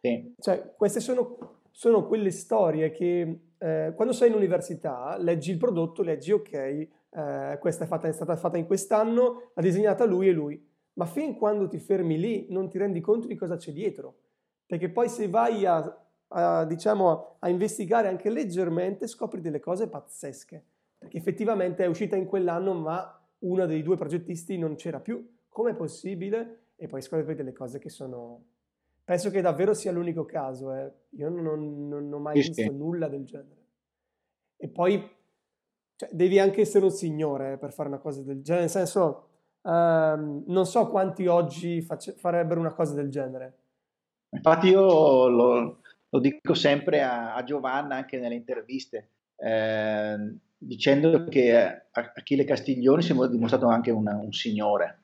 Sì. 0.00 0.34
Cioè, 0.38 0.74
queste 0.76 1.00
sono, 1.00 1.60
sono, 1.70 2.06
quelle 2.06 2.30
storie 2.30 2.90
che 2.90 3.40
eh, 3.58 3.92
quando 3.94 4.12
sei 4.12 4.28
in 4.28 4.34
università 4.34 5.16
leggi 5.18 5.52
il 5.52 5.58
prodotto, 5.58 6.02
leggi 6.02 6.32
ok, 6.32 6.52
eh, 6.52 7.56
questa 7.60 7.84
è, 7.84 7.86
fatta, 7.86 8.08
è 8.08 8.12
stata 8.12 8.36
fatta 8.36 8.58
in 8.58 8.66
quest'anno, 8.66 9.50
l'ha 9.54 9.62
disegnata 9.62 10.04
lui 10.04 10.28
e 10.28 10.32
lui 10.32 10.66
ma 10.98 11.06
fin 11.06 11.36
quando 11.36 11.68
ti 11.68 11.78
fermi 11.78 12.18
lì 12.18 12.46
non 12.50 12.68
ti 12.68 12.76
rendi 12.76 13.00
conto 13.00 13.28
di 13.28 13.36
cosa 13.36 13.56
c'è 13.56 13.72
dietro. 13.72 14.18
Perché 14.66 14.90
poi 14.90 15.08
se 15.08 15.28
vai 15.28 15.64
a, 15.64 15.80
a, 16.28 16.64
diciamo, 16.64 17.36
a 17.38 17.48
investigare 17.48 18.08
anche 18.08 18.30
leggermente 18.30 19.06
scopri 19.06 19.40
delle 19.40 19.60
cose 19.60 19.88
pazzesche. 19.88 20.64
Perché 20.98 21.16
effettivamente 21.16 21.84
è 21.84 21.86
uscita 21.86 22.16
in 22.16 22.26
quell'anno 22.26 22.74
ma 22.74 23.20
uno 23.40 23.66
dei 23.66 23.82
due 23.82 23.96
progettisti 23.96 24.58
non 24.58 24.74
c'era 24.74 25.00
più. 25.00 25.36
Com'è 25.48 25.74
possibile? 25.74 26.60
E 26.76 26.86
poi 26.86 27.02
scopri 27.02 27.34
delle 27.34 27.52
cose 27.52 27.78
che 27.78 27.88
sono... 27.88 28.44
Penso 29.04 29.30
che 29.30 29.40
davvero 29.40 29.74
sia 29.74 29.90
l'unico 29.90 30.24
caso. 30.24 30.74
Eh. 30.74 30.92
Io 31.10 31.28
non, 31.30 31.42
non, 31.42 31.88
non, 31.88 32.12
ho 32.12 32.18
mai 32.18 32.40
sì, 32.42 32.48
visto 32.48 32.62
sì. 32.62 32.76
nulla 32.76 33.08
del 33.08 33.24
genere. 33.24 33.64
E 34.56 34.68
poi 34.68 35.08
cioè, 35.96 36.10
devi 36.12 36.38
anche 36.38 36.60
essere 36.60 36.84
un 36.84 36.90
signore 36.90 37.52
eh, 37.52 37.56
per 37.56 37.72
fare 37.72 37.88
una 37.88 37.98
cosa 37.98 38.22
del 38.22 38.42
genere. 38.42 38.64
Nel 38.64 38.70
senso, 38.70 39.28
Um, 39.62 40.44
non 40.46 40.66
so 40.66 40.86
quanti 40.88 41.26
oggi 41.26 41.82
face- 41.82 42.14
farebbero 42.14 42.60
una 42.60 42.72
cosa 42.72 42.94
del 42.94 43.10
genere. 43.10 43.56
Infatti 44.30 44.68
io 44.68 45.28
lo, 45.28 45.80
lo 46.10 46.20
dico 46.20 46.54
sempre 46.54 47.02
a, 47.02 47.34
a, 47.34 47.44
Giovanna 47.44 47.96
anche 47.96 48.18
nelle 48.18 48.34
interviste, 48.34 49.10
eh, 49.36 50.16
dicendo 50.56 51.24
che 51.24 51.86
Achille 51.90 52.44
Castiglioni 52.44 53.02
si 53.02 53.12
è 53.12 53.28
dimostrato 53.28 53.66
anche 53.66 53.90
una, 53.90 54.16
un 54.16 54.32
signore, 54.32 55.02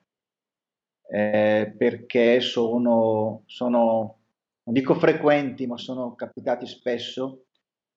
eh, 1.09 1.73
perché 1.77 2.39
sono, 2.39 3.43
sono, 3.45 4.19
non 4.63 4.73
dico 4.73 4.95
frequenti, 4.95 5.67
ma 5.67 5.77
sono 5.77 6.15
capitati 6.15 6.65
spesso 6.65 7.45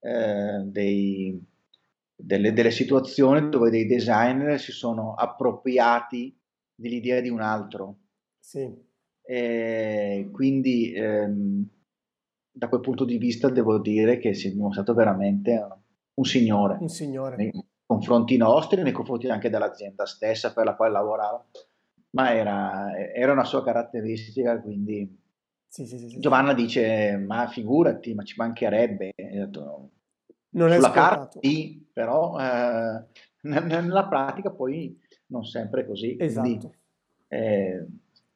eh, 0.00 0.62
dei, 0.64 1.40
delle, 2.14 2.52
delle 2.52 2.70
situazioni 2.70 3.48
dove 3.48 3.70
dei 3.70 3.86
designer 3.86 4.60
si 4.60 4.72
sono 4.72 5.14
appropriati 5.14 6.36
dell'idea 6.74 7.20
di 7.20 7.30
un 7.30 7.40
altro. 7.40 7.96
Sì. 8.38 8.86
E 9.22 10.28
quindi 10.32 10.92
ehm, 10.92 11.68
da 12.58 12.68
quel 12.68 12.80
punto 12.80 13.04
di 13.04 13.18
vista 13.18 13.48
devo 13.48 13.78
dire 13.78 14.18
che 14.18 14.34
si 14.34 14.48
è 14.48 14.50
dimostrato 14.50 14.92
veramente 14.92 15.66
un 16.14 16.24
signore. 16.24 16.76
Un 16.80 16.88
signore. 16.88 17.36
Nei 17.36 17.52
confronti 17.86 18.36
nostri, 18.36 18.82
nei 18.82 18.92
confronti 18.92 19.28
anche 19.28 19.48
dell'azienda 19.48 20.04
stessa 20.06 20.52
per 20.52 20.64
la 20.64 20.74
quale 20.74 20.92
lavorava. 20.92 21.46
Ma 22.10 22.34
era, 22.34 22.96
era 23.14 23.32
una 23.32 23.44
sua 23.44 23.62
caratteristica, 23.62 24.60
quindi 24.60 25.16
sì, 25.68 25.86
sì, 25.86 25.98
sì, 25.98 26.18
Giovanna 26.18 26.52
dice, 26.52 27.16
ma 27.16 27.46
figurati, 27.46 28.14
ma 28.14 28.24
ci 28.24 28.34
mancherebbe. 28.36 29.12
Detto, 29.14 29.90
non 30.50 30.72
Sulla 30.72 30.90
carta 30.90 31.38
sì, 31.40 31.88
però 31.92 32.38
eh, 32.40 33.04
nella 33.42 34.08
pratica 34.08 34.50
poi 34.50 34.98
non 35.26 35.44
sempre 35.44 35.86
così. 35.86 36.16
Esatto. 36.18 36.48
Quindi, 36.48 36.70
eh, 37.28 37.86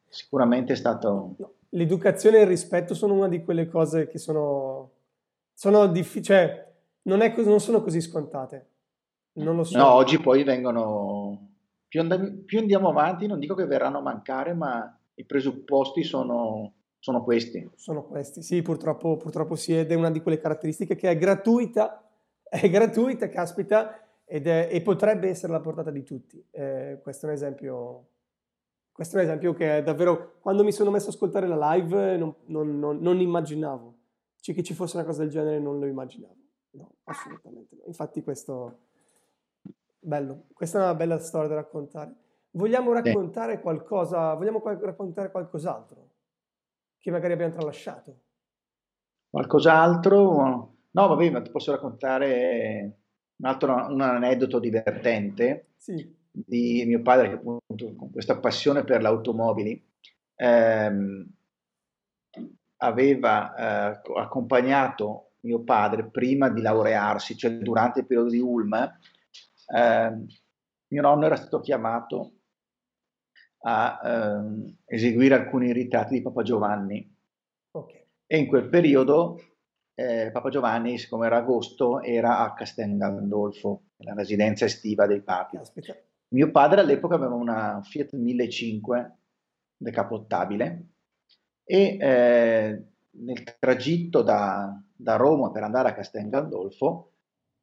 sicuramente 0.07 0.73
è 0.73 0.75
stato... 0.77 1.35
L'educazione 1.73 2.37
e 2.37 2.41
il 2.41 2.47
rispetto 2.47 2.93
sono 2.93 3.13
una 3.13 3.27
di 3.27 3.43
quelle 3.43 3.67
cose 3.67 4.07
che 4.07 4.17
sono, 4.17 4.91
sono 5.53 5.87
difficili, 5.87 6.23
cioè 6.23 6.71
non, 7.03 7.21
è, 7.21 7.33
non 7.43 7.59
sono 7.59 7.81
così 7.81 8.01
scontate. 8.01 8.67
Non 9.33 9.55
lo 9.55 9.63
so. 9.63 9.77
No, 9.77 9.93
oggi 9.93 10.19
poi 10.19 10.43
vengono... 10.43 11.49
Più, 11.87 11.99
and- 11.99 12.43
più 12.45 12.59
andiamo 12.59 12.89
avanti, 12.89 13.27
non 13.27 13.39
dico 13.39 13.55
che 13.55 13.65
verranno 13.65 13.99
a 13.99 14.01
mancare, 14.01 14.53
ma 14.53 14.97
i 15.15 15.25
presupposti 15.25 16.03
sono, 16.03 16.73
sono 16.99 17.23
questi. 17.23 17.69
Sono 17.75 18.03
questi, 18.03 18.41
sì, 18.41 18.61
purtroppo, 18.61 19.17
purtroppo 19.17 19.55
sì, 19.55 19.77
ed 19.77 19.91
è 19.91 19.95
una 19.95 20.09
di 20.09 20.21
quelle 20.21 20.39
caratteristiche 20.39 20.95
che 20.95 21.09
è 21.09 21.17
gratuita, 21.17 22.07
è 22.43 22.69
gratuita, 22.69 23.29
caspita, 23.29 23.99
ed 24.25 24.47
è, 24.47 24.69
e 24.71 24.81
potrebbe 24.81 25.29
essere 25.29 25.53
alla 25.53 25.61
portata 25.61 25.91
di 25.91 26.03
tutti. 26.03 26.43
Eh, 26.49 26.99
questo 27.03 27.25
è 27.25 27.29
un 27.29 27.35
esempio. 27.35 28.07
Questo 28.93 29.17
è 29.17 29.19
un 29.19 29.25
esempio 29.25 29.53
che 29.53 29.77
è 29.77 29.83
davvero. 29.83 30.37
Quando 30.39 30.63
mi 30.63 30.71
sono 30.71 30.91
messo 30.91 31.09
ad 31.09 31.15
ascoltare 31.15 31.47
la 31.47 31.73
live, 31.73 32.15
non, 32.15 32.33
non, 32.45 32.79
non, 32.79 32.99
non 32.99 33.19
immaginavo 33.19 33.97
cioè, 34.39 34.53
che 34.53 34.63
ci 34.63 34.73
fosse 34.73 34.97
una 34.97 35.05
cosa 35.05 35.23
del 35.23 35.31
genere, 35.31 35.59
non 35.59 35.79
lo 35.79 35.87
immaginavo. 35.87 36.35
No, 36.71 36.95
assolutamente 37.03 37.75
no. 37.75 37.83
Infatti, 37.87 38.21
questo. 38.21 38.79
Bello. 39.99 40.45
Questa 40.53 40.79
è 40.79 40.81
una 40.83 40.95
bella 40.95 41.17
storia 41.17 41.49
da 41.49 41.55
raccontare. 41.55 42.13
Vogliamo 42.51 42.93
raccontare 42.93 43.59
qualcosa? 43.59 44.35
Vogliamo 44.35 44.61
raccontare 44.63 45.31
qualcos'altro 45.31 46.11
che 47.03 47.11
magari 47.11 47.33
abbiamo 47.33 47.51
tralasciato? 47.53 48.21
Qualcos'altro? 49.29 50.75
No, 50.91 51.07
vabbè, 51.07 51.31
ma 51.31 51.41
ti 51.41 51.51
posso 51.51 51.71
raccontare 51.71 52.99
un 53.35 53.45
altro 53.45 53.73
un 53.73 53.99
aneddoto 53.99 54.59
divertente 54.59 55.71
sì. 55.75 56.15
Di 56.35 56.83
mio 56.87 57.01
padre 57.03 57.29
che 57.29 57.35
appunto 57.35 57.93
con 57.95 58.11
questa 58.11 58.39
passione 58.39 58.83
per 58.83 59.01
le 59.01 59.07
automobili 59.07 59.87
ehm, 60.35 61.27
aveva 62.77 63.55
eh, 63.55 64.01
accompagnato 64.17 65.33
mio 65.41 65.63
padre 65.63 66.09
prima 66.09 66.49
di 66.49 66.61
laurearsi, 66.61 67.37
cioè 67.37 67.51
durante 67.59 67.99
il 67.99 68.07
periodo 68.07 68.29
di 68.29 68.39
Ulm, 68.39 68.73
eh, 68.73 70.25
mio 70.87 71.01
nonno 71.01 71.25
era 71.25 71.35
stato 71.35 71.59
chiamato 71.59 72.31
a 73.65 73.99
ehm, 74.03 74.77
eseguire 74.85 75.35
alcuni 75.35 75.71
ritratti 75.71 76.15
di 76.15 76.21
Papa 76.21 76.41
Giovanni. 76.41 77.15
Okay. 77.71 78.07
E 78.25 78.37
in 78.37 78.47
quel 78.47 78.67
periodo 78.69 79.39
eh, 79.95 80.29
Papa 80.31 80.49
Giovanni, 80.49 80.97
siccome 80.97 81.27
era 81.27 81.37
agosto, 81.37 82.01
era 82.01 82.39
a 82.39 82.53
Castel 82.53 82.97
Gandolfo, 82.97 83.83
la 83.97 84.13
residenza 84.13 84.65
estiva 84.65 85.05
dei 85.05 85.21
papi. 85.21 85.57
Aspetta. 85.57 85.95
Mio 86.33 86.49
padre 86.49 86.81
all'epoca 86.81 87.15
aveva 87.15 87.35
una 87.35 87.79
Fiat 87.83 88.13
1500 88.13 89.17
decapottabile 89.77 90.87
e 91.63 91.97
eh, 91.99 92.83
nel 93.11 93.57
tragitto 93.59 94.23
da, 94.23 94.81
da, 94.95 95.15
Roma 95.15 95.51
per 95.51 95.61
andare 95.61 95.89
a 95.89 95.93
Castel 95.93 96.29
Gandolfo 96.29 97.11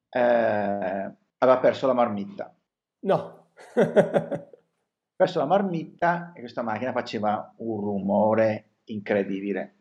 eh, 0.08 0.20
aveva 0.20 1.58
perso 1.60 1.88
la 1.88 1.94
marmitta. 1.94 2.54
No. 3.00 3.48
perso 5.16 5.38
la 5.38 5.46
marmitta 5.46 6.32
e 6.32 6.40
questa 6.40 6.62
macchina 6.62 6.92
faceva 6.92 7.52
un 7.58 7.80
rumore 7.80 8.76
incredibile. 8.84 9.74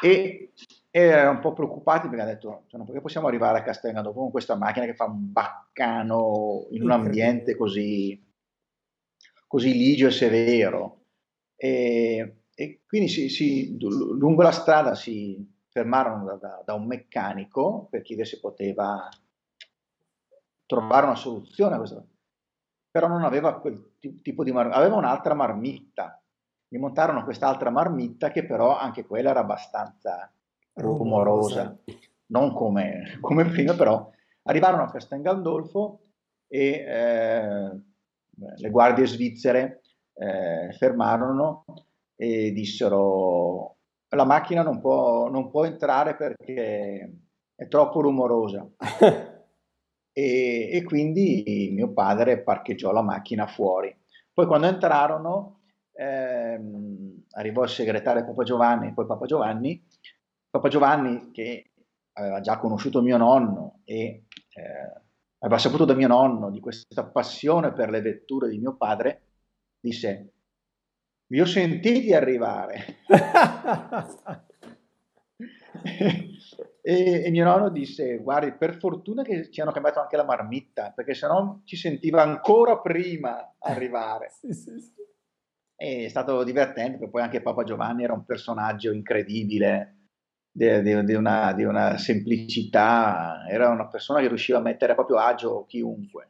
E, 0.00 0.52
e 0.96 1.02
erano 1.02 1.32
un 1.32 1.40
po' 1.40 1.52
preoccupati 1.52 2.08
perché 2.08 2.22
hanno 2.22 2.32
detto, 2.32 2.62
cioè, 2.68 2.82
perché 2.82 3.02
possiamo 3.02 3.26
arrivare 3.26 3.58
a 3.58 3.62
Castel 3.62 3.92
Gandolfo 3.92 4.20
con 4.20 4.30
questa 4.30 4.54
macchina 4.54 4.86
che 4.86 4.94
fa 4.94 5.04
un 5.04 5.30
baccano 5.30 6.68
in 6.70 6.82
un 6.82 6.90
ambiente 6.90 7.54
così, 7.54 8.18
così 9.46 9.74
ligio 9.74 10.06
e 10.06 10.10
severo. 10.10 11.02
E, 11.54 12.44
e 12.54 12.80
quindi 12.86 13.08
si, 13.08 13.28
si, 13.28 13.76
lungo 13.78 14.40
la 14.40 14.52
strada 14.52 14.94
si 14.94 15.46
fermarono 15.68 16.24
da, 16.24 16.36
da, 16.36 16.62
da, 16.64 16.72
un 16.72 16.86
meccanico 16.86 17.88
per 17.90 18.00
chiedere 18.00 18.26
se 18.26 18.40
poteva 18.40 19.06
trovare 20.64 21.04
una 21.04 21.14
soluzione 21.14 21.74
a 21.74 21.76
questo. 21.76 22.06
Però 22.90 23.06
non 23.06 23.22
aveva 23.22 23.60
quel 23.60 23.98
tipo 24.22 24.42
di 24.42 24.50
marmitta, 24.50 24.78
aveva 24.78 24.96
un'altra 24.96 25.34
marmitta. 25.34 26.18
Gli 26.66 26.78
montarono 26.78 27.22
quest'altra 27.22 27.68
marmitta 27.68 28.30
che 28.30 28.46
però 28.46 28.78
anche 28.78 29.04
quella 29.04 29.28
era 29.28 29.40
abbastanza 29.40 30.30
rumorosa, 30.76 31.78
non 32.26 32.52
come, 32.52 33.18
come 33.20 33.44
prima, 33.44 33.74
però 33.74 34.10
arrivarono 34.42 34.82
a 34.82 34.90
Castel 34.90 35.20
Gandolfo 35.20 36.00
e 36.48 36.84
eh, 36.86 37.80
le 38.56 38.70
guardie 38.70 39.06
svizzere 39.06 39.82
eh, 40.14 40.72
fermarono 40.72 41.64
e 42.14 42.52
dissero 42.52 43.76
la 44.10 44.24
macchina 44.24 44.62
non 44.62 44.80
può, 44.80 45.28
non 45.28 45.50
può 45.50 45.64
entrare 45.64 46.14
perché 46.14 47.12
è 47.54 47.68
troppo 47.68 48.00
rumorosa. 48.00 48.66
e, 50.12 50.70
e, 50.72 50.82
quindi 50.84 51.70
mio 51.72 51.92
padre 51.92 52.42
parcheggiò 52.42 52.92
la 52.92 53.02
macchina 53.02 53.46
fuori. 53.46 53.94
Poi 54.32 54.46
quando 54.46 54.68
entrarono 54.68 55.60
ehm, 55.92 57.24
arrivò 57.32 57.64
il 57.64 57.68
segretario 57.68 58.24
Papa 58.24 58.44
Giovanni, 58.44 58.92
poi 58.92 59.06
Papa 59.06 59.26
Giovanni, 59.26 59.82
Papa 60.56 60.68
Giovanni 60.68 61.30
che 61.32 61.72
aveva 62.14 62.40
già 62.40 62.58
conosciuto 62.58 63.02
mio 63.02 63.18
nonno 63.18 63.80
e 63.84 64.24
eh, 64.54 65.02
aveva 65.38 65.58
saputo 65.58 65.84
da 65.84 65.94
mio 65.94 66.08
nonno 66.08 66.50
di 66.50 66.60
questa 66.60 67.04
passione 67.04 67.72
per 67.72 67.90
le 67.90 68.00
vetture 68.00 68.48
di 68.48 68.58
mio 68.58 68.74
padre, 68.76 69.22
disse 69.78 70.32
vi 71.28 71.40
ho 71.40 71.44
sentiti 71.44 72.14
arrivare. 72.14 73.00
e, 76.80 77.24
e, 77.24 77.30
mio 77.30 77.44
nonno 77.44 77.68
disse, 77.68 78.18
guardi, 78.18 78.52
per 78.52 78.78
fortuna 78.78 79.22
che 79.22 79.50
ci 79.50 79.60
hanno 79.60 79.72
cambiato 79.72 80.00
anche 80.00 80.16
la 80.16 80.24
marmitta, 80.24 80.92
perché 80.92 81.14
sennò 81.14 81.60
ci 81.64 81.76
sentiva 81.76 82.22
ancora 82.22 82.78
prima 82.78 83.56
arrivare. 83.58 84.30
sì, 84.30 84.52
sì, 84.52 84.78
sì. 84.78 84.92
è 85.74 86.06
stato 86.08 86.44
divertente, 86.44 86.92
perché 86.92 87.10
poi 87.10 87.22
anche 87.22 87.42
Papa 87.42 87.64
Giovanni 87.64 88.04
era 88.04 88.12
un 88.12 88.24
personaggio 88.24 88.92
incredibile, 88.92 89.95
di, 90.56 91.04
di, 91.04 91.14
una, 91.14 91.52
di 91.52 91.64
una 91.64 91.98
semplicità, 91.98 93.44
era 93.46 93.68
una 93.68 93.88
persona 93.88 94.20
che 94.20 94.28
riusciva 94.28 94.56
a 94.56 94.62
mettere 94.62 94.92
a 94.92 94.94
proprio 94.94 95.18
agio 95.18 95.66
chiunque. 95.66 96.28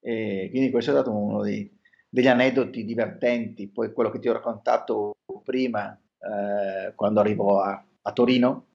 E 0.00 0.48
quindi 0.50 0.70
questo 0.70 0.92
è 0.92 0.94
stato 0.94 1.12
uno 1.12 1.42
dei, 1.42 1.70
degli 2.08 2.26
aneddoti 2.26 2.84
divertenti, 2.84 3.68
poi 3.68 3.92
quello 3.92 4.08
che 4.10 4.18
ti 4.18 4.28
ho 4.28 4.32
raccontato 4.32 5.16
prima, 5.44 5.92
eh, 5.94 6.94
quando 6.94 7.20
arrivo 7.20 7.60
a, 7.60 7.84
a, 8.02 8.12
Torino 8.12 8.68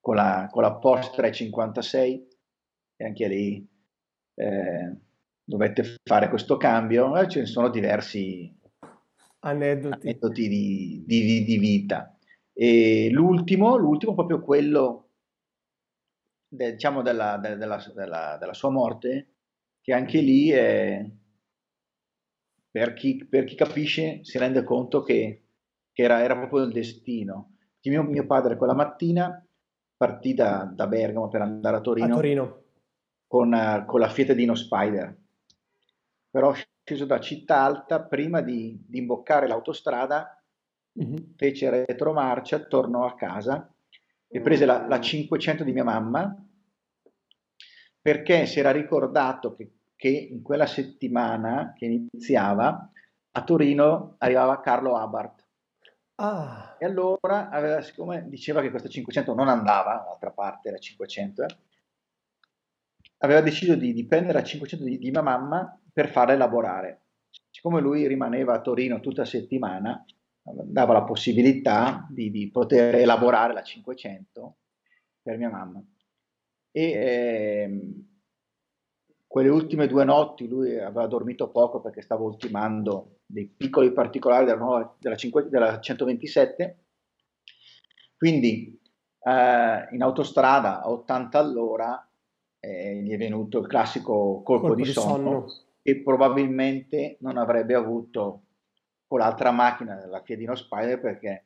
con 0.00 0.16
la, 0.16 0.48
con 0.50 0.62
la 0.62 0.74
Porsche 0.74 1.14
356, 1.14 2.28
e 2.96 3.04
anche 3.04 3.28
lì 3.28 3.68
eh, 4.34 4.96
dovette 5.44 5.98
fare 6.02 6.28
questo 6.28 6.56
cambio, 6.56 7.16
eh, 7.16 7.28
ce 7.28 7.40
ne 7.40 7.46
sono 7.46 7.68
diversi 7.68 8.52
aneddoti, 9.40 10.08
aneddoti 10.08 10.48
di, 10.48 11.04
di, 11.06 11.44
di, 11.44 11.58
vita. 11.58 12.16
E 12.52 13.08
l'ultimo, 13.10 13.76
l'ultimo 13.76 14.14
proprio 14.14 14.40
quello 14.42 15.08
de, 16.48 16.72
diciamo 16.72 17.02
della, 17.02 17.38
de, 17.38 17.56
della, 17.56 17.82
della, 17.94 18.36
della, 18.38 18.52
sua 18.52 18.70
morte, 18.70 19.28
che 19.80 19.92
anche 19.94 20.20
lì 20.20 20.50
è, 20.50 21.08
per 22.70 22.92
chi, 22.92 23.24
per 23.24 23.44
chi 23.44 23.54
capisce 23.54 24.20
si 24.22 24.38
rende 24.38 24.64
conto 24.64 25.02
che, 25.02 25.42
che 25.92 26.02
era, 26.02 26.22
era, 26.22 26.36
proprio 26.36 26.62
il 26.62 26.72
destino. 26.72 27.56
Mio, 27.84 28.02
mio, 28.02 28.26
padre 28.26 28.56
quella 28.56 28.74
mattina 28.74 29.44
partì 29.96 30.34
da, 30.34 30.70
da, 30.72 30.86
Bergamo 30.86 31.28
per 31.28 31.40
andare 31.40 31.76
a 31.76 31.80
Torino, 31.80 32.06
a 32.06 32.14
Torino. 32.14 32.62
Con, 33.26 33.84
con, 33.86 34.00
la 34.00 34.08
Fiat 34.08 34.32
Dino 34.32 34.54
Spider, 34.54 35.16
però 36.30 36.52
sceso 36.52 37.06
da 37.06 37.18
Città 37.18 37.62
Alta, 37.62 38.02
prima 38.02 38.40
di, 38.40 38.84
di 38.86 38.98
imboccare 38.98 39.48
l'autostrada, 39.48 40.41
mm-hmm. 40.98 41.34
fece 41.36 41.84
retromarcia, 41.86 42.60
tornò 42.60 43.06
a 43.06 43.14
casa 43.14 43.72
e 44.28 44.40
prese 44.40 44.64
la, 44.64 44.86
la 44.86 45.00
500 45.00 45.64
di 45.64 45.72
mia 45.72 45.84
mamma 45.84 46.34
perché 48.00 48.46
si 48.46 48.58
era 48.58 48.70
ricordato 48.70 49.54
che 49.54 49.72
che 50.02 50.08
in 50.08 50.42
quella 50.42 50.66
settimana 50.66 51.74
che 51.76 51.84
iniziava 51.84 52.90
a 53.30 53.44
Torino 53.44 54.16
arrivava 54.18 54.60
Carlo 54.60 54.96
Abarth. 54.96 55.46
Ah. 56.16 56.74
E 56.76 56.84
allora, 56.84 57.50
aveva, 57.50 57.80
siccome 57.82 58.28
diceva 58.28 58.60
che 58.62 58.70
questa 58.70 58.88
500 58.88 59.32
non 59.32 59.46
andava, 59.46 60.02
l'altra 60.04 60.32
parte 60.32 60.70
era 60.70 60.78
500, 60.78 61.44
eh, 61.44 61.46
aveva 63.18 63.42
deciso 63.42 63.76
di, 63.76 63.92
di, 63.92 64.04
prendere 64.04 64.40
la 64.40 64.44
500 64.44 64.84
di, 64.84 64.98
di 64.98 65.10
mia 65.12 65.22
mamma 65.22 65.80
per 65.92 66.08
farla 66.10 66.32
elaborare. 66.32 67.02
Siccome 67.48 67.80
lui 67.80 68.08
rimaneva 68.08 68.54
a 68.54 68.60
Torino 68.60 68.98
tutta 68.98 69.20
la 69.20 69.28
settimana, 69.28 70.04
dava 70.42 70.92
la 70.92 71.02
possibilità 71.02 72.06
di, 72.10 72.30
di 72.30 72.50
poter 72.50 72.96
elaborare 72.96 73.52
la 73.52 73.62
500 73.62 74.56
per 75.22 75.38
mia 75.38 75.50
mamma. 75.50 75.82
E 76.70 76.82
eh, 76.82 77.80
quelle 79.26 79.48
ultime 79.48 79.86
due 79.86 80.04
notti 80.04 80.48
lui 80.48 80.78
aveva 80.78 81.06
dormito 81.06 81.50
poco 81.50 81.80
perché 81.80 82.02
stava 82.02 82.22
ultimando 82.22 83.20
dei 83.24 83.46
piccoli 83.46 83.92
particolari 83.92 84.44
della, 84.44 84.58
nuova, 84.58 84.96
della, 84.98 85.16
5, 85.16 85.48
della 85.48 85.80
127, 85.80 86.84
quindi 88.16 88.78
eh, 89.22 89.88
in 89.90 90.02
autostrada 90.02 90.82
a 90.82 90.90
80 90.90 91.38
all'ora 91.38 92.06
eh, 92.60 93.00
gli 93.02 93.10
è 93.10 93.16
venuto 93.16 93.58
il 93.58 93.66
classico 93.66 94.42
colpo, 94.42 94.66
colpo 94.66 94.74
di, 94.74 94.84
sonno, 94.84 95.06
sonno 95.06 95.46
e 95.82 96.02
probabilmente 96.02 97.16
non 97.20 97.36
avrebbe 97.36 97.74
avuto 97.74 98.42
con 99.12 99.20
l'altra 99.20 99.50
macchina 99.50 99.96
della 99.96 100.22
Fiedino 100.22 100.54
Spider 100.54 100.98
perché 100.98 101.44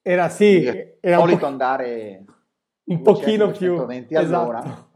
era 0.00 0.28
sì, 0.28 0.64
era 1.00 1.18
solito 1.18 1.38
po- 1.40 1.46
andare 1.46 2.24
un 2.84 3.02
pochino 3.02 3.50
più 3.50 3.74
all'ora. 4.12 4.62
Esatto 4.62 4.92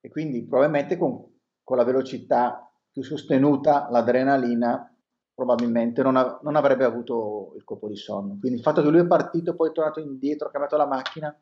e 0.00 0.08
quindi 0.10 0.46
probabilmente 0.46 0.96
con, 0.96 1.26
con 1.64 1.76
la 1.76 1.82
velocità 1.82 2.72
più 2.88 3.02
sostenuta, 3.02 3.88
l'adrenalina 3.90 4.94
probabilmente 5.34 6.04
non, 6.04 6.14
av- 6.14 6.40
non, 6.42 6.54
avrebbe 6.54 6.84
avuto 6.84 7.54
il 7.56 7.64
colpo 7.64 7.88
di 7.88 7.96
sonno. 7.96 8.38
Quindi 8.38 8.58
il 8.58 8.62
fatto 8.62 8.80
che 8.80 8.90
lui 8.90 9.00
è 9.00 9.06
partito, 9.06 9.56
poi 9.56 9.70
è 9.70 9.72
tornato 9.72 9.98
indietro, 9.98 10.46
ha 10.46 10.52
cambiato 10.52 10.76
la 10.76 10.86
macchina, 10.86 11.36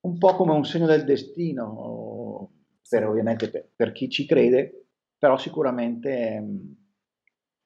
un 0.00 0.18
po' 0.18 0.34
come 0.34 0.50
un 0.50 0.64
segno 0.64 0.86
del 0.86 1.04
destino, 1.04 2.50
per, 2.88 3.06
ovviamente 3.06 3.48
per, 3.50 3.68
per 3.76 3.92
chi 3.92 4.08
ci 4.08 4.26
crede, 4.26 4.86
però 5.16 5.38
sicuramente 5.38 6.78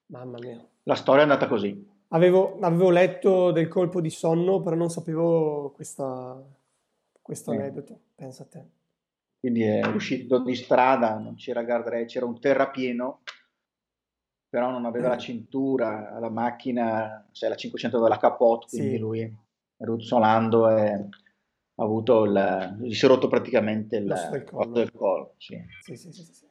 Mamma 0.06 0.38
mia. 0.40 0.64
la 0.82 0.94
storia 0.94 1.20
è 1.20 1.24
andata 1.24 1.48
così. 1.48 1.92
Avevo, 2.08 2.58
avevo 2.60 2.90
letto 2.90 3.50
del 3.50 3.68
colpo 3.68 4.00
di 4.00 4.10
sonno, 4.10 4.62
però 4.62 4.76
non 4.76 4.90
sapevo 4.90 5.72
questa, 5.74 6.40
questo 7.20 7.52
eh. 7.52 7.56
aneddoto, 7.56 7.98
pensa 8.14 8.42
a 8.44 8.46
te 8.46 8.68
quindi 9.44 9.62
è 9.62 9.84
uscito 9.88 10.38
di 10.38 10.54
strada, 10.54 11.18
non 11.18 11.34
c'era 11.34 11.62
guardrail, 11.64 12.06
c'era 12.06 12.24
un 12.24 12.40
terrapieno, 12.40 13.20
però 14.48 14.70
non 14.70 14.86
aveva 14.86 15.08
la 15.08 15.18
cintura, 15.18 16.18
la 16.18 16.30
macchina, 16.30 17.28
sai, 17.30 17.50
la 17.50 17.54
500 17.54 18.00
della 18.00 18.16
capote, 18.16 18.68
quindi 18.70 18.92
sì. 18.92 18.98
lui 18.98 19.36
ruzzolando 19.76 20.70
e 20.70 20.92
ha 20.92 21.82
avuto 21.82 22.24
il, 22.24 22.78
gli 22.80 22.94
si 22.94 23.04
è 23.04 23.08
rotto 23.08 23.28
praticamente 23.28 23.96
il 23.96 24.06
del 24.30 24.44
collo. 24.44 24.72
Del 24.72 24.92
collo 24.92 25.34
sì. 25.36 25.62
Sì, 25.82 25.94
sì, 25.94 26.10
sì, 26.10 26.24
sì. 26.24 26.46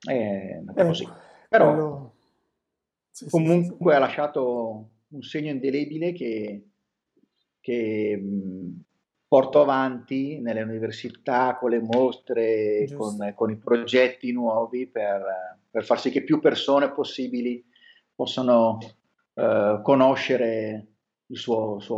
È 0.00 0.54
andata 0.56 0.80
eh, 0.80 0.86
così. 0.86 1.06
Però 1.50 1.68
quello... 1.70 2.14
sì, 3.10 3.28
comunque 3.28 3.92
sì, 3.92 3.96
ha 3.96 4.00
lasciato 4.00 4.88
un 5.08 5.22
segno 5.22 5.50
indelebile 5.50 6.12
che, 6.12 6.68
che 7.60 8.16
mh, 8.16 8.82
porto 9.26 9.60
avanti 9.60 10.40
nelle 10.40 10.62
università 10.62 11.56
con 11.56 11.70
le 11.70 11.80
mostre, 11.80 12.88
con, 12.96 13.32
con, 13.34 13.50
i 13.50 13.56
progetti 13.56 14.32
nuovi 14.32 14.88
per, 14.88 15.22
per, 15.70 15.84
far 15.84 16.00
sì 16.00 16.10
che 16.10 16.24
più 16.24 16.40
persone 16.40 16.92
possibili 16.92 17.64
possano 18.14 18.78
uh, 19.34 19.80
conoscere 19.82 20.86
il 21.26 21.36
suo, 21.36 21.78
suo 21.78 21.96